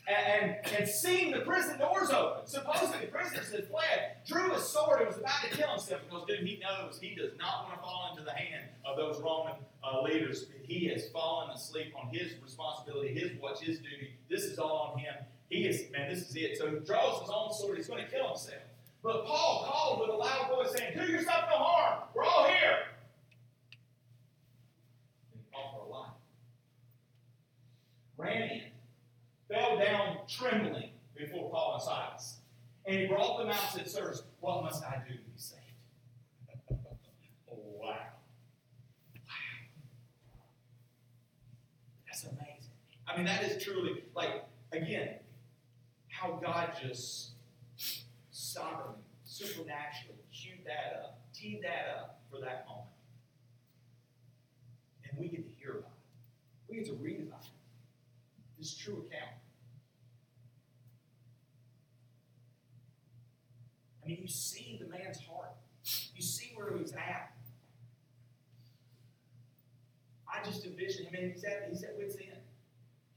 and, 0.08 0.58
and 0.78 0.88
seeing 0.88 1.32
the 1.32 1.40
prison 1.40 1.80
doors 1.80 2.10
open, 2.10 2.46
Supposedly, 2.46 3.08
prisoners 3.08 3.52
had 3.52 3.68
fled, 3.68 4.18
drew 4.28 4.52
his 4.52 4.64
sword 4.64 5.00
and 5.00 5.08
was 5.08 5.18
about 5.18 5.42
to 5.44 5.50
kill 5.50 5.70
himself 5.70 6.02
because, 6.10 6.26
dude, 6.28 6.46
he 6.46 6.60
knows 6.60 7.00
he 7.00 7.16
does 7.16 7.32
not 7.40 7.64
want 7.64 7.76
to 7.76 7.82
fall 7.82 8.10
into 8.12 8.24
the 8.24 8.32
hand 8.32 8.66
of 8.86 8.98
those 8.98 9.22
Roman 9.22 9.54
uh, 9.84 10.02
leaders. 10.02 10.48
He 10.64 10.88
has 10.88 11.10
fallen 11.10 11.52
asleep 11.52 11.94
on 11.96 12.14
his 12.14 12.34
responsibility, 12.44 13.14
his 13.14 13.32
watch, 13.42 13.62
his 13.62 13.80
duty. 13.80 14.16
This 14.30 14.44
is 14.44 14.60
all 14.60 14.92
on 14.94 15.00
him. 15.00 15.14
He 15.50 15.66
is, 15.66 15.90
man, 15.92 16.10
this 16.10 16.30
is 16.30 16.36
it. 16.36 16.58
So 16.58 16.70
he 16.70 16.80
draws 16.86 17.22
his 17.22 17.30
own 17.34 17.54
sword. 17.54 17.78
He's 17.78 17.88
going 17.88 18.04
to 18.04 18.12
kill 18.12 18.28
himself. 18.28 18.62
But 19.02 19.26
Paul 19.26 19.66
called 19.70 20.02
with 20.02 20.10
a 20.10 20.14
loud 20.14 20.50
voice 20.50 20.74
saying, 20.78 20.98
Do 20.98 21.12
yourself 21.12 21.46
no 21.50 21.58
harm. 21.58 22.04
We're 22.14 22.24
all 22.24 22.46
here. 22.48 22.78
And 25.32 25.42
he 25.42 25.52
called 25.54 25.76
for 25.76 25.86
a 25.86 25.90
light. 25.90 26.12
Ran 28.18 28.50
fell 29.54 29.78
down 29.78 30.18
trembling 30.28 30.90
before 31.16 31.50
Paul 31.52 31.76
and 31.76 31.84
Silas. 31.84 32.38
And 32.86 33.00
he 33.00 33.06
brought 33.06 33.38
them 33.38 33.50
out 33.50 33.60
and 33.62 33.88
said, 33.88 33.90
Sirs, 33.90 34.24
what 34.40 34.64
must 34.64 34.84
I 34.84 35.02
do 35.08 35.14
to 35.14 35.20
be 35.20 35.32
saved? 35.38 35.62
wow. 37.48 37.88
Wow. 37.88 37.96
That's 42.08 42.24
amazing. 42.24 42.74
I 43.08 43.16
mean, 43.16 43.26
that 43.26 43.44
is 43.44 43.64
truly, 43.64 44.04
like, 44.16 44.44
again, 44.72 45.16
how 46.10 46.40
God 46.44 46.72
just 46.82 47.32
sovereignly, 48.32 49.04
supernaturally 49.24 50.18
queued 50.34 50.66
that 50.66 51.00
up, 51.04 51.22
teed 51.34 51.62
that 51.64 51.96
up 51.96 52.22
for 52.30 52.40
that 52.40 52.66
moment. 52.68 52.90
And 55.10 55.20
we 55.20 55.28
get 55.28 55.46
to 55.46 55.60
hear 55.62 55.72
about 55.72 55.92
it. 55.92 56.70
We 56.70 56.78
get 56.78 56.86
to 56.88 56.94
read 56.94 57.22
about 57.22 57.44
it. 57.44 57.52
This 58.58 58.76
true 58.76 59.06
account. 59.08 59.43
I 64.04 64.08
mean, 64.08 64.18
you 64.22 64.28
see 64.28 64.80
the 64.82 64.90
man's 64.90 65.20
heart. 65.20 65.54
You 66.16 66.22
see 66.22 66.52
where 66.56 66.78
he's 66.78 66.92
at. 66.94 67.32
I 70.28 70.44
just 70.44 70.66
envision 70.66 71.06
him, 71.06 71.16
and 71.16 71.32
he's 71.32 71.44
at, 71.44 71.68
he's 71.70 71.84
at 71.84 71.98
wit's 71.98 72.16
end. 72.16 72.42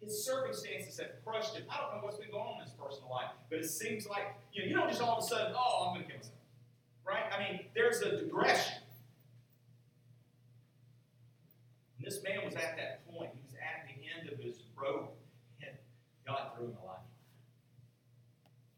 His 0.01 0.25
circumstances 0.25 0.99
have 1.01 1.25
crushed 1.25 1.57
him. 1.57 1.65
I 1.71 1.81
don't 1.81 1.97
know 1.97 2.05
what's 2.05 2.19
been 2.19 2.31
going 2.31 2.47
on 2.47 2.61
in 2.61 2.67
his 2.67 2.75
personal 2.75 3.11
life, 3.11 3.31
but 3.51 3.59
it 3.59 3.69
seems 3.69 4.07
like, 4.07 4.35
you 4.53 4.63
know, 4.63 4.69
you 4.69 4.77
don't 4.77 4.89
just 4.89 5.01
all 5.01 5.19
of 5.19 5.25
a 5.25 5.27
sudden, 5.27 5.55
oh, 5.57 5.89
I'm 5.89 5.95
going 5.95 6.07
to 6.07 6.13
kill 6.13 6.19
myself. 6.19 6.35
Right? 7.07 7.25
I 7.33 7.39
mean, 7.41 7.61
there's 7.75 8.03
a 8.03 8.19
digression. 8.19 8.83
And 11.99 12.07
this 12.07 12.23
man 12.23 12.45
was 12.45 12.55
at 12.55 12.77
that 12.77 13.07
point. 13.11 13.31
He 13.33 13.41
was 13.43 13.55
at 13.55 13.89
the 13.89 13.97
end 14.21 14.33
of 14.33 14.39
his 14.39 14.59
rope, 14.81 15.17
and 15.63 15.71
God 16.27 16.51
threw 16.55 16.67
him 16.67 16.77
a 16.83 16.87
lifeline. 16.87 17.03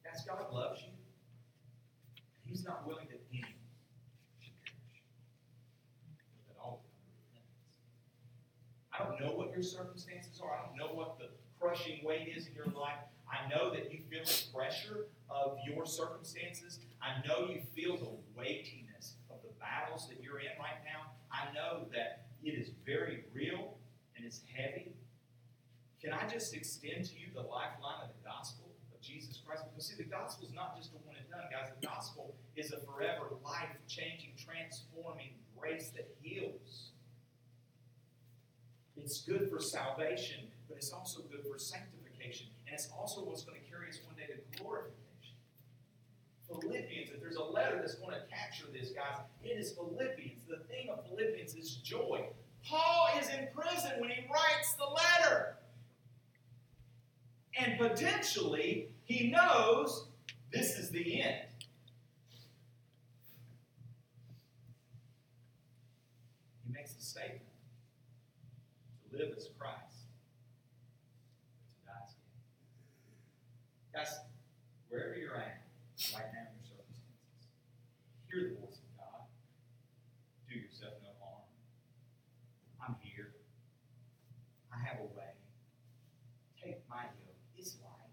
That's 0.04 0.24
God 0.24 0.46
loves 0.52 0.82
you. 0.82 0.92
He's 2.46 2.64
not 2.64 2.86
willing 2.86 3.06
that 3.10 3.20
any 3.30 3.44
should 4.40 4.54
perish, 4.64 5.02
but 6.32 6.48
that 6.48 6.56
all 6.62 6.80
come 6.80 6.96
to 6.96 7.12
repentance. 7.28 7.60
I 8.92 9.04
don't 9.04 9.20
know 9.20 9.36
what 9.36 9.52
your 9.52 9.62
circumstances 9.62 10.40
are. 10.40 10.56
I 10.56 10.64
don't 10.66 10.78
know 10.78 10.94
what 10.96 11.18
the 11.18 11.28
crushing 11.60 12.00
weight 12.02 12.32
is 12.34 12.46
in 12.46 12.54
your 12.54 12.72
life. 12.72 13.04
I 13.28 13.48
know 13.50 13.70
that 13.70 13.92
you 13.92 14.00
feel 14.08 14.24
the 14.24 14.44
pressure 14.54 15.04
of 15.28 15.58
your 15.66 15.84
circumstances. 15.84 16.80
I 17.18 17.26
know 17.26 17.48
you 17.48 17.60
feel 17.74 17.96
the 17.96 18.14
weightiness 18.38 19.14
of 19.30 19.42
the 19.42 19.50
battles 19.58 20.08
that 20.08 20.22
you're 20.22 20.38
in 20.38 20.54
right 20.58 20.78
now. 20.84 21.10
I 21.32 21.52
know 21.52 21.86
that 21.92 22.26
it 22.44 22.50
is 22.50 22.70
very 22.86 23.24
real 23.34 23.78
and 24.16 24.24
it's 24.24 24.42
heavy. 24.54 24.92
Can 26.00 26.12
I 26.12 26.28
just 26.28 26.54
extend 26.54 27.06
to 27.06 27.14
you 27.18 27.34
the 27.34 27.42
lifeline 27.42 28.06
of 28.06 28.10
the 28.14 28.22
gospel 28.22 28.70
of 28.94 29.00
Jesus 29.00 29.42
Christ? 29.44 29.64
Because, 29.68 29.88
see, 29.88 29.96
the 29.96 30.08
gospel 30.08 30.46
is 30.46 30.54
not 30.54 30.76
just 30.76 30.92
a 30.92 30.98
one 30.98 31.16
and 31.18 31.28
done, 31.28 31.50
guys. 31.50 31.74
The 31.80 31.86
gospel 31.86 32.36
is 32.54 32.72
a 32.72 32.78
forever, 32.86 33.34
life 33.44 33.74
changing, 33.88 34.38
transforming 34.38 35.34
grace 35.58 35.90
that 35.96 36.14
heals. 36.22 36.92
It's 38.96 39.22
good 39.22 39.50
for 39.50 39.58
salvation, 39.58 40.46
but 40.68 40.76
it's 40.76 40.92
also 40.92 41.22
good 41.22 41.42
for 41.50 41.58
sanctification. 41.58 42.46
And 42.66 42.74
it's 42.74 42.88
also 42.96 43.22
what's 43.22 43.42
going 43.42 43.58
to 43.58 43.66
carry 43.66 43.88
us 43.88 43.98
one 44.06 44.14
day 44.14 44.30
to 44.30 44.62
glorification. 44.62 44.98
Philippians, 46.48 47.10
if 47.10 47.20
there's 47.20 47.36
a 47.36 47.44
letter 47.44 47.76
that's 47.76 47.96
going 47.96 48.14
to 48.14 48.22
capture 48.32 48.64
this, 48.72 48.90
guys, 48.90 49.20
it 49.44 49.47
is 49.58 49.72
Philippians. 49.72 50.42
The 50.48 50.62
theme 50.70 50.90
of 50.90 51.04
Philippians 51.08 51.54
is 51.54 51.76
joy. 51.76 52.26
Paul 52.64 53.08
is 53.20 53.28
in 53.28 53.48
prison 53.54 53.92
when 53.98 54.10
he 54.10 54.24
writes 54.26 54.74
the 54.78 54.84
letter. 54.84 55.56
And 57.58 57.78
potentially, 57.78 58.90
he 59.04 59.30
knows 59.30 60.06
this 60.52 60.78
is 60.78 60.90
the 60.90 61.22
end. 61.22 61.46
He 66.64 66.72
makes 66.72 66.96
a 66.96 67.00
statement 67.00 67.42
to 69.10 69.16
live 69.18 69.34
as 69.36 69.48
Christ, 69.58 70.06
but 71.58 71.72
to 71.72 71.86
die 71.86 71.92
as 72.06 72.14
gain. 72.14 72.38
Guys, 73.94 74.18
wherever 74.88 75.16
you're 75.16 75.34
at 75.34 75.64
right 76.14 76.30
now 76.32 76.46
in 76.46 76.54
your 76.56 76.68
circumstances, 76.68 77.48
hear 78.30 78.54
the 78.54 78.60
voice 78.60 78.78
of 78.78 78.88
God. 78.96 79.26
Do 80.48 80.54
yourself 80.54 80.94
no 81.02 81.10
harm. 81.20 81.44
I'm 82.80 82.96
here. 83.02 83.34
I 84.72 84.78
have 84.86 85.00
a 85.00 85.08
way. 85.16 85.34
Take 86.62 86.80
my 86.88 87.02
yoke. 87.04 87.36
It's 87.58 87.76
light. 87.82 88.12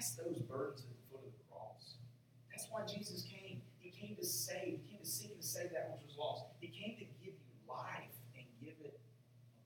Cast 0.00 0.16
those 0.16 0.40
burdens 0.48 0.80
at 0.80 0.88
the 0.88 0.96
foot 1.12 1.20
of 1.26 1.32
the 1.36 1.44
cross. 1.52 2.00
That's 2.48 2.66
why 2.70 2.86
Jesus 2.88 3.22
came. 3.28 3.60
He 3.80 3.90
came 3.90 4.16
to 4.16 4.24
save. 4.24 4.80
He 4.80 4.88
came 4.88 5.04
to 5.04 5.06
seek 5.06 5.32
and 5.32 5.42
to 5.42 5.46
save 5.46 5.72
that 5.72 5.92
which 5.92 6.08
was 6.08 6.16
lost. 6.16 6.46
He 6.58 6.68
came 6.68 6.96
to 6.96 7.04
give 7.20 7.36
you 7.36 7.52
life 7.68 8.16
and 8.34 8.46
give 8.64 8.80
it 8.80 8.98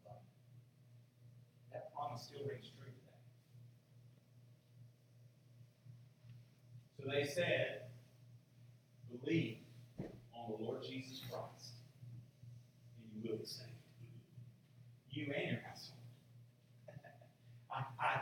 abundantly. 0.02 0.58
That 1.70 1.94
promise 1.94 2.22
still 2.22 2.42
rings 2.48 2.66
true 2.74 2.90
today. 2.90 3.22
So 6.98 7.06
they 7.14 7.30
said, 7.30 7.94
believe 9.22 9.58
on 10.34 10.50
the 10.50 10.64
Lord 10.64 10.82
Jesus 10.82 11.22
Christ, 11.30 11.78
and 12.98 13.22
you 13.22 13.30
will 13.30 13.38
be 13.38 13.46
saved. 13.46 13.70
You 15.10 15.32
and 15.32 15.46
your. 15.46 15.63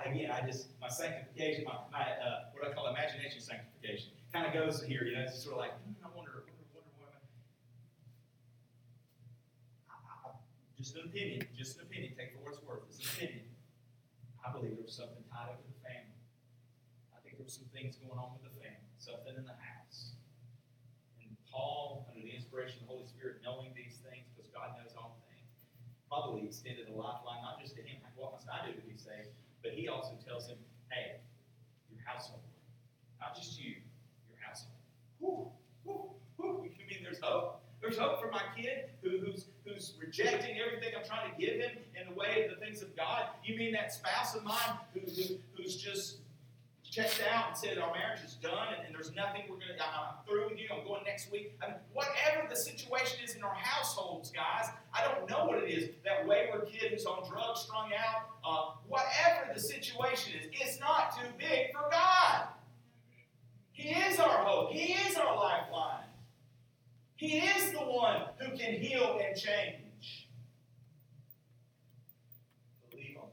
I, 0.02 0.10
again, 0.10 0.30
I 0.30 0.44
just, 0.46 0.68
my 0.80 0.88
sanctification, 0.88 1.64
my, 1.64 1.78
my 1.92 2.02
uh, 2.18 2.50
what 2.52 2.66
I 2.66 2.74
call 2.74 2.88
imagination 2.90 3.40
sanctification, 3.40 4.10
kind 4.32 4.46
of 4.46 4.52
goes 4.52 4.82
here. 4.82 5.04
You 5.04 5.14
know, 5.16 5.22
it's 5.22 5.38
sort 5.42 5.54
of 5.54 5.60
like, 5.60 5.74
hmm, 5.82 5.94
I 6.02 6.08
wonder, 6.10 6.42
wonder, 6.42 6.66
wonder 6.74 6.90
wonder. 6.98 7.22
Just 10.76 10.96
an 10.96 11.06
opinion, 11.06 11.46
just 11.56 11.78
an 11.78 11.86
opinion. 11.86 12.14
Take 12.18 12.34
for 12.34 12.42
what 12.42 12.54
it's 12.54 12.62
worth. 12.66 12.82
It's 12.90 12.98
an 12.98 13.06
opinion. 13.14 13.46
I 14.42 14.50
believe 14.50 14.74
there 14.74 14.82
was 14.82 14.98
something 14.98 15.22
tied 15.30 15.54
up 15.54 15.62
with 15.62 15.70
the 15.70 15.78
family. 15.86 16.18
I 17.14 17.22
think 17.22 17.38
there 17.38 17.46
was 17.46 17.54
some 17.54 17.70
things 17.70 17.94
going 18.02 18.18
on 18.18 18.34
with 18.34 18.50
the 18.50 18.54
family, 18.58 18.90
something 18.98 19.38
in 19.38 19.46
the 19.46 19.54
house. 19.54 20.18
And 21.22 21.30
Paul, 21.46 22.10
under 22.10 22.26
the 22.26 22.34
inspiration 22.34 22.82
of 22.82 22.90
the 22.90 22.92
Holy 22.98 23.06
Spirit, 23.06 23.38
knowing 23.46 23.70
these 23.78 24.02
things, 24.02 24.26
because 24.34 24.50
God 24.50 24.74
knows 24.74 24.98
all 24.98 25.22
things, 25.30 25.70
probably 26.10 26.50
extended 26.50 26.90
a 26.90 26.94
lifeline, 26.96 27.46
not 27.46 27.62
just 27.62 27.78
to 27.78 27.86
him, 27.86 28.02
like, 28.02 28.18
what 28.18 28.34
must 28.34 28.50
I 28.50 28.66
do 28.66 28.74
to 28.74 28.82
be 28.82 28.98
saved? 28.98 29.30
But 29.62 29.72
he 29.72 29.88
also 29.88 30.12
tells 30.26 30.48
him, 30.48 30.56
hey, 30.90 31.16
your 31.90 32.00
household, 32.04 32.40
not 33.20 33.34
just 33.34 33.58
you, 33.58 33.76
your 34.28 34.38
household. 34.44 34.74
Whew, 35.18 35.48
whew, 35.84 36.10
whew. 36.36 36.68
You 36.78 36.86
mean 36.88 37.04
there's 37.04 37.20
hope? 37.22 37.60
There's 37.80 37.98
hope 37.98 38.20
for 38.20 38.30
my 38.30 38.42
kid 38.56 38.90
who, 39.02 39.18
who's 39.18 39.46
who's 39.64 39.94
rejecting 39.98 40.58
everything 40.64 40.90
I'm 40.96 41.04
trying 41.04 41.32
to 41.32 41.36
give 41.40 41.60
him 41.60 41.70
in 42.00 42.08
the 42.08 42.14
way 42.14 42.44
of 42.44 42.50
the 42.58 42.64
things 42.64 42.82
of 42.82 42.94
God? 42.96 43.26
You 43.44 43.56
mean 43.56 43.72
that 43.72 43.92
spouse 43.92 44.34
of 44.34 44.44
mine 44.44 44.78
who, 44.94 45.00
who 45.00 45.36
who's 45.56 45.76
just 45.76 46.18
checked 46.92 47.22
out 47.32 47.48
and 47.48 47.56
said 47.56 47.78
our 47.78 47.90
marriage 47.94 48.20
is 48.22 48.34
done 48.34 48.68
and, 48.76 48.86
and 48.86 48.94
there's 48.94 49.14
nothing 49.16 49.44
we're 49.48 49.56
gonna 49.56 49.80
I'm 49.80 50.22
through 50.28 50.50
with 50.50 50.58
you, 50.58 50.68
I'm 50.70 50.86
going 50.86 51.02
next 51.06 51.32
week. 51.32 51.56
I 51.62 51.68
mean, 51.68 51.76
whatever 51.94 52.46
the 52.48 52.54
situation 52.54 53.18
is 53.24 53.34
in 53.34 53.42
our 53.42 53.54
households, 53.54 54.30
guys, 54.30 54.68
I 54.92 55.02
don't 55.08 55.28
know 55.28 55.46
what 55.46 55.62
it 55.64 55.70
is. 55.70 55.88
That 56.04 56.26
wayward 56.26 56.68
kid 56.70 56.92
who's 56.92 57.06
on 57.06 57.26
drugs, 57.26 57.60
strung 57.60 57.92
out, 57.96 58.28
uh, 58.44 58.76
whatever 58.86 59.54
the 59.54 59.60
situation 59.60 60.34
is, 60.38 60.48
it's 60.52 60.78
not 60.80 61.16
too 61.16 61.28
big 61.38 61.72
for 61.72 61.88
God. 61.90 62.48
He 63.72 63.88
is 63.88 64.18
our 64.18 64.44
hope. 64.44 64.72
He 64.72 64.92
is 64.92 65.16
our 65.16 65.34
lifeline. 65.34 66.04
He 67.16 67.38
is 67.38 67.72
the 67.72 67.78
one 67.78 68.22
who 68.38 68.56
can 68.56 68.74
heal 68.74 69.18
and 69.26 69.34
change. 69.34 70.28
Believe 72.90 73.16
on 73.16 73.28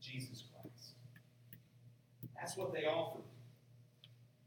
Jesus 0.00 0.44
Christ. 0.52 0.92
That's 2.42 2.56
what 2.56 2.72
they 2.72 2.86
offered 2.86 3.22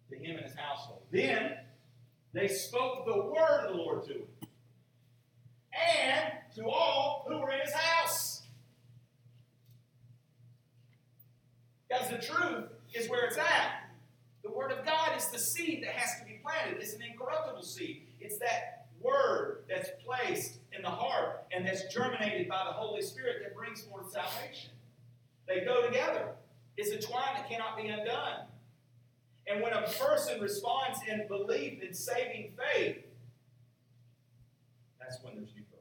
to 0.09 0.17
him 0.17 0.35
and 0.35 0.45
his 0.45 0.53
household. 0.53 1.03
Then 1.11 1.53
they 2.33 2.49
spoke 2.49 3.05
the 3.05 3.15
word 3.15 3.67
of 3.67 3.71
the 3.71 3.77
Lord 3.77 4.03
to 4.07 4.13
him 4.15 4.27
and 5.71 6.33
to 6.57 6.67
all 6.67 7.25
who 7.25 7.39
were 7.39 7.51
in 7.51 7.61
his 7.61 7.73
house. 7.73 8.41
Because 11.87 12.09
the 12.09 12.17
truth 12.17 12.65
is 12.93 13.09
where 13.09 13.23
it's 13.27 13.37
at. 13.37 13.89
The 14.43 14.51
Word 14.51 14.73
of 14.73 14.85
God 14.85 15.17
is 15.17 15.27
the 15.29 15.39
seed 15.39 15.83
that 15.83 15.93
has 15.93 16.19
to 16.19 16.25
be 16.25 16.39
planted. 16.43 16.81
It's 16.81 16.93
an 16.93 17.01
incorruptible 17.01 17.63
seed. 17.63 18.03
It's 18.19 18.37
that 18.39 18.87
Word 19.01 19.63
that's 19.69 19.89
placed 20.05 20.57
in 20.75 20.81
the 20.81 20.89
heart 20.89 21.45
and 21.55 21.65
that's 21.65 21.91
germinated 21.93 22.49
by 22.49 22.63
the 22.65 22.73
Holy 22.73 23.01
Spirit 23.01 23.37
that 23.43 23.55
brings 23.55 23.83
forth 23.83 24.11
salvation. 24.11 24.71
They 25.47 25.61
go 25.61 25.85
together. 25.85 26.35
It's 26.78 26.91
a 26.91 26.99
twine 26.99 27.36
that 27.36 27.49
cannot 27.49 27.78
be 27.78 27.88
undone. 27.88 28.47
And 29.47 29.61
when 29.61 29.73
a 29.73 29.84
person 29.84 30.41
responds 30.41 30.99
in 31.07 31.28
belief 31.28 31.82
in 31.82 31.93
saving 31.93 32.53
faith, 32.57 32.97
that's 34.99 35.23
when 35.23 35.36
there's 35.36 35.53
new 35.55 35.61
birth. 35.71 35.80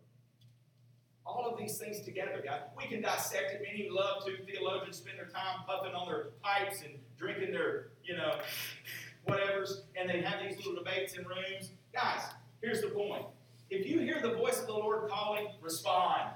All 1.25 1.51
of 1.51 1.59
these 1.59 1.79
things 1.79 2.03
together, 2.03 2.43
guys. 2.45 2.61
We 2.77 2.87
can 2.87 3.01
dissect 3.01 3.53
it. 3.53 3.63
Many 3.63 3.89
love 3.91 4.25
to. 4.27 4.45
Theologians 4.45 4.99
spend 4.99 5.19
their 5.19 5.27
time 5.27 5.65
puffing 5.67 5.95
on 5.95 6.07
their 6.07 6.27
pipes 6.43 6.83
and 6.83 6.95
drinking 7.19 7.53
their, 7.53 7.89
you 8.05 8.17
know, 8.17 8.39
whatevers, 9.27 9.81
and 9.97 10.09
they 10.09 10.21
have 10.21 10.43
these 10.47 10.59
little 10.59 10.75
debates 10.75 11.15
in 11.15 11.25
rooms. 11.25 11.71
Guys, 11.95 12.21
here's 12.61 12.83
the 12.83 12.89
point. 12.89 13.25
If 13.71 13.87
you 13.87 14.01
hear 14.01 14.21
the 14.21 14.35
voice 14.35 14.61
of 14.61 14.67
the 14.67 14.75
Lord 14.75 15.09
calling, 15.09 15.47
respond. 15.63 16.31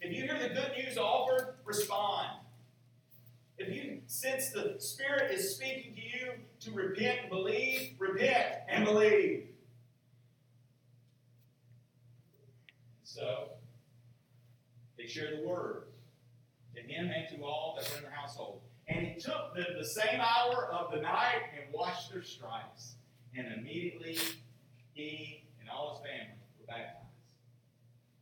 If 0.00 0.12
you 0.12 0.24
hear 0.24 0.36
the 0.36 0.48
good 0.48 0.72
news 0.76 0.98
offered, 0.98 1.54
respond. 1.64 2.28
Sense 4.12 4.50
the 4.50 4.74
Spirit 4.78 5.32
is 5.32 5.56
speaking 5.56 5.94
to 5.94 6.02
you 6.02 6.32
to 6.60 6.70
repent 6.70 7.20
and 7.22 7.30
believe, 7.30 7.94
repent 7.98 8.56
and 8.68 8.84
believe. 8.84 9.46
So, 13.04 13.52
they 14.98 15.06
share 15.06 15.34
the 15.40 15.48
word 15.48 15.84
to 16.74 16.82
him 16.82 17.10
and 17.10 17.26
to 17.34 17.42
all 17.42 17.78
that 17.80 17.90
were 17.90 17.98
in 18.00 18.04
the 18.04 18.10
household. 18.10 18.60
And 18.86 19.06
he 19.06 19.18
took 19.18 19.54
them 19.54 19.64
the 19.78 19.86
same 19.86 20.20
hour 20.20 20.70
of 20.70 20.92
the 20.92 21.00
night 21.00 21.44
and 21.58 21.72
washed 21.72 22.12
their 22.12 22.22
stripes. 22.22 22.96
And 23.34 23.46
immediately 23.58 24.18
he 24.92 25.46
and 25.58 25.70
all 25.70 25.94
his 25.94 26.06
family 26.06 26.36
were 26.60 26.66
baptized. 26.66 26.98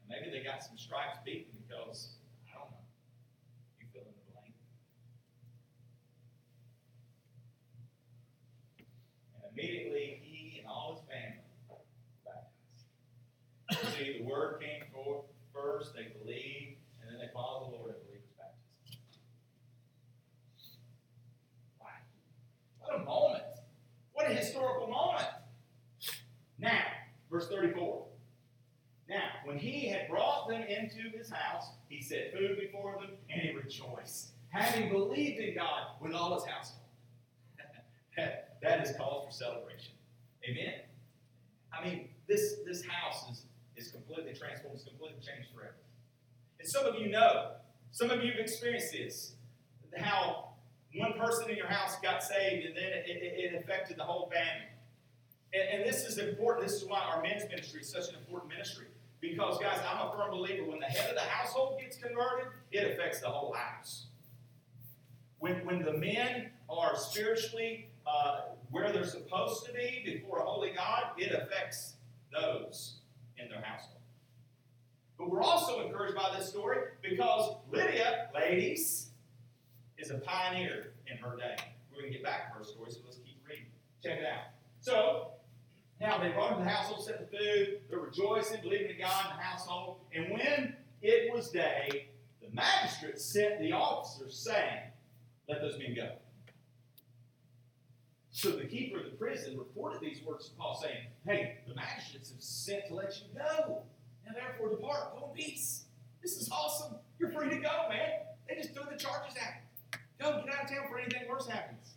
And 0.02 0.08
maybe 0.08 0.30
they 0.30 0.44
got 0.44 0.62
some 0.62 0.78
stripes 0.78 1.18
beaten 1.24 1.50
because, 1.66 2.10
I 2.48 2.58
don't 2.58 2.70
know, 2.70 2.76
you 3.80 3.86
fill 3.92 4.02
in 4.02 4.14
the 4.14 4.32
blank. 4.32 4.54
And 9.49 9.49
immediately 9.60 10.20
he 10.22 10.60
and 10.60 10.68
all 10.68 10.94
his 10.94 11.02
family 11.08 11.44
baptized. 12.24 13.96
See, 13.96 14.18
the 14.18 14.24
word 14.24 14.60
came 14.60 14.84
forth 14.92 15.26
first, 15.52 15.94
they 15.94 16.12
believed, 16.18 16.78
and 17.00 17.10
then 17.10 17.18
they 17.18 17.32
followed 17.32 17.70
the 17.70 17.76
Lord 17.76 17.90
in 17.90 17.96
believers' 18.06 18.34
baptism. 18.38 19.00
Wow. 21.80 21.86
What 22.78 23.00
a 23.00 23.04
moment. 23.04 23.44
What 24.12 24.30
a 24.30 24.34
historical 24.34 24.88
moment. 24.88 25.28
Now, 26.58 26.82
verse 27.30 27.48
34. 27.48 28.06
Now, 29.08 29.28
when 29.44 29.58
he 29.58 29.88
had 29.88 30.08
brought 30.08 30.48
them 30.48 30.62
into 30.62 31.16
his 31.16 31.30
house, 31.30 31.70
he 31.88 32.00
set 32.00 32.32
food 32.32 32.58
before 32.60 32.98
them, 33.00 33.10
and 33.28 33.40
he 33.40 33.52
rejoiced, 33.54 34.28
having 34.50 34.88
believed 34.88 35.40
in 35.40 35.54
God 35.54 35.96
with 36.00 36.12
all 36.12 36.34
his 36.34 36.44
household. 36.44 36.79
That, 38.20 38.56
that 38.62 38.86
is 38.86 38.96
cause 38.96 39.24
for 39.26 39.32
celebration. 39.32 39.92
Amen. 40.48 40.74
I 41.72 41.84
mean, 41.84 42.08
this, 42.28 42.56
this 42.66 42.84
house 42.84 43.30
is, 43.30 43.44
is 43.76 43.90
completely 43.90 44.34
transformed, 44.34 44.76
it's 44.76 44.84
completely 44.84 45.18
changed 45.18 45.48
forever. 45.54 45.74
And 46.58 46.68
some 46.68 46.84
of 46.84 46.96
you 47.00 47.08
know, 47.08 47.52
some 47.90 48.10
of 48.10 48.22
you 48.22 48.32
have 48.32 48.40
experienced 48.40 48.92
this, 48.92 49.34
how 49.96 50.50
one 50.94 51.14
person 51.14 51.50
in 51.50 51.56
your 51.56 51.66
house 51.66 51.96
got 52.02 52.22
saved 52.22 52.66
and 52.66 52.76
then 52.76 52.84
it, 52.84 53.04
it, 53.06 53.54
it 53.54 53.60
affected 53.62 53.96
the 53.96 54.04
whole 54.04 54.30
family. 54.32 54.66
And, 55.52 55.80
and, 55.80 55.88
this 55.88 56.04
is 56.04 56.18
important. 56.18 56.66
This 56.66 56.80
is 56.80 56.88
why 56.88 57.00
our 57.00 57.22
men's 57.22 57.48
ministry 57.48 57.80
is 57.80 57.90
such 57.90 58.08
an 58.08 58.16
important 58.16 58.52
ministry. 58.52 58.86
Because, 59.20 59.58
guys, 59.58 59.78
I'm 59.88 60.08
a 60.08 60.12
firm 60.12 60.30
believer 60.30 60.64
when 60.64 60.78
the 60.78 60.86
head 60.86 61.10
of 61.10 61.16
the 61.16 61.22
household 61.22 61.80
gets 61.80 61.96
converted, 61.96 62.46
it 62.70 62.92
affects 62.92 63.20
the 63.20 63.28
whole 63.28 63.52
house. 63.52 64.06
When, 65.38 65.64
when 65.66 65.82
the 65.82 65.92
men 65.94 66.50
are 66.68 66.96
spiritually 66.96 67.89
uh, 68.06 68.40
where 68.70 68.92
they're 68.92 69.04
supposed 69.04 69.66
to 69.66 69.72
be 69.72 70.02
before 70.04 70.38
a 70.38 70.42
holy 70.42 70.70
God, 70.70 71.12
it 71.16 71.32
affects 71.32 71.94
those 72.32 72.98
in 73.38 73.48
their 73.48 73.62
household. 73.62 74.00
But 75.18 75.30
we're 75.30 75.42
also 75.42 75.86
encouraged 75.86 76.16
by 76.16 76.34
this 76.36 76.48
story 76.48 76.78
because 77.02 77.56
Lydia, 77.70 78.28
ladies, 78.34 79.10
is 79.98 80.10
a 80.10 80.18
pioneer 80.18 80.94
in 81.10 81.18
her 81.18 81.36
day. 81.36 81.56
We're 81.90 82.00
going 82.00 82.12
to 82.12 82.18
get 82.18 82.24
back 82.24 82.52
to 82.52 82.58
her 82.58 82.64
story, 82.64 82.90
so 82.90 83.00
let's 83.04 83.18
keep 83.18 83.36
reading. 83.46 83.66
Check 84.02 84.18
it 84.18 84.24
out. 84.24 84.44
So, 84.80 85.32
now 86.00 86.16
they 86.16 86.30
brought 86.30 86.52
him 86.52 86.58
to 86.58 86.64
the 86.64 86.70
household, 86.70 87.04
set 87.04 87.30
the 87.30 87.36
food, 87.36 87.80
they're 87.90 87.98
rejoicing, 87.98 88.62
believing 88.62 88.92
in 88.92 88.98
God 88.98 89.26
in 89.30 89.36
the 89.36 89.42
household. 89.42 89.98
And 90.14 90.30
when 90.30 90.74
it 91.02 91.32
was 91.32 91.50
day, 91.50 92.08
the 92.40 92.48
magistrate 92.54 93.20
sent 93.20 93.60
the 93.60 93.72
officers, 93.72 94.34
saying, 94.34 94.80
Let 95.48 95.60
those 95.60 95.78
men 95.78 95.94
go. 95.94 96.12
So 98.40 98.52
the 98.52 98.64
keeper 98.64 99.00
of 99.00 99.04
the 99.04 99.10
prison 99.18 99.58
reported 99.58 100.00
these 100.00 100.22
words 100.24 100.48
to 100.48 100.54
Paul, 100.54 100.80
saying, 100.82 100.96
Hey, 101.26 101.58
the 101.68 101.74
magistrates 101.74 102.30
have 102.30 102.40
sent 102.40 102.86
to 102.88 102.94
let 102.94 103.14
you 103.18 103.38
go. 103.38 103.82
Now 104.24 104.32
therefore 104.32 104.70
depart, 104.70 105.14
go 105.14 105.28
in 105.28 105.44
peace. 105.44 105.84
This 106.22 106.38
is 106.38 106.48
awesome. 106.50 106.96
You're 107.18 107.32
free 107.32 107.50
to 107.50 107.56
go, 107.56 107.88
man. 107.90 108.08
They 108.48 108.54
just 108.54 108.72
threw 108.72 108.84
the 108.90 108.96
charges 108.96 109.36
out. 109.36 110.00
Go, 110.18 110.42
get 110.42 110.54
out 110.54 110.64
of 110.64 110.70
town 110.70 110.84
before 110.84 111.00
anything 111.00 111.28
worse 111.28 111.48
happens. 111.48 111.96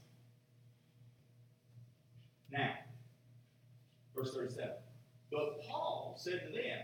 Now, 2.52 2.74
verse 4.14 4.36
37. 4.36 4.70
But 5.32 5.62
Paul 5.66 6.16
said 6.18 6.42
to 6.46 6.52
them, 6.52 6.80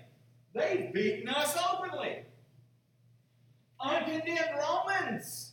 They've 0.53 0.93
beaten 0.93 1.28
us 1.28 1.57
openly. 1.74 2.20
Uncondemned 3.82 4.57
Romans. 4.57 5.51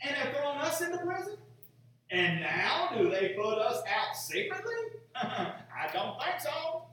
And 0.00 0.16
have 0.16 0.34
thrown 0.34 0.56
us 0.56 0.80
into 0.80 0.96
prison. 1.04 1.36
And 2.10 2.40
now 2.40 2.90
do 2.96 3.10
they 3.10 3.30
put 3.30 3.58
us 3.58 3.82
out 3.88 4.16
secretly? 4.16 4.74
I 5.16 5.90
don't 5.92 6.20
think 6.20 6.40
so. 6.40 6.84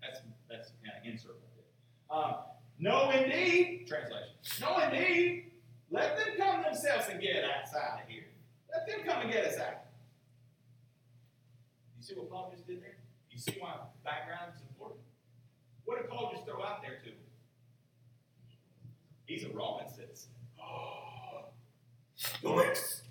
That's 0.00 0.20
that's 0.48 0.72
kind 0.84 0.96
of 0.98 1.10
insert 1.12 1.32
right 1.32 1.54
there. 1.56 2.18
Um, 2.18 2.34
no, 2.78 3.10
indeed. 3.10 3.86
Translation. 3.86 4.34
No, 4.60 4.78
indeed. 4.78 5.52
Let 5.90 6.16
them 6.16 6.28
come 6.38 6.62
themselves 6.62 7.06
and 7.10 7.20
get 7.20 7.44
outside 7.44 8.00
of 8.02 8.08
here. 8.08 8.24
Let 8.72 8.86
them 8.86 9.06
come 9.06 9.22
and 9.22 9.30
get 9.30 9.44
us 9.44 9.58
out. 9.58 9.84
You 11.98 12.02
see 12.02 12.14
what 12.14 12.30
Paul 12.30 12.50
just 12.54 12.66
did 12.66 12.82
there? 12.82 12.96
You 13.30 13.38
see 13.38 13.56
why 13.60 13.74
background 14.02 14.52
is 14.56 14.62
important? 14.62 15.00
What 15.84 16.00
did 16.00 16.10
Paul 16.10 16.32
just 16.32 16.46
throw 16.46 16.62
out 16.64 16.80
there 16.82 16.96
to 16.98 17.04
them? 17.04 17.14
He's 19.26 19.44
a 19.44 19.50
Roman 19.50 19.88
citizen. 19.88 20.30
Yoinks! 22.42 23.02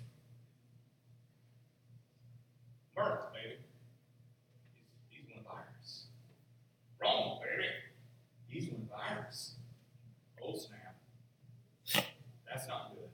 Murder, 2.96 3.22
baby. 3.32 3.56
He's, 4.74 4.84
he's 5.08 5.30
one 5.30 5.44
of 5.44 5.46
ours. 5.50 6.04
Rome, 7.00 7.38
baby. 7.40 7.68
He's 8.48 8.70
one 8.70 8.82
of 8.82 9.16
ours. 9.18 9.54
Oh, 10.44 10.54
snap. 10.54 10.96
That's 12.46 12.68
not 12.68 12.92
good. 12.94 13.08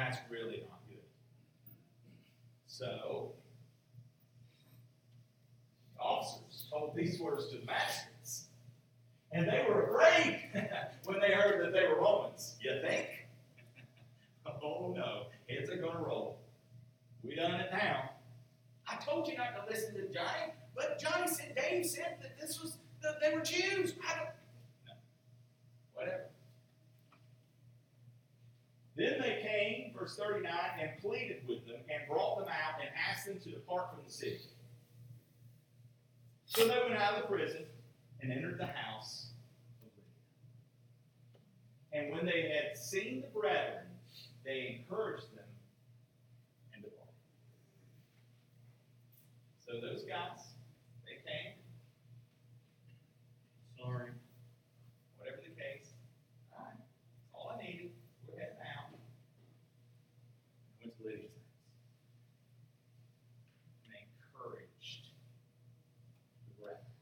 That's 0.00 0.18
really 0.30 0.64
not 0.68 0.80
good. 0.88 0.98
So, 2.66 3.32
officers 6.00 6.64
told 6.70 6.96
these 6.96 7.20
words 7.20 7.48
to 7.50 7.58
the. 7.58 7.66
And 9.32 9.46
they 9.46 9.64
were 9.68 9.82
afraid 9.84 10.40
when 11.04 11.20
they 11.20 11.32
heard 11.32 11.64
that 11.64 11.72
they 11.72 11.86
were 11.86 12.00
Romans. 12.00 12.56
You 12.60 12.80
think? 12.86 13.06
Oh 14.62 14.92
no, 14.94 15.26
heads 15.48 15.70
are 15.70 15.76
going 15.76 15.96
to 15.96 16.02
roll. 16.02 16.38
We 17.22 17.36
done 17.36 17.52
it 17.52 17.70
now. 17.72 18.10
I 18.86 18.96
told 18.96 19.28
you 19.28 19.36
not 19.36 19.54
to 19.54 19.72
listen 19.72 19.94
to 19.94 20.02
Johnny, 20.12 20.52
but 20.74 20.98
Johnny 20.98 21.28
said, 21.28 21.54
Dave 21.54 21.86
said 21.86 22.16
that 22.20 22.38
this 22.38 22.60
was, 22.60 22.76
that 23.02 23.20
they 23.22 23.32
were 23.32 23.42
Jews. 23.42 23.94
I 24.06 24.16
don't. 24.16 24.28
No. 24.86 24.92
Whatever. 25.94 26.29
Then 29.00 29.18
they 29.18 29.40
came, 29.40 29.94
verse 29.98 30.14
39, 30.16 30.52
and 30.78 30.90
pleaded 31.00 31.48
with 31.48 31.66
them 31.66 31.76
and 31.88 32.06
brought 32.06 32.38
them 32.38 32.48
out 32.48 32.82
and 32.82 32.90
asked 33.08 33.24
them 33.24 33.40
to 33.40 33.50
depart 33.50 33.94
from 33.94 34.04
the 34.04 34.12
city. 34.12 34.42
So 36.44 36.68
they 36.68 36.78
went 36.86 37.00
out 37.00 37.14
of 37.14 37.22
the 37.22 37.28
prison 37.28 37.64
and 38.20 38.30
entered 38.30 38.58
the 38.58 38.66
house. 38.66 39.28
And 41.94 42.12
when 42.12 42.26
they 42.26 42.52
had 42.54 42.76
seen 42.76 43.22
the 43.22 43.28
brethren, 43.28 43.86
they 44.44 44.82
encouraged 44.82 45.34
them 45.34 45.48
and 46.74 46.82
departed. 46.82 47.14
So 49.66 49.80
those 49.80 50.04
guys, 50.04 50.44
they 51.06 51.22
came. 51.24 51.54
Sorry. 53.78 54.10
Whatever 55.16 55.38
the 55.42 55.54
case. 55.58 55.88
All 56.52 56.66
right. 56.66 56.76
That's 56.76 57.32
all 57.32 57.56
I 57.58 57.62
needed. 57.64 57.92
We're 58.28 58.38
heading 58.38 58.56
out. 58.60 58.90
Went 60.82 60.96
to 60.96 61.02
Lydia's 61.04 61.30
house. 61.30 61.54
And 63.84 63.92
they 63.92 64.02
encouraged 64.20 65.12
the 66.48 66.54
brethren. 66.62 66.92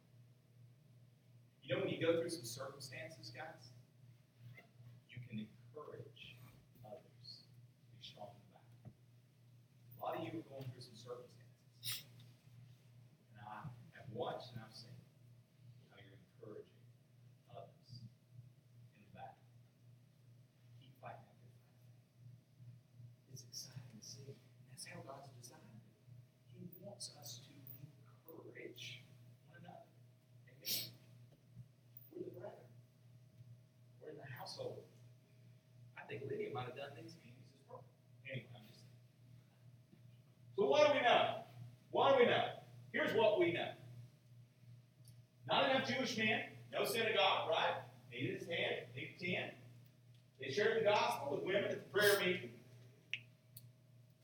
You 1.63 1.75
know 1.75 1.81
when 1.83 1.88
you 1.88 1.88
go 1.99 2.21
through 2.21 2.31
some 2.31 2.45
circumstances, 2.45 3.31
guys, 3.35 3.71
you 5.11 5.19
can 5.29 5.47
encourage 5.47 6.39
others 6.87 7.45
to 7.45 7.91
be 7.95 8.03
strong 8.03 8.31
in 8.35 8.43
the 8.47 8.55
battle. 8.55 8.95
A 8.95 9.99
lot 9.99 10.15
of 10.17 10.23
you 10.23 10.41
are 10.41 10.47
going 10.49 10.67
through 10.71 10.83
some 10.83 10.97
circumstances. 10.97 11.35
And 13.35 13.43
I 13.43 13.67
have 13.99 14.11
watched 14.15 14.55
and 14.55 14.63
I've 14.63 14.75
seen 14.75 14.95
how 15.91 15.99
you're 15.99 16.19
encouraging 16.19 16.79
others 17.51 18.03
in 18.03 18.09
the 19.03 19.11
battle. 19.15 19.43
Keep 20.79 20.95
fighting 21.03 21.27
that 21.27 21.39
good 21.43 21.59
fight. 21.67 21.83
It's 23.35 23.43
exciting 23.43 23.91
to 23.95 24.03
see. 24.03 24.35
That's 24.71 24.87
how 24.87 25.03
God's 25.03 25.31
designed 25.39 25.67
it. 25.75 25.83
He 26.59 26.67
wants 26.83 27.11
us 27.19 27.43
to 27.47 27.53
encourage 27.55 29.03
one 29.47 29.59
another. 29.63 29.87
Amen. 30.47 30.95
We're 32.15 32.27
the 32.27 32.35
brethren. 32.35 32.67
We're 34.03 34.11
in 34.11 34.19
the 34.19 34.31
household. 34.39 34.83
I 35.95 36.03
think 36.11 36.23
Lydia 36.27 36.51
might 36.55 36.67
have 36.67 36.77
done 36.77 36.91
these 36.97 37.15
meetings 37.23 37.47
as 37.55 37.63
well. 37.71 37.85
Anyway, 38.27 38.51
I'm 38.57 38.67
just 38.67 38.83
saying. 38.83 38.99
So 40.57 40.67
what 40.67 40.89
do 40.89 40.99
we 40.99 41.03
know? 41.07 41.45
What 41.91 42.19
do 42.19 42.25
we 42.25 42.27
know? 42.27 42.59
Here's 42.93 43.15
what 43.15 43.39
we 43.39 43.53
know. 43.53 43.71
Not 45.49 45.71
enough 45.71 45.89
Jewish 45.89 46.17
men, 46.19 46.43
no 46.73 46.85
synagogue, 46.85 47.49
right? 47.49 47.83
Needed 48.13 48.39
his 48.39 48.49
head, 48.49 48.89
needed 48.95 49.19
ten. 49.19 49.51
They 50.41 50.53
shared 50.53 50.81
the 50.81 50.85
gospel 50.85 51.37
with 51.37 51.45
women 51.45 51.65
at 51.65 51.71
the 51.71 51.99
prayer 51.99 52.19
meeting. 52.21 52.51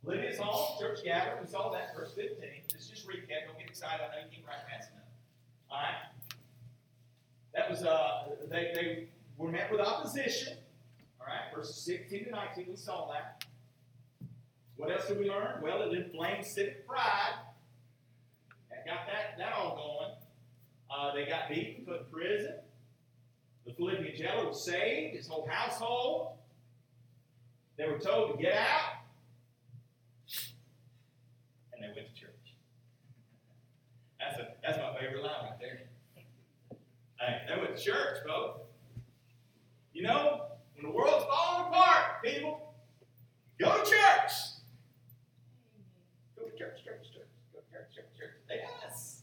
Lydia's 0.04 0.38
home, 0.38 0.78
church 0.78 1.02
gathered, 1.02 1.40
we 1.40 1.48
saw 1.48 1.70
that, 1.72 1.96
verse 1.96 2.12
15. 2.14 2.36
Let's 2.72 2.88
just 2.88 3.08
recap, 3.08 3.48
don't 3.48 3.58
get 3.58 3.68
excited, 3.68 4.00
I 4.02 4.16
know 4.16 4.26
you 4.30 4.36
keep 4.36 4.46
right 4.46 4.56
past 4.70 4.90
enough. 4.92 5.04
Alright? 5.70 5.94
That 7.54 7.70
was, 7.70 7.84
uh, 7.84 8.34
they, 8.50 8.72
they 8.74 9.08
were 9.38 9.50
met 9.50 9.72
with 9.72 9.80
opposition. 9.80 10.58
Alright, 11.18 11.54
verses 11.54 11.76
16 11.76 12.26
to 12.26 12.30
19, 12.30 12.66
we 12.68 12.76
saw 12.76 13.10
that. 13.12 13.44
What 14.76 14.90
else 14.90 15.06
did 15.08 15.18
we 15.18 15.30
learn? 15.30 15.62
Well, 15.62 15.82
it 15.82 15.96
inflamed 15.96 16.44
civic 16.44 16.86
pride. 16.86 17.38
That 18.68 18.84
got 18.84 19.06
that, 19.06 19.38
that 19.38 19.54
all 19.54 19.74
going. 19.74 20.12
Uh, 20.90 21.14
they 21.14 21.26
got 21.26 21.48
beaten, 21.48 21.84
put 21.84 22.00
in 22.00 22.06
prison. 22.12 22.54
The 23.66 23.72
Philippian 23.72 24.16
jailer 24.16 24.46
was 24.48 24.64
saved, 24.64 25.16
his 25.16 25.26
whole 25.26 25.48
household. 25.50 26.32
They 27.76 27.86
were 27.86 27.98
told 27.98 28.36
to 28.36 28.42
get 28.42 28.54
out. 28.54 29.02
And 31.72 31.82
they 31.82 31.88
went 31.88 32.14
to 32.14 32.20
church. 32.20 32.30
That's, 34.20 34.38
a, 34.38 34.48
that's 34.62 34.78
my 34.78 35.00
favorite 35.00 35.22
line 35.22 35.32
right 35.42 35.60
there. 35.60 35.80
Hey, 37.18 37.42
they 37.48 37.60
went 37.60 37.76
to 37.76 37.82
church, 37.82 38.18
folks. 38.26 38.60
You 39.92 40.02
know, 40.02 40.46
when 40.74 40.86
the 40.86 40.96
world's 40.96 41.24
falling 41.24 41.68
apart, 41.68 42.22
people, 42.22 42.74
go 43.58 43.82
to 43.82 43.90
church. 43.90 44.32
Go 46.36 46.44
to 46.44 46.50
church, 46.50 46.84
church, 46.84 47.12
church. 47.12 47.28
Go 47.52 47.60
to 47.60 47.72
church, 47.72 47.94
church, 47.94 48.06
church. 48.18 48.30
Yes. 48.50 49.22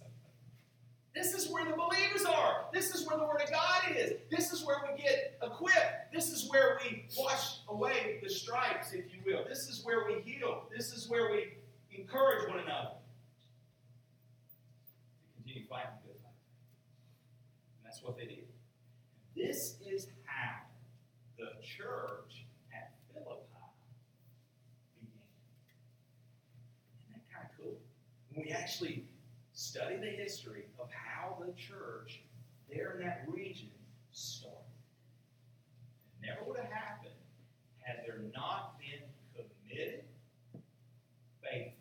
This 1.13 1.33
is 1.33 1.51
where 1.51 1.65
the 1.65 1.73
believers 1.75 2.25
are. 2.25 2.65
This 2.81 2.95
is 2.95 3.07
where 3.07 3.15
the 3.15 3.25
Word 3.25 3.43
of 3.43 3.51
God 3.51 3.95
is. 3.95 4.13
This 4.31 4.51
is 4.51 4.65
where 4.65 4.77
we 4.81 4.99
get 4.99 5.37
equipped. 5.43 6.11
This 6.11 6.31
is 6.31 6.49
where 6.49 6.79
we 6.83 7.05
wash 7.15 7.59
away 7.69 8.19
the 8.23 8.27
stripes, 8.27 8.91
if 8.91 9.13
you 9.13 9.19
will. 9.23 9.45
This 9.47 9.69
is 9.69 9.85
where 9.85 10.07
we 10.07 10.19
heal. 10.21 10.63
This 10.75 10.91
is 10.91 11.07
where 11.07 11.29
we 11.29 11.53
encourage 11.95 12.49
one 12.49 12.57
another 12.57 12.93
to 15.29 15.43
continue 15.43 15.67
fighting 15.67 15.91
the 16.01 16.07
good 16.07 16.19
fight. 16.23 16.33
And 17.77 17.85
that's 17.85 18.01
what 18.01 18.17
they 18.17 18.25
did. 18.25 18.47
This 19.35 19.75
is 19.87 20.07
how 20.23 20.61
the 21.37 21.51
church 21.61 22.47
at 22.73 22.93
Philippi 23.13 23.45
began. 24.99 25.21
Isn't 26.97 27.13
that 27.13 27.21
kind 27.31 27.45
of 27.47 27.63
cool? 27.63 27.77
When 28.33 28.43
we 28.43 28.51
actually 28.51 29.05
study 29.53 29.97
the 29.97 30.09
history 30.09 30.63
of 30.79 30.89
how 30.89 31.37
the 31.45 31.53
church 31.53 32.20
there 32.71 32.97
in 32.97 33.05
that 33.05 33.25
region 33.27 33.69
started. 34.11 34.57
It 36.21 36.27
never 36.27 36.47
would 36.47 36.57
have 36.57 36.71
happened 36.71 37.13
had 37.79 38.03
there 38.05 38.19
not 38.33 38.77
been 38.79 39.03
committed, 39.35 40.03
faithful 41.41 41.75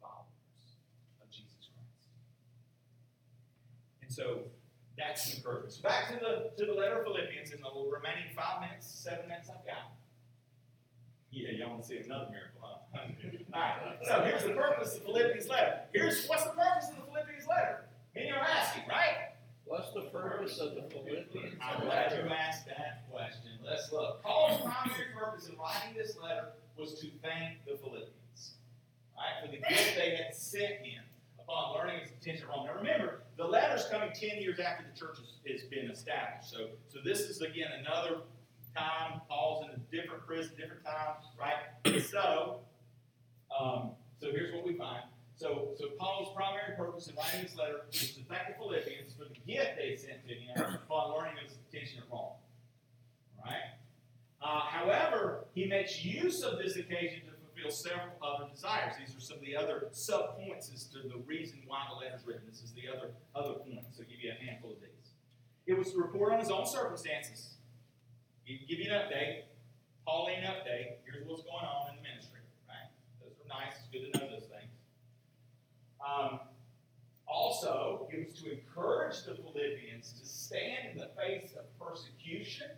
followers 0.00 0.78
of 1.22 1.30
Jesus 1.30 1.70
Christ. 1.70 2.10
And 4.02 4.10
so 4.10 4.40
that's 4.96 5.34
the. 5.34 5.40
So 5.68 5.82
back 5.82 6.08
to 6.08 6.18
the 6.18 6.50
to 6.58 6.66
the 6.66 6.76
letter 6.76 6.98
of 7.00 7.04
Philippians 7.04 7.52
in 7.52 7.60
the 7.60 7.68
remaining 7.68 8.34
five 8.34 8.60
minutes, 8.60 8.86
seven 8.86 9.28
minutes 9.28 9.48
I've 9.48 9.64
got. 9.64 9.94
Yeah, 11.30 11.52
y'all 11.52 11.70
want 11.70 11.82
to 11.82 11.88
see 11.88 11.98
another 11.98 12.32
miracle, 12.32 12.58
huh? 12.64 12.98
All 13.54 13.60
right. 13.60 13.98
So 14.02 14.22
here's 14.24 14.44
the 14.44 14.58
purpose 14.58 14.96
of 14.96 15.04
Philippians 15.04 15.46
letter. 15.48 15.80
Here's 15.92 16.26
what's 16.26 16.44
the 16.44 16.50
purpose 16.50 16.88
of 16.88 16.96
the 16.96 17.02
Philippians 17.02 17.46
letter. 17.46 17.84
Many 18.14 18.30
are 18.30 18.40
asking, 18.40 18.84
right? 18.88 19.37
What's 19.68 19.92
the 19.92 20.00
purpose 20.10 20.58
of 20.60 20.74
the 20.74 20.82
Philippians? 20.82 21.54
I'm 21.60 21.84
glad 21.84 22.12
you 22.12 22.30
asked 22.30 22.66
that 22.66 23.04
question. 23.10 23.50
Let's 23.62 23.92
look. 23.92 24.22
Paul's 24.22 24.62
primary 24.62 25.12
purpose 25.14 25.48
in 25.48 25.58
writing 25.58 25.94
this 25.94 26.16
letter 26.22 26.48
was 26.78 26.94
to 27.00 27.08
thank 27.22 27.64
the 27.66 27.76
Philippians, 27.76 28.54
right, 29.14 29.44
for 29.44 29.50
the 29.50 29.58
gift 29.58 29.94
they 29.94 30.16
had 30.16 30.34
sent 30.34 30.80
him 30.86 31.02
upon 31.38 31.74
learning 31.74 32.00
his 32.00 32.10
intention 32.12 32.46
Rome. 32.48 32.66
Now 32.66 32.76
remember, 32.76 33.22
the 33.36 33.44
letter's 33.44 33.86
coming 33.90 34.10
ten 34.14 34.40
years 34.40 34.58
after 34.58 34.84
the 34.90 34.98
church 34.98 35.18
has, 35.18 35.60
has 35.60 35.68
been 35.68 35.90
established. 35.90 36.50
So, 36.50 36.68
so 36.88 37.00
this 37.04 37.20
is 37.20 37.42
again 37.42 37.68
another 37.78 38.22
time. 38.74 39.20
Paul's 39.28 39.66
in 39.66 39.70
a 39.70 39.78
different 39.94 40.26
prison, 40.26 40.52
different 40.58 40.84
time, 40.84 41.16
right? 41.38 42.02
So, 42.04 42.60
um, 43.58 43.90
so 44.18 44.30
here's 44.30 44.54
what 44.54 44.66
we 44.66 44.78
find. 44.78 45.02
So, 45.38 45.70
so 45.78 45.86
Paul's 45.96 46.34
primary 46.34 46.74
purpose 46.76 47.06
in 47.06 47.14
writing 47.14 47.42
this 47.42 47.56
letter 47.56 47.86
is 47.92 48.10
to 48.16 48.22
thank 48.24 48.48
the 48.48 48.54
Philippians 48.58 49.14
for 49.14 49.22
the 49.22 49.38
gift 49.46 49.78
they 49.78 49.94
sent 49.94 50.26
to 50.26 50.34
him 50.34 50.74
upon 50.82 51.14
learning 51.14 51.38
of 51.38 51.46
his 51.46 51.56
intention 51.62 52.02
at 52.02 52.10
Rome. 52.10 52.34
All 53.38 53.44
right? 53.46 53.78
Uh, 54.42 54.60
however, 54.66 55.46
he 55.54 55.66
makes 55.66 56.04
use 56.04 56.42
of 56.42 56.58
this 56.58 56.74
occasion 56.74 57.22
to 57.22 57.38
fulfill 57.38 57.70
several 57.70 58.18
other 58.18 58.50
desires. 58.50 58.94
These 58.98 59.14
are 59.16 59.20
some 59.20 59.38
of 59.38 59.44
the 59.44 59.54
other 59.54 59.86
sub 59.92 60.36
points 60.42 60.72
as 60.74 60.84
to 60.90 61.06
the 61.06 61.22
reason 61.24 61.62
why 61.68 61.86
the 61.88 62.02
letter 62.02 62.18
is 62.18 62.26
written. 62.26 62.42
This 62.50 62.62
is 62.62 62.72
the 62.74 62.90
other 62.90 63.14
other 63.34 63.62
point. 63.62 63.86
So 63.94 64.02
I'll 64.02 64.10
give 64.10 64.18
you 64.18 64.34
a 64.34 64.44
handful 64.44 64.72
of 64.72 64.80
these. 64.80 65.14
It 65.66 65.78
was 65.78 65.92
to 65.92 65.98
report 65.98 66.32
on 66.32 66.40
his 66.40 66.50
own 66.50 66.66
circumstances. 66.66 67.54
Give 68.46 68.58
give 68.66 68.78
you 68.78 68.90
an 68.90 68.98
update, 68.98 69.42
Pauline 70.06 70.42
update, 70.42 71.04
here's 71.06 71.26
what's 71.26 71.42
going 71.42 71.62
on 71.62 71.90
in 71.90 71.96
the 71.96 72.02
ministry, 72.02 72.40
right? 72.66 72.90
Those 73.20 73.38
are 73.38 73.48
nice, 73.50 73.74
it's 73.78 73.90
good 73.92 74.10
to 74.10 74.18
know 74.18 74.32
those 74.32 74.48
things. 74.48 74.77
Um, 76.06 76.40
also, 77.26 78.08
it 78.12 78.26
was 78.26 78.40
to 78.42 78.52
encourage 78.52 79.24
the 79.24 79.34
Philippians 79.34 80.12
to 80.20 80.26
stand 80.26 80.92
in 80.92 80.98
the 80.98 81.10
face 81.16 81.52
of 81.58 81.64
persecution 81.78 82.70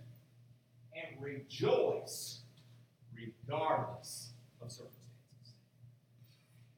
and 0.95 1.23
rejoice 1.23 2.41
regardless 3.15 4.31
of 4.61 4.71
circumstances. 4.71 5.07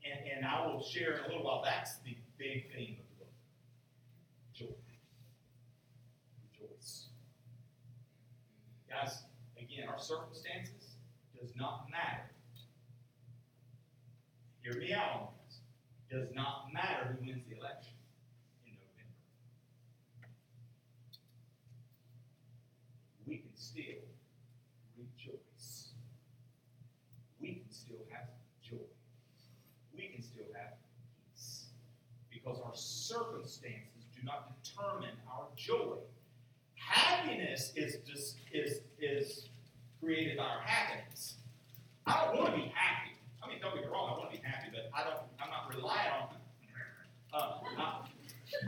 And, 0.05 0.20
and 0.36 0.47
I 0.47 0.66
will 0.66 0.82
share 0.82 1.18
in 1.18 1.24
a 1.24 1.28
little 1.28 1.45
while, 1.45 1.62
that's 1.64 1.97
the 2.05 2.16
big 2.38 2.72
theme 2.74 2.97
of 2.99 3.07
the 3.09 3.24
book. 3.24 3.32
Joy. 4.53 4.66
Rejoice. 6.61 7.07
Guys, 8.90 9.22
again, 9.57 9.88
our 9.88 9.99
circumstances 9.99 10.97
does 11.40 11.55
not 11.57 11.86
matter. 11.90 12.30
Hear 14.62 14.80
me 14.80 14.93
out. 14.93 15.32
Does 16.12 16.28
not 16.34 16.66
matter 16.74 17.16
who 17.18 17.26
wins 17.26 17.42
the 17.48 17.56
election 17.56 17.94
in 18.66 18.74
November. 18.74 19.16
We 23.26 23.36
can 23.38 23.56
still 23.56 24.04
rejoice. 24.98 25.92
We 27.40 27.54
can 27.54 27.70
still 27.70 28.04
have 28.10 28.28
joy. 28.62 28.84
We 29.96 30.08
can 30.08 30.22
still 30.22 30.44
have 30.54 30.74
peace. 31.32 31.68
Because 32.30 32.60
our 32.62 32.74
circumstances 32.74 34.04
do 34.14 34.22
not 34.22 34.62
determine 34.62 35.16
our 35.26 35.46
joy. 35.56 35.96
Happiness 36.74 37.72
is 37.74 37.96
just 38.06 38.36
is 38.52 38.80
is 39.00 39.48
created 39.98 40.36
by 40.36 40.44
our 40.44 40.60
happiness. 40.60 41.36
I 42.04 42.26
don't 42.26 42.36
want 42.36 42.50
to 42.54 42.60
be 42.60 42.72
happy. 42.74 43.11
Mean, 43.53 43.61
don't 43.61 43.74
get 43.74 43.84
me 43.84 43.90
wrong, 43.90 44.14
I 44.14 44.18
want 44.18 44.32
to 44.32 44.38
be 44.38 44.42
happy, 44.42 44.68
but 44.72 44.90
I 44.94 45.05
don't. 45.05 45.20
I'm 45.38 45.50
not 45.50 45.74
relying 45.74 46.11
on. 46.11 46.28
Uh, 47.34 47.53
I, 47.78 48.00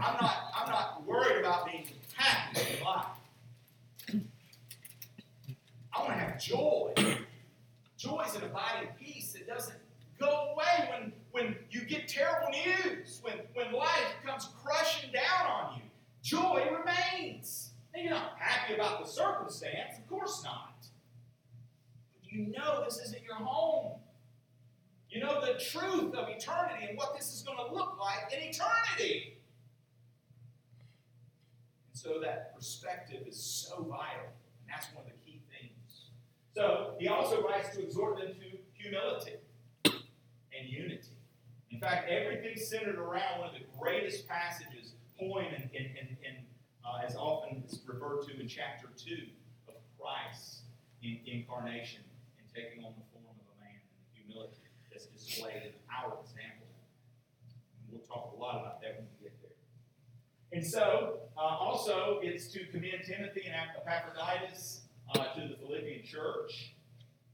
I'm 0.01 0.17
not. 0.21 0.37
I'm 0.55 0.71
not 0.71 1.07
worried 1.07 1.39
about 1.41 1.67
being 1.67 1.87
happy 2.15 2.77
in 2.77 2.85
life. 2.85 3.07
I 5.95 6.01
want 6.01 6.09
to 6.09 6.19
have 6.19 6.41
joy. 6.41 6.93
Joy 7.97 8.25
is 8.29 8.35
an 8.35 8.43
abiding 8.45 8.91
peace 9.01 9.33
that 9.33 9.47
doesn't 9.47 9.79
go 10.19 10.53
away 10.53 10.91
when, 10.91 11.13
when 11.31 11.57
you 11.71 11.83
get 11.83 12.09
terrible 12.09 12.49
news, 12.51 13.21
when, 13.23 13.39
when 13.55 13.73
life 13.73 14.15
comes 14.27 14.49
crushing 14.63 15.11
down 15.13 15.47
on 15.47 15.77
you. 15.77 15.83
Joy 16.23 16.67
remains. 16.71 17.71
And 17.95 18.05
you're 18.05 18.13
not 18.13 18.37
happy 18.39 18.75
about 18.75 19.05
the 19.05 19.11
circumstance, 19.11 19.97
of 19.99 20.09
course 20.09 20.43
not. 20.45 20.75
But 22.21 22.33
you 22.33 22.49
know 22.49 22.83
this 22.85 22.99
isn't 22.99 23.23
your 23.23 23.37
home. 23.37 24.01
You 25.15 25.21
know 25.21 25.41
the 25.41 25.61
truth 25.61 26.13
of 26.13 26.29
eternity 26.29 26.87
and 26.89 26.99
what 26.99 27.17
this 27.17 27.33
is 27.33 27.43
going 27.43 27.57
to 27.57 27.73
look 27.73 27.97
like 28.01 28.33
in 28.33 28.49
eternity. 28.49 29.39
And 31.89 31.97
so 31.97 32.19
that 32.21 32.57
perspective 32.57 33.23
is 33.25 33.41
so 33.41 33.77
vital. 33.85 34.27
And 34.27 34.69
that's 34.69 34.93
one 34.93 35.05
of 35.05 35.13
the 35.13 35.19
key 35.25 35.41
things. 35.49 36.11
So 36.57 36.97
he 36.99 37.07
also 37.07 37.43
writes 37.43 37.77
to 37.77 37.83
exhort 37.85 38.19
them 38.19 38.35
to 38.35 38.59
humility 38.73 39.35
and 39.85 40.69
unity. 40.69 41.17
In 41.71 41.79
fact, 41.79 42.11
everything 42.11 42.57
centered 42.57 42.99
around 42.99 43.39
one 43.39 43.51
of 43.51 43.55
the 43.55 43.67
greatest 43.79 44.27
passages, 44.27 44.95
poem 45.17 45.47
and, 45.55 45.71
and, 45.77 45.87
and, 45.97 46.09
and 46.27 46.37
uh, 46.85 47.07
as 47.07 47.15
often 47.15 47.63
is 47.69 47.81
referred 47.87 48.27
to 48.27 48.41
in 48.41 48.49
chapter 48.49 48.89
2 48.97 49.15
of 49.69 49.75
Christ 49.97 50.63
in 51.05 51.21
incarnation 51.25 52.03
and 52.37 52.49
taking 52.53 52.83
on 52.83 52.95
the 52.99 53.05
form 53.13 53.31
of 53.31 53.39
a 53.39 53.63
man 53.63 53.79
and 53.79 54.27
humility 54.27 54.65
that's 54.95 55.07
displayed 55.07 55.57
in 55.57 55.73
our 55.91 56.15
example. 56.23 56.71
And 57.83 57.91
we'll 57.91 58.07
talk 58.07 58.33
a 58.37 58.41
lot 58.41 58.61
about 58.61 58.81
that 58.81 58.97
when 58.97 59.07
we 59.19 59.25
get 59.25 59.43
there. 59.43 59.51
And 60.53 60.65
so, 60.65 61.19
uh, 61.37 61.41
also, 61.41 62.21
it's 62.23 62.53
to 62.53 62.65
commend 62.67 63.03
Timothy 63.05 63.43
and 63.47 63.55
Epaphroditus 63.85 64.83
uh, 65.15 65.35
to 65.35 65.49
the 65.49 65.57
Philippian 65.57 66.05
church. 66.05 66.75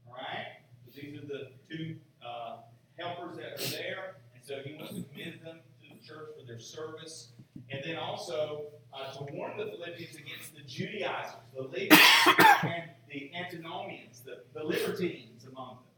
All 0.07 0.15
right? 0.15 0.57
These 0.93 1.19
are 1.19 1.27
the 1.27 1.51
two 1.69 1.95
uh, 2.25 2.57
helpers 2.97 3.37
that 3.37 3.61
are 3.61 3.71
there. 3.71 4.15
And 4.35 4.43
so 4.43 4.55
he 4.65 4.75
wants 4.75 4.95
to 4.95 5.03
commend 5.03 5.39
them 5.45 5.59
to 5.83 5.89
the 5.95 6.05
church 6.05 6.29
for 6.39 6.45
their 6.45 6.59
service. 6.59 7.29
And 7.69 7.81
then 7.85 7.97
also 7.97 8.63
uh, 8.91 9.11
to 9.13 9.33
warn 9.33 9.55
the 9.57 9.65
Philippians 9.65 10.15
against 10.15 10.55
the 10.55 10.61
Judaizers, 10.61 11.35
the 11.55 11.63
legalists, 11.63 12.63
and 12.63 12.89
the 13.09 13.31
antinomians, 13.35 14.21
the, 14.21 14.43
the 14.53 14.65
libertines 14.65 15.45
among 15.45 15.77
them. 15.77 15.90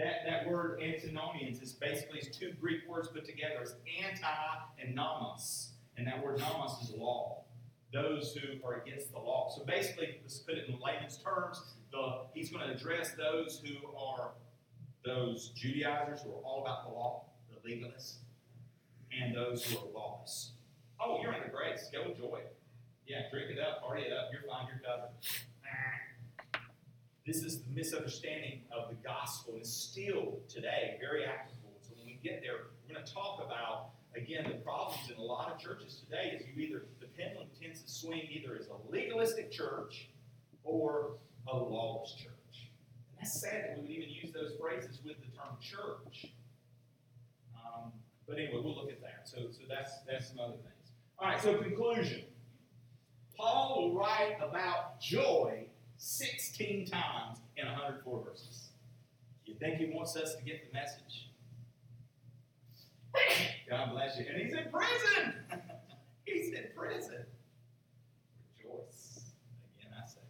That, 0.00 0.24
that 0.26 0.50
word 0.50 0.80
antinomians 0.80 1.60
is 1.60 1.72
basically 1.72 2.22
two 2.22 2.54
Greek 2.58 2.88
words 2.88 3.08
put 3.08 3.26
together. 3.26 3.56
It's 3.60 3.74
anti 4.02 4.26
and 4.82 4.94
nomos. 4.94 5.72
And 5.98 6.06
that 6.06 6.24
word 6.24 6.40
nomos 6.40 6.80
is 6.82 6.94
law. 6.96 7.44
Those 7.92 8.34
who 8.34 8.66
are 8.66 8.80
against 8.80 9.12
the 9.12 9.18
law. 9.18 9.52
So 9.54 9.62
basically, 9.66 10.16
let's 10.22 10.38
put 10.38 10.54
it 10.54 10.68
in 10.68 10.78
layman's 10.80 11.18
terms, 11.18 11.60
the, 11.92 12.22
he's 12.32 12.50
going 12.50 12.66
to 12.66 12.74
address 12.74 13.10
those 13.18 13.62
who 13.62 13.94
are 13.94 14.30
those 15.04 15.50
Judaizers 15.54 16.22
who 16.22 16.30
are 16.30 16.42
all 16.44 16.62
about 16.62 16.88
the 16.88 16.94
law, 16.94 17.26
the 17.50 17.68
legalists, 17.68 18.16
and 19.12 19.36
those 19.36 19.64
who 19.64 19.76
are 19.76 19.92
lawless. 19.92 20.52
Oh, 20.98 21.18
you're 21.20 21.32
the 21.32 21.50
grace. 21.50 21.90
Go 21.92 22.10
enjoy 22.10 22.22
joy. 22.22 22.40
Yeah, 23.06 23.22
drink 23.30 23.50
it 23.50 23.58
up, 23.58 23.82
party 23.82 24.02
it 24.02 24.12
up. 24.12 24.30
You're 24.32 24.48
fine, 24.48 24.66
you're 24.68 24.80
covered. 24.80 25.10
This 27.30 27.44
is 27.44 27.62
the 27.62 27.70
misunderstanding 27.72 28.62
of 28.76 28.88
the 28.88 28.96
gospel, 29.06 29.52
and 29.52 29.62
it's 29.62 29.70
still 29.70 30.40
today 30.48 30.98
very 30.98 31.24
applicable. 31.24 31.78
So 31.80 31.92
when 31.96 32.06
we 32.06 32.18
get 32.24 32.42
there, 32.42 32.54
we're 32.82 32.92
going 32.92 33.06
to 33.06 33.14
talk 33.14 33.40
about 33.46 33.90
again 34.16 34.42
the 34.48 34.58
problems 34.64 35.08
in 35.12 35.16
a 35.16 35.22
lot 35.22 35.52
of 35.52 35.60
churches 35.60 36.02
today. 36.02 36.36
Is 36.36 36.44
you 36.52 36.60
either 36.60 36.86
the 36.98 37.06
pendulum 37.06 37.46
tends 37.62 37.82
to 37.82 37.88
swing 37.88 38.22
either 38.32 38.56
as 38.58 38.66
a 38.66 38.90
legalistic 38.90 39.52
church 39.52 40.08
or 40.64 41.18
a 41.46 41.56
lawless 41.56 42.14
church. 42.14 42.66
And 43.12 43.20
that's 43.20 43.40
sad 43.40 43.62
that 43.62 43.76
we 43.76 43.82
would 43.82 43.90
even 43.92 44.10
use 44.10 44.32
those 44.32 44.54
phrases 44.60 44.98
with 45.04 45.14
the 45.20 45.30
term 45.30 45.54
church. 45.60 46.32
Um, 47.54 47.92
but 48.26 48.38
anyway, 48.38 48.60
we'll 48.60 48.74
look 48.74 48.90
at 48.90 49.00
that. 49.02 49.28
So, 49.28 49.36
so 49.52 49.60
that's 49.68 50.00
that's 50.04 50.30
some 50.30 50.40
other 50.40 50.54
things. 50.54 50.90
All 51.16 51.28
right. 51.28 51.40
So 51.40 51.56
conclusion. 51.58 52.24
Paul 53.36 53.76
will 53.78 53.94
write 53.94 54.36
about 54.42 55.00
joy 55.00 55.69
16 56.00 56.86
times 56.86 57.40
in 57.58 57.66
104 57.66 58.24
verses. 58.24 58.68
You 59.44 59.54
think 59.60 59.76
he 59.76 59.92
wants 59.94 60.16
us 60.16 60.34
to 60.34 60.42
get 60.42 60.66
the 60.66 60.72
message? 60.72 61.28
God 63.68 63.90
bless 63.92 64.18
you. 64.18 64.24
And 64.32 64.40
he's 64.40 64.54
in 64.54 64.70
prison. 64.72 65.34
he's 66.24 66.54
in 66.54 66.64
prison. 66.74 67.26
Rejoice. 68.56 69.20
Again, 69.78 69.92
I 69.94 70.08
say, 70.08 70.20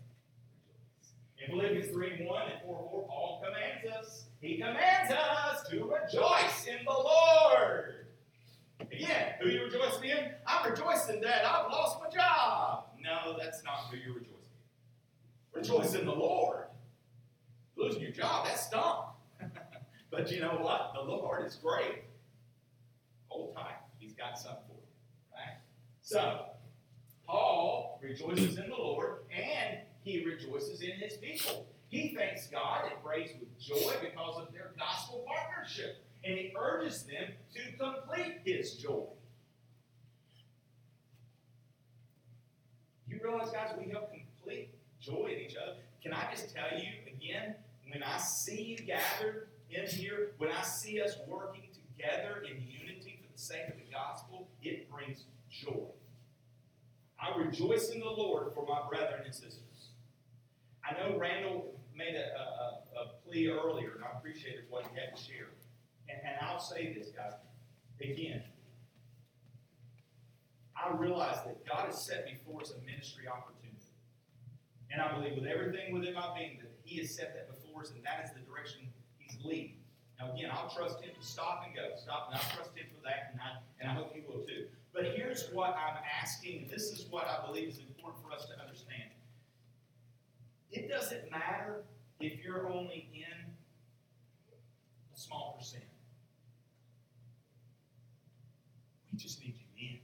rejoice. 0.66 1.12
In 1.38 1.50
Philippians 1.50 1.94
3 1.94 2.26
1 2.26 2.42
and 2.50 2.62
4 2.66 2.88
4, 2.90 3.06
Paul 3.06 3.42
commands 3.44 3.96
us. 3.96 4.24
He 4.40 4.56
commands 4.56 5.12
us 5.12 5.68
to 5.70 5.84
rejoice 5.84 6.66
in 6.66 6.84
the 6.84 6.90
Lord. 6.90 8.06
Again, 8.80 9.34
who 9.40 9.48
you 9.48 9.64
rejoicing 9.64 10.10
in? 10.10 10.32
I'm 10.48 10.68
rejoicing 10.68 11.20
that 11.20 11.44
I've 11.46 11.70
lost 11.70 12.00
my 12.02 12.10
job. 12.10 12.86
No, 13.00 13.36
that's 13.38 13.62
not 13.62 13.86
who 13.90 13.98
you're 13.98 14.14
rejoicing 14.14 14.34
in. 14.34 14.39
Rejoice 15.52 15.94
in 15.94 16.06
the 16.06 16.14
Lord. 16.14 16.66
Losing 17.76 18.02
your 18.02 18.12
job, 18.12 18.46
that 18.46 18.58
stunk. 18.58 19.06
but 20.10 20.30
you 20.30 20.40
know 20.40 20.58
what? 20.60 20.92
The 20.94 21.00
Lord 21.00 21.46
is 21.46 21.56
great. 21.56 22.04
Hold 23.28 23.54
tight. 23.54 23.76
He's 23.98 24.12
got 24.14 24.38
something 24.38 24.62
for 24.68 24.74
you. 24.74 25.34
Right? 25.34 25.56
So, 26.02 26.46
Paul 27.26 27.98
rejoices 28.02 28.58
in 28.58 28.68
the 28.70 28.76
Lord 28.76 29.20
and 29.34 29.78
he 30.02 30.24
rejoices 30.24 30.82
in 30.82 30.92
his 30.92 31.14
people. 31.14 31.66
He 31.88 32.14
thanks 32.16 32.46
God 32.48 32.84
and 32.90 33.02
prays 33.04 33.30
with 33.38 33.58
joy 33.58 33.92
because 34.00 34.36
of 34.38 34.52
their 34.52 34.72
gospel 34.78 35.24
partnership. 35.26 36.04
And 36.24 36.34
he 36.36 36.54
urges 36.58 37.04
them 37.04 37.32
to 37.54 37.76
complete 37.78 38.40
his 38.44 38.74
joy. 38.74 39.06
You 43.08 43.18
realize, 43.22 43.50
guys, 43.50 43.74
we 43.78 43.90
help 43.90 44.12
joy 45.00 45.32
in 45.34 45.40
each 45.44 45.56
other. 45.56 45.76
Can 46.02 46.12
I 46.12 46.28
just 46.30 46.54
tell 46.54 46.78
you 46.78 46.88
again, 47.06 47.54
when 47.92 48.02
I 48.02 48.18
see 48.18 48.62
you 48.62 48.76
gathered 48.78 49.48
in 49.70 49.86
here, 49.86 50.32
when 50.38 50.50
I 50.50 50.62
see 50.62 51.00
us 51.00 51.16
working 51.26 51.68
together 51.74 52.42
in 52.44 52.62
unity 52.62 53.20
for 53.22 53.32
the 53.32 53.38
sake 53.38 53.68
of 53.68 53.74
the 53.76 53.92
gospel, 53.92 54.48
it 54.62 54.90
brings 54.90 55.24
joy. 55.50 55.88
I 57.20 57.36
rejoice 57.36 57.90
in 57.90 58.00
the 58.00 58.06
Lord 58.06 58.52
for 58.54 58.66
my 58.66 58.88
brethren 58.88 59.22
and 59.24 59.34
sisters. 59.34 59.60
I 60.88 60.94
know 60.94 61.18
Randall 61.18 61.74
made 61.94 62.14
a, 62.14 62.40
a, 62.40 63.02
a 63.02 63.08
plea 63.24 63.48
earlier, 63.48 63.92
and 63.96 64.04
I 64.04 64.16
appreciated 64.18 64.64
what 64.70 64.84
he 64.84 64.98
had 64.98 65.14
to 65.14 65.22
share. 65.22 65.48
And, 66.08 66.18
and 66.24 66.36
I'll 66.40 66.58
say 66.58 66.94
this, 66.94 67.08
guys, 67.08 67.32
again. 68.00 68.42
I 70.74 70.96
realize 70.96 71.44
that 71.44 71.66
God 71.66 71.86
has 71.86 72.02
set 72.02 72.24
before 72.24 72.62
us 72.62 72.72
a 72.72 72.80
ministry 72.86 73.28
opportunity. 73.28 73.59
And 74.92 75.00
I 75.00 75.12
believe 75.14 75.34
with 75.38 75.46
everything 75.46 75.92
within 75.92 76.14
my 76.14 76.34
being 76.36 76.58
that 76.60 76.70
He 76.82 76.98
has 76.98 77.14
set 77.14 77.34
that 77.34 77.48
before 77.48 77.82
us, 77.82 77.90
and 77.94 78.02
that 78.04 78.24
is 78.24 78.30
the 78.34 78.40
direction 78.40 78.88
He's 79.18 79.38
leading. 79.44 79.76
Now, 80.18 80.34
again, 80.34 80.50
I'll 80.52 80.68
trust 80.68 81.00
Him 81.00 81.10
to 81.18 81.26
stop 81.26 81.62
and 81.64 81.74
go, 81.74 81.94
stop, 81.96 82.28
and 82.30 82.40
I'll 82.40 82.56
trust 82.56 82.76
Him 82.76 82.86
for 82.94 83.02
that, 83.04 83.30
and 83.32 83.40
I, 83.40 83.62
and 83.80 83.90
I 83.90 83.94
hope 83.94 84.12
He 84.14 84.22
will 84.26 84.44
too. 84.44 84.66
But 84.92 85.04
here's 85.14 85.48
what 85.52 85.70
I'm 85.70 85.96
asking, 86.20 86.62
and 86.62 86.70
this 86.70 86.90
is 86.90 87.06
what 87.08 87.26
I 87.26 87.46
believe 87.46 87.68
is 87.68 87.78
important 87.78 88.22
for 88.24 88.32
us 88.32 88.46
to 88.46 88.60
understand. 88.60 89.10
It 90.72 90.88
doesn't 90.88 91.30
matter 91.30 91.84
if 92.18 92.44
you're 92.44 92.68
only 92.68 93.08
in 93.14 93.52
a 95.14 95.18
small 95.18 95.56
percent. 95.58 95.84
We 99.12 99.18
just 99.18 99.40
need 99.40 99.54
you 99.56 99.88
in. 99.88 99.98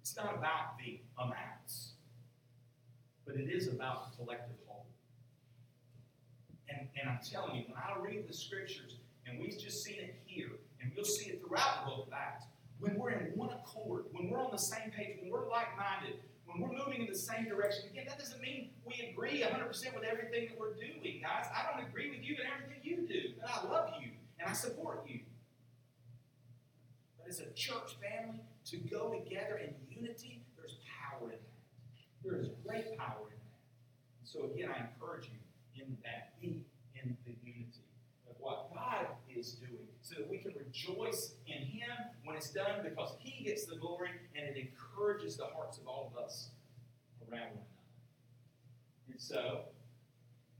It's 0.00 0.16
not 0.16 0.34
about 0.34 0.78
the 0.78 1.00
amounts, 1.18 1.57
but 3.28 3.36
it 3.36 3.50
is 3.50 3.68
about 3.68 4.10
the 4.10 4.16
collective 4.16 4.56
whole. 4.66 4.86
And, 6.70 6.88
and 6.98 7.10
I'm 7.10 7.20
telling 7.22 7.56
you, 7.56 7.64
when 7.68 7.76
I 7.76 8.00
read 8.00 8.26
the 8.26 8.32
scriptures, 8.32 8.96
and 9.26 9.38
we've 9.38 9.58
just 9.58 9.84
seen 9.84 9.96
it 10.00 10.16
here, 10.24 10.52
and 10.80 10.90
we'll 10.96 11.04
see 11.04 11.30
it 11.30 11.42
throughout 11.46 11.84
the 11.84 11.90
book 11.90 12.06
of 12.06 12.12
Acts, 12.14 12.46
when 12.80 12.96
we're 12.96 13.10
in 13.10 13.36
one 13.36 13.50
accord, 13.50 14.04
when 14.12 14.30
we're 14.30 14.42
on 14.42 14.50
the 14.50 14.58
same 14.58 14.90
page, 14.90 15.18
when 15.20 15.30
we're 15.30 15.48
like 15.50 15.68
minded, 15.76 16.20
when 16.46 16.60
we're 16.60 16.76
moving 16.76 17.02
in 17.02 17.06
the 17.06 17.18
same 17.18 17.44
direction, 17.44 17.84
again, 17.90 18.04
that 18.08 18.18
doesn't 18.18 18.40
mean 18.40 18.70
we 18.86 19.10
agree 19.12 19.42
100% 19.42 19.68
with 19.68 20.04
everything 20.04 20.48
that 20.48 20.58
we're 20.58 20.74
doing, 20.74 21.20
guys. 21.20 21.44
I 21.52 21.70
don't 21.70 21.86
agree 21.86 22.08
with 22.08 22.22
you 22.22 22.36
in 22.36 22.46
everything 22.48 22.80
you 22.82 23.06
do, 23.06 23.34
but 23.38 23.50
I 23.50 23.68
love 23.68 23.90
you 24.00 24.12
and 24.40 24.48
I 24.48 24.54
support 24.54 25.04
you. 25.06 25.20
But 27.18 27.28
as 27.28 27.40
a 27.40 27.50
church 27.52 27.98
family, 28.00 28.40
to 28.70 28.76
go 28.78 29.12
together 29.12 29.58
in 29.58 29.74
unity, 29.90 30.40
there's 30.56 30.76
power 30.88 31.30
in 31.30 31.36
that. 31.36 31.58
There 32.28 32.40
is 32.40 32.48
great 32.66 32.98
power 32.98 33.24
in 33.30 33.38
that. 33.40 34.20
And 34.20 34.28
so, 34.28 34.44
again, 34.52 34.68
I 34.68 34.84
encourage 34.84 35.30
you 35.30 35.82
in 35.82 35.96
that. 36.04 36.38
Be 36.40 36.62
in 36.94 37.16
the 37.24 37.32
unity 37.42 37.88
of 38.28 38.36
what 38.38 38.74
God 38.74 39.06
is 39.34 39.52
doing 39.52 39.88
so 40.02 40.16
that 40.16 40.28
we 40.28 40.38
can 40.38 40.52
rejoice 40.58 41.32
in 41.46 41.64
Him 41.64 41.90
when 42.24 42.36
it's 42.36 42.50
done 42.50 42.80
because 42.82 43.14
He 43.18 43.44
gets 43.44 43.64
the 43.64 43.76
glory 43.76 44.10
and 44.36 44.44
it 44.44 44.56
encourages 44.58 45.36
the 45.36 45.46
hearts 45.46 45.78
of 45.78 45.86
all 45.86 46.12
of 46.14 46.22
us 46.22 46.50
around 47.22 47.40
one 47.40 47.50
another. 47.52 47.64
And 49.10 49.20
so, 49.20 49.60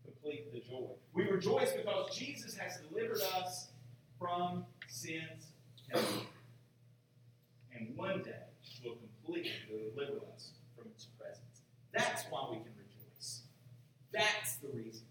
complete 0.04 0.52
the 0.52 0.60
joy. 0.60 0.88
We 1.12 1.24
rejoice 1.24 1.72
because 1.72 2.16
Jesus 2.16 2.56
has 2.56 2.78
delivered 2.88 3.20
us 3.36 3.68
from 4.18 4.64
sin's. 4.88 5.48
And 7.72 7.96
one 7.96 8.22
day 8.22 8.48
will 8.84 8.96
completely 8.96 9.50
deliver 9.68 10.16
us 10.16 10.22
from 10.22 10.26
its 10.26 10.26
presence. 10.26 10.27
That's 11.98 12.24
why 12.30 12.46
we 12.50 12.56
can 12.58 12.72
rejoice. 12.78 13.42
That's 14.12 14.56
the 14.56 14.68
reason. 14.68 15.02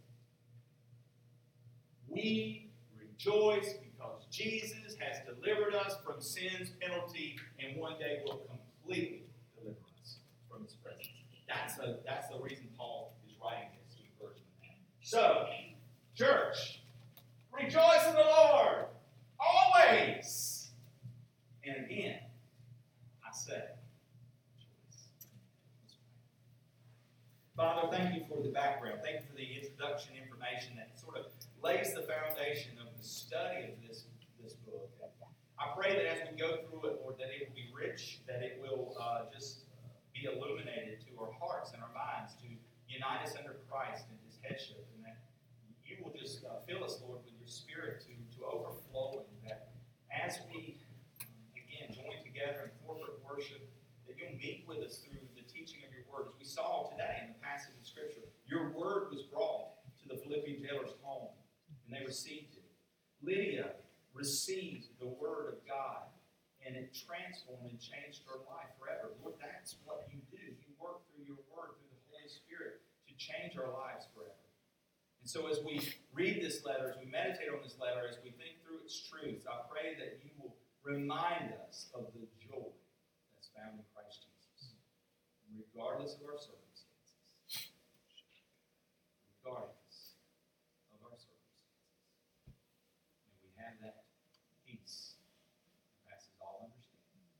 We 2.08 2.70
rejoice 2.98 3.74
because 3.74 4.26
Jesus 4.32 4.96
has 5.00 5.18
delivered 5.26 5.76
us 5.76 5.98
from 6.06 6.22
sin's 6.22 6.70
penalty 6.82 7.36
and 7.60 7.78
one 7.78 8.00
day 8.00 8.22
will 8.26 8.42
completely 8.48 9.24
deliver 9.60 9.78
us 10.02 10.18
from 10.50 10.64
his 10.64 10.74
presence. 10.76 11.08
That's 11.48 11.76
the, 11.76 12.00
that's 12.06 12.30
the 12.30 12.40
reason 12.40 12.68
Paul 12.78 13.14
is 13.28 13.36
writing 13.44 13.70
this 13.90 14.00
version 14.22 14.44
of 14.44 14.62
that. 14.62 14.78
So, 15.02 15.48
church, 16.16 16.82
rejoice 17.52 18.08
in 18.08 18.14
the 18.14 18.22
Lord 18.22 18.86
always. 19.40 20.72
And 21.66 21.86
again, 21.86 22.20
I 23.26 23.36
say, 23.36 23.54
rejoice. 24.56 25.04
Father, 27.58 27.90
thank 27.90 28.14
you 28.14 28.22
for 28.30 28.38
the 28.38 28.54
background. 28.54 29.02
Thank 29.02 29.26
you 29.26 29.26
for 29.26 29.34
the 29.34 29.50
introduction 29.50 30.14
information 30.14 30.78
that 30.78 30.94
sort 30.94 31.18
of 31.18 31.26
lays 31.66 31.90
the 31.98 32.06
foundation 32.06 32.78
of 32.78 32.94
the 32.94 33.02
study 33.02 33.74
of 33.74 33.82
this, 33.82 34.06
this 34.38 34.54
book. 34.62 34.86
I 35.58 35.74
pray 35.74 35.98
that 35.98 36.06
as 36.06 36.20
we 36.30 36.38
go 36.38 36.62
through 36.70 36.86
it, 36.86 37.02
Lord, 37.02 37.18
that 37.18 37.34
it 37.34 37.50
will 37.50 37.58
be 37.58 37.66
rich, 37.74 38.22
that 38.30 38.46
it 38.46 38.62
will 38.62 38.94
uh, 39.02 39.26
just 39.34 39.66
be 40.14 40.30
illuminated 40.30 41.02
to 41.10 41.18
our 41.18 41.34
hearts 41.34 41.74
and 41.74 41.82
our 41.82 41.90
minds 41.98 42.38
to 42.46 42.48
unite 42.86 43.26
us 43.26 43.34
under 43.34 43.58
Christ 43.66 44.06
and 44.14 44.22
His 44.30 44.38
headship, 44.46 44.86
and 44.94 45.02
that 45.02 45.18
you 45.82 45.98
will 46.06 46.14
just 46.14 46.46
uh, 46.46 46.62
fill 46.70 46.86
us, 46.86 47.02
Lord, 47.02 47.26
with 47.26 47.34
your 47.42 47.50
Spirit 47.50 48.06
to, 48.06 48.14
to 48.38 48.46
overflowing. 48.46 49.26
That 49.50 49.74
as 50.14 50.38
we 50.54 50.78
again 51.58 51.90
join 51.90 52.22
together 52.22 52.70
in 52.70 52.72
corporate 52.86 53.18
worship, 53.26 53.66
that 54.06 54.14
you'll 54.14 54.38
meet 54.38 54.64
with 54.70 54.86
us 54.86 55.02
through 55.02 55.26
the 55.34 55.44
teaching 55.50 55.82
of 55.84 55.92
your 55.92 56.06
word. 56.08 56.32
As 56.32 56.38
we 56.40 56.46
saw 56.46 56.88
today 56.90 57.28
in 57.28 57.36
the 57.36 57.40
passage 57.44 57.76
of 57.76 57.86
Scripture, 57.86 58.24
your 58.48 58.72
word 58.72 59.12
was 59.12 59.28
brought 59.28 59.76
to 60.00 60.08
the 60.08 60.16
Philippian 60.24 60.64
jailer's 60.64 60.96
home, 61.04 61.36
and 61.86 61.92
they 61.92 62.04
received 62.04 62.56
it. 62.56 62.72
Lydia 63.20 63.76
received 64.16 64.88
the 65.00 65.08
word 65.08 65.52
of 65.52 65.60
God, 65.68 66.08
and 66.64 66.76
it 66.76 66.96
transformed 66.96 67.68
and 67.68 67.80
changed 67.80 68.24
her 68.24 68.40
life 68.48 68.72
forever. 68.80 69.12
Lord, 69.20 69.36
that's 69.44 69.76
what 69.84 70.08
you 70.08 70.24
do. 70.32 70.40
You 70.40 70.72
work 70.80 71.04
through 71.12 71.28
your 71.28 71.44
word, 71.52 71.76
through 71.76 71.92
the 71.92 72.04
Holy 72.08 72.32
Spirit, 72.32 72.80
to 73.08 73.14
change 73.20 73.60
our 73.60 73.68
lives 73.68 74.08
forever. 74.16 74.48
And 75.20 75.28
so, 75.28 75.52
as 75.52 75.60
we 75.60 75.84
read 76.16 76.40
this 76.40 76.64
letter, 76.64 76.88
as 76.88 76.98
we 77.04 77.12
meditate 77.12 77.52
on 77.52 77.60
this 77.60 77.76
letter, 77.76 78.08
as 78.08 78.16
we 78.24 78.32
think 78.40 78.64
through 78.64 78.80
its 78.88 78.96
truths, 78.96 79.44
I 79.44 79.60
pray 79.68 80.00
that 80.00 80.24
you 80.24 80.32
will 80.40 80.56
remind 80.88 81.52
us 81.68 81.92
of 81.92 82.08
the 82.16 82.24
joy 82.40 82.72
that's 83.36 83.52
found 83.52 83.76
in 83.76 83.84
Christ 83.92 84.24
Jesus, 84.24 84.78
regardless 85.52 86.16
of 86.16 86.24
our 86.24 86.40
circumstances. 86.40 86.67
Regardless 89.48 90.20
of 90.92 91.00
our 91.08 91.16
circumstances. 91.16 92.52
May 93.32 93.40
we 93.48 93.56
have 93.56 93.80
that 93.80 94.04
peace 94.68 95.16
that 95.88 96.04
passes 96.04 96.36
all 96.44 96.68
understanding. 96.68 97.32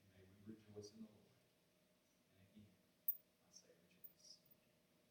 And 0.00 0.16
may 0.16 0.24
we 0.24 0.56
rejoice 0.56 0.88
in 0.96 1.04
the 1.04 1.12
Lord. 1.12 1.36
And 2.40 2.48
again, 2.48 2.64
I 2.64 3.52
say 3.52 3.76
rejoice. 3.76 4.40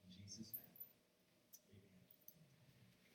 In 0.09 0.17
Jesus' 0.25 0.57
name. 0.57 0.81
Amen. 1.77 2.01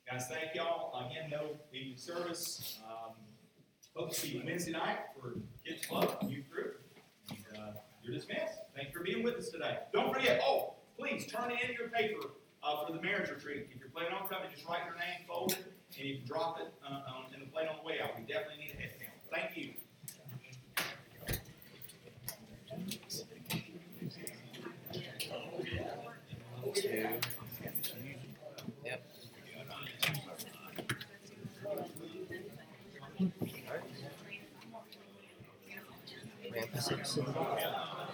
Guys, 0.07 0.31
thank 0.31 0.55
y'all. 0.55 0.95
Again, 0.95 1.27
no 1.27 1.59
evening 1.75 1.99
service. 1.99 2.79
Um, 2.87 3.19
hope 3.99 4.15
to 4.15 4.15
see 4.15 4.39
you 4.39 4.47
Wednesday 4.47 4.71
night 4.71 5.11
for 5.19 5.35
Kids 5.67 5.83
Club, 5.83 6.23
youth 6.23 6.47
group. 6.47 6.79
And 7.35 7.43
uh, 7.51 7.83
you're 7.99 8.15
dismissed. 8.15 8.63
Thank 8.71 8.95
you 8.95 8.95
for 8.95 9.03
being 9.03 9.27
with 9.27 9.35
us 9.35 9.51
today. 9.51 9.83
Don't 9.91 10.15
forget, 10.15 10.39
oh, 10.39 10.79
please 10.95 11.27
turn 11.27 11.51
in 11.51 11.75
your 11.75 11.91
paper 11.91 12.31
uh, 12.63 12.85
for 12.85 12.93
the 12.93 13.01
marriage 13.01 13.29
retreat. 13.29 13.67
If 13.73 13.79
you're 13.79 13.89
planning 13.89 14.13
on 14.13 14.27
coming, 14.27 14.49
just 14.53 14.67
write 14.67 14.85
your 14.85 14.95
name, 14.95 15.25
fold 15.27 15.53
it, 15.53 15.73
and 15.97 16.07
you 16.07 16.17
can 16.17 16.27
drop 16.27 16.59
it 16.59 16.73
uh, 16.85 17.11
on, 17.11 17.33
in 17.33 17.39
the 17.39 17.45
plate 17.47 17.67
on 17.67 17.77
the 17.77 17.83
way 17.83 17.99
out. 18.01 18.17
We 18.17 18.23
definitely 18.25 18.65
need 18.65 18.73
a 18.77 18.81
head 18.81 18.93
count. 18.99 19.17
Thank 19.31 19.57
you. 19.57 19.73
Yep. 28.85 29.03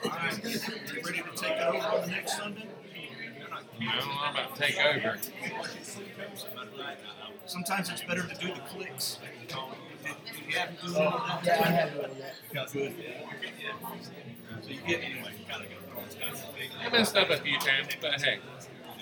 All 0.04 0.10
right, 0.12 0.46
Ready 1.04 1.22
to 1.22 1.36
take 1.36 1.52
it 1.52 1.62
over 1.62 1.78
on 1.78 2.02
the 2.02 2.08
next 2.08 2.38
Sunday? 2.38 2.68
I 3.80 4.00
don't 4.00 4.08
know 4.08 4.32
about 4.32 4.56
take 4.56 4.78
over. 4.80 5.18
Sometimes 7.46 7.90
it's 7.90 8.04
better 8.04 8.24
to 8.24 8.36
do 8.36 8.48
the 8.48 8.60
clicks. 8.62 9.20
You 10.48 10.58
haven't 10.58 10.82
done 10.82 10.94
that? 10.94 11.42
Yeah, 11.46 11.54
I 11.54 11.68
have 11.68 11.96
that. 11.96 12.74
Good. 12.74 12.94
So 14.62 14.70
you 14.70 14.80
get, 14.88 15.04
anyway, 15.04 15.32
I 16.84 16.90
messed 16.90 17.16
up 17.16 17.30
a 17.30 17.38
few 17.38 17.60
times, 17.60 17.90
but 18.02 18.22
hey. 18.22 18.40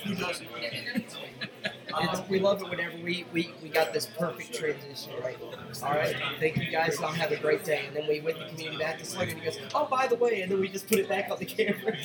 who 0.04 0.16
doesn't? 0.16 0.48
It's, 2.02 2.30
we 2.30 2.40
love 2.40 2.62
it 2.62 2.70
whenever 2.70 2.98
we, 2.98 3.26
we, 3.32 3.54
we 3.62 3.70
got 3.70 3.94
this 3.94 4.06
perfect 4.06 4.54
transition 4.54 5.14
right. 5.24 5.38
All 5.84 5.92
right, 5.92 6.16
thank 6.40 6.58
you 6.58 6.72
guys. 6.72 6.98
I'll 7.02 7.12
have 7.12 7.32
a 7.32 7.38
great 7.38 7.64
day. 7.64 7.86
And 7.88 7.96
then 7.96 8.08
we 8.08 8.20
went 8.20 8.38
to 8.38 8.48
community 8.50 8.78
Baptist 8.78 9.18
Lake 9.18 9.32
and 9.32 9.40
he 9.40 9.46
goes, 9.46 9.58
oh, 9.74 9.86
by 9.86 10.08
the 10.08 10.16
way, 10.16 10.42
and 10.42 10.52
then 10.52 10.60
we 10.60 10.68
just 10.68 10.88
put 10.88 11.00
it 11.00 11.10
back 11.10 11.30
on 11.32 11.40
the 11.40 11.46
camera. 11.46 11.96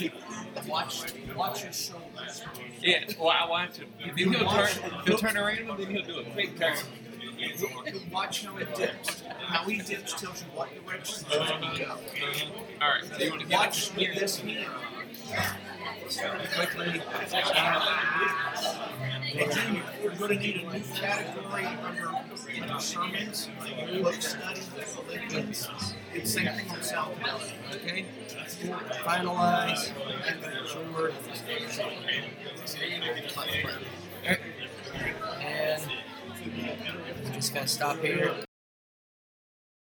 Watch, 0.68 1.12
watch 1.34 1.64
your 1.64 1.72
shoulders. 1.72 2.42
Yeah, 2.80 3.04
well, 3.18 3.30
I 3.30 3.48
watch 3.48 3.76
him. 3.76 3.88
Then 4.04 4.16
he'll 4.16 4.48
turn, 4.48 4.68
he'll 5.06 5.18
turn 5.18 5.36
around 5.36 5.58
and 5.58 5.78
then 5.78 5.90
he'll 5.90 6.04
do 6.04 6.20
a 6.20 6.24
quick 6.24 6.58
turn. 6.58 6.76
Watch 8.12 8.44
how 8.44 8.56
it 8.58 8.74
dips. 8.74 9.22
How 9.38 9.64
he 9.64 9.78
dips 9.78 10.20
tells 10.20 10.42
you 10.42 10.48
what 10.54 10.68
direction 10.86 11.24
he's 11.28 11.38
to 11.38 11.84
go. 11.84 11.96
All 12.82 12.88
right, 12.88 13.04
so 13.04 13.18
you 13.18 13.30
want 13.30 13.42
to 13.42 13.48
get 13.48 13.58
Watch 13.58 13.94
with 13.96 14.18
this 14.18 14.38
hand. 14.38 14.70
Quickly. 16.54 17.02
And 19.32 19.82
we're 20.02 20.16
going 20.16 20.38
to 20.38 20.38
need 20.38 20.56
a 20.56 20.72
new 20.72 20.84
category 20.94 21.66
under, 21.66 22.80
sermons, 22.80 23.48
book 24.02 24.20
study, 24.20 24.60
Philippians. 24.60 25.68
It's 26.12 26.32
same 26.32 26.48
thing 26.48 26.70
on 26.70 26.82
South 26.82 27.14
okay? 27.74 28.04
finalize. 29.04 29.92
And 35.40 37.34
just 37.34 37.54
gonna 37.54 37.68
stop 37.68 38.00
here. 38.00 38.34